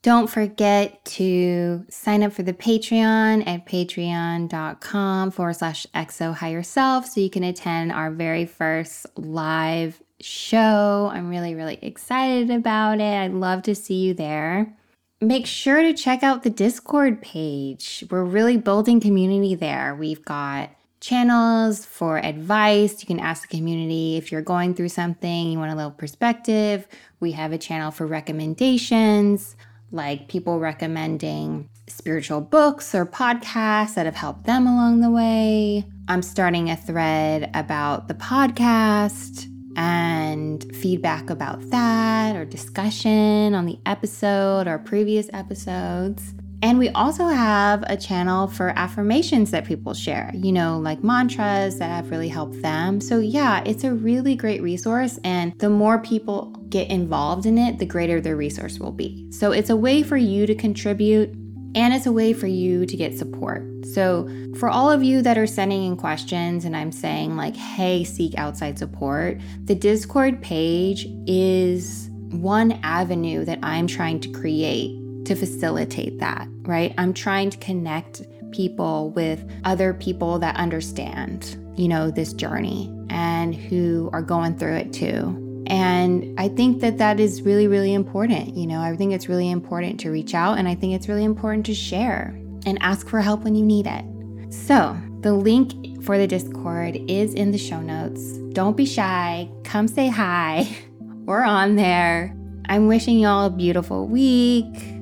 Don't 0.02 0.30
forget 0.30 1.04
to 1.04 1.86
sign 1.90 2.24
up 2.24 2.32
for 2.32 2.42
the 2.42 2.54
Patreon 2.54 3.46
at 3.46 3.66
patreon.com 3.66 5.32
forward 5.32 5.58
slash 5.58 5.86
xo 5.94 6.34
higher 6.34 6.64
self 6.64 7.06
so 7.06 7.20
you 7.20 7.30
can 7.30 7.44
attend 7.44 7.92
our 7.92 8.12
very 8.12 8.46
first 8.46 9.08
live 9.18 10.02
show. 10.22 11.12
I'm 11.14 11.30
really, 11.30 11.54
really 11.54 11.78
excited 11.82 12.50
about 12.50 13.02
it. 13.02 13.18
I'd 13.18 13.34
love 13.34 13.64
to 13.64 13.76
see 13.76 13.96
you 13.96 14.14
there. 14.14 14.74
Make 15.20 15.46
sure 15.46 15.82
to 15.82 15.94
check 15.94 16.24
out 16.24 16.44
the 16.44 16.50
Discord 16.50 17.22
page. 17.22 18.06
We're 18.10 18.24
really 18.24 18.56
building 18.56 19.02
community 19.02 19.54
there. 19.54 19.94
We've 19.96 20.24
got 20.24 20.70
channels 21.00 21.86
for 21.86 22.18
advice. 22.18 23.02
You 23.02 23.08
can 23.08 23.20
ask 23.20 23.50
the 23.50 23.58
community 23.58 24.18
if 24.18 24.32
you're 24.32 24.42
going 24.42 24.74
through 24.74 24.90
something, 24.90 25.52
you 25.52 25.58
want 25.58 25.72
a 25.72 25.76
little 25.76 25.92
perspective. 25.92 26.88
We 27.20 27.32
have 27.34 27.52
a 27.52 27.58
channel 27.58 27.92
for 27.92 28.06
recommendations, 28.06 29.56
like 29.92 30.28
people 30.28 30.60
recommending 30.60 31.70
spiritual 31.88 32.42
books 32.42 32.94
or 32.94 33.06
podcasts 33.06 33.96
that 33.96 34.06
have 34.06 34.16
helped 34.16 34.46
them 34.46 34.68
along 34.68 35.02
the 35.02 35.10
way. 35.10 35.86
I'm 36.08 36.22
starting 36.22 36.70
a 36.70 36.76
thread 36.76 37.50
about 37.54 38.08
the 38.08 38.14
podcast 38.14 39.48
and 39.76 40.76
feedback 40.76 41.30
about 41.30 41.70
that 41.70 42.36
or 42.36 42.46
discussion 42.46 43.54
on 43.54 43.66
the 43.66 43.80
episode 43.86 44.68
or 44.68 44.78
previous 44.80 45.30
episodes. 45.34 46.34
And 46.62 46.78
we 46.78 46.90
also 46.90 47.28
have 47.28 47.84
a 47.88 47.96
channel 47.96 48.48
for 48.48 48.70
affirmations 48.76 49.52
that 49.52 49.66
people 49.66 49.94
share, 49.94 50.32
you 50.34 50.52
know, 50.52 50.78
like 50.78 51.04
mantras 51.04 51.80
that 51.80 51.90
have 51.90 52.12
really 52.12 52.28
helped 52.28 52.62
them. 52.62 53.00
So, 53.00 53.20
yeah, 53.20 53.64
it's 53.66 53.86
a 53.86 53.94
really 53.94 54.36
great 54.36 54.62
resource. 54.62 55.20
And 55.24 55.54
the 55.60 55.70
more 55.70 56.00
people 56.00 56.52
get 56.70 56.90
involved 56.90 57.46
in 57.46 57.58
it, 57.58 57.80
the 57.80 57.86
greater 57.86 58.20
the 58.20 58.36
resource 58.36 58.78
will 58.78 58.92
be. 58.92 59.32
So, 59.32 59.52
it's 59.52 59.70
a 59.70 59.78
way 59.78 60.04
for 60.04 60.18
you 60.18 60.46
to 60.46 60.56
contribute 60.56 61.30
and 61.76 61.94
it's 61.94 62.08
a 62.08 62.12
way 62.12 62.34
for 62.34 62.48
you 62.48 62.86
to 62.86 62.98
get 62.98 63.18
support. 63.18 63.64
So, 63.94 64.28
for 64.58 64.70
all 64.70 64.92
of 64.92 65.02
you 65.02 65.22
that 65.22 65.38
are 65.38 65.48
sending 65.48 65.86
in 65.86 65.96
questions 65.96 66.66
and 66.66 66.76
I'm 66.76 66.92
saying, 66.92 67.38
like, 67.38 67.56
hey, 67.56 68.04
seek 68.04 68.38
outside 68.38 68.78
support, 68.78 69.40
the 69.64 69.76
Discord 69.76 70.42
page 70.42 71.08
is 71.26 72.10
one 72.32 72.74
avenue 72.84 73.46
that 73.46 73.60
I'm 73.64 73.88
trying 73.88 74.20
to 74.22 74.32
create 74.32 74.99
to 75.30 75.36
facilitate 75.36 76.18
that, 76.18 76.48
right? 76.64 76.92
I'm 76.98 77.14
trying 77.14 77.52
to 77.52 77.58
connect 77.60 78.24
people 78.52 79.12
with 79.12 79.48
other 79.64 79.94
people 79.94 80.40
that 80.40 80.56
understand, 80.56 81.56
you 81.78 81.88
know, 81.88 82.10
this 82.10 82.34
journey 82.34 82.92
and 83.12 83.54
who 83.54 84.10
are 84.12 84.24
going 84.24 84.58
through 84.58 84.78
it 84.78 84.92
too. 84.92 85.64
And 85.68 86.34
I 86.40 86.48
think 86.48 86.82
that 86.82 86.98
that 86.98 87.20
is 87.20 87.44
really, 87.44 87.68
really 87.68 87.94
important. 87.94 88.58
You 88.58 88.66
know, 88.66 88.82
I 88.82 88.96
think 88.96 89.14
it's 89.14 89.30
really 89.30 89.52
important 89.52 90.00
to 90.00 90.10
reach 90.10 90.34
out 90.34 90.58
and 90.58 90.68
I 90.68 90.74
think 90.74 90.96
it's 90.96 91.08
really 91.08 91.26
important 91.26 91.64
to 91.68 91.76
share 91.76 92.36
and 92.66 92.80
ask 92.82 93.08
for 93.08 93.22
help 93.22 93.44
when 93.44 93.54
you 93.54 93.64
need 93.64 93.86
it. 93.86 94.04
So, 94.52 94.98
the 95.22 95.34
link 95.34 96.04
for 96.04 96.18
the 96.18 96.26
Discord 96.26 96.96
is 97.08 97.36
in 97.36 97.52
the 97.52 97.58
show 97.60 97.82
notes. 97.82 98.40
Don't 98.54 98.76
be 98.76 98.88
shy, 98.88 99.48
come 99.64 99.88
say 99.88 100.08
hi. 100.08 100.68
We're 101.26 101.44
on 101.44 101.76
there. 101.76 102.36
I'm 102.68 102.88
wishing 102.88 103.20
y'all 103.20 103.46
a 103.46 103.52
beautiful 103.52 104.08
week. 104.08 104.99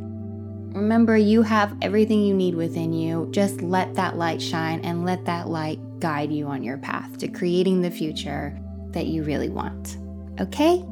Remember, 0.77 1.17
you 1.17 1.41
have 1.41 1.75
everything 1.81 2.21
you 2.21 2.33
need 2.33 2.53
within 2.53 2.93
you. 2.93 3.27
Just 3.31 3.61
let 3.61 3.95
that 3.95 4.15
light 4.15 4.41
shine 4.41 4.79
and 4.81 5.05
let 5.05 5.25
that 5.25 5.49
light 5.49 5.79
guide 5.99 6.31
you 6.31 6.45
on 6.45 6.63
your 6.63 6.77
path 6.77 7.17
to 7.17 7.27
creating 7.27 7.81
the 7.81 7.89
future 7.89 8.57
that 8.91 9.07
you 9.07 9.23
really 9.23 9.49
want. 9.49 9.97
Okay? 10.39 10.85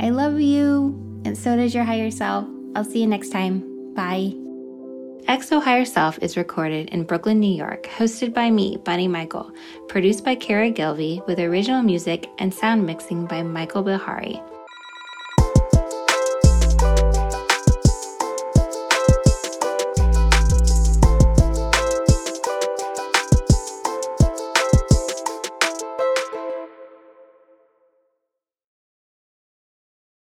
I 0.00 0.10
love 0.10 0.38
you, 0.38 1.22
and 1.24 1.36
so 1.36 1.56
does 1.56 1.74
your 1.74 1.84
higher 1.84 2.10
self. 2.10 2.46
I'll 2.74 2.84
see 2.84 3.00
you 3.00 3.06
next 3.06 3.30
time. 3.30 3.94
Bye. 3.94 4.34
XO 5.28 5.62
Higher 5.62 5.84
Self 5.84 6.18
is 6.20 6.36
recorded 6.36 6.90
in 6.90 7.04
Brooklyn, 7.04 7.38
New 7.38 7.54
York, 7.54 7.84
hosted 7.84 8.34
by 8.34 8.50
me, 8.50 8.76
Bunny 8.84 9.06
Michael, 9.06 9.52
produced 9.88 10.24
by 10.24 10.34
Kara 10.34 10.70
Gilvey, 10.70 11.24
with 11.26 11.38
original 11.38 11.82
music 11.82 12.26
and 12.38 12.52
sound 12.52 12.84
mixing 12.84 13.26
by 13.26 13.42
Michael 13.42 13.82
Bihari. 13.82 14.42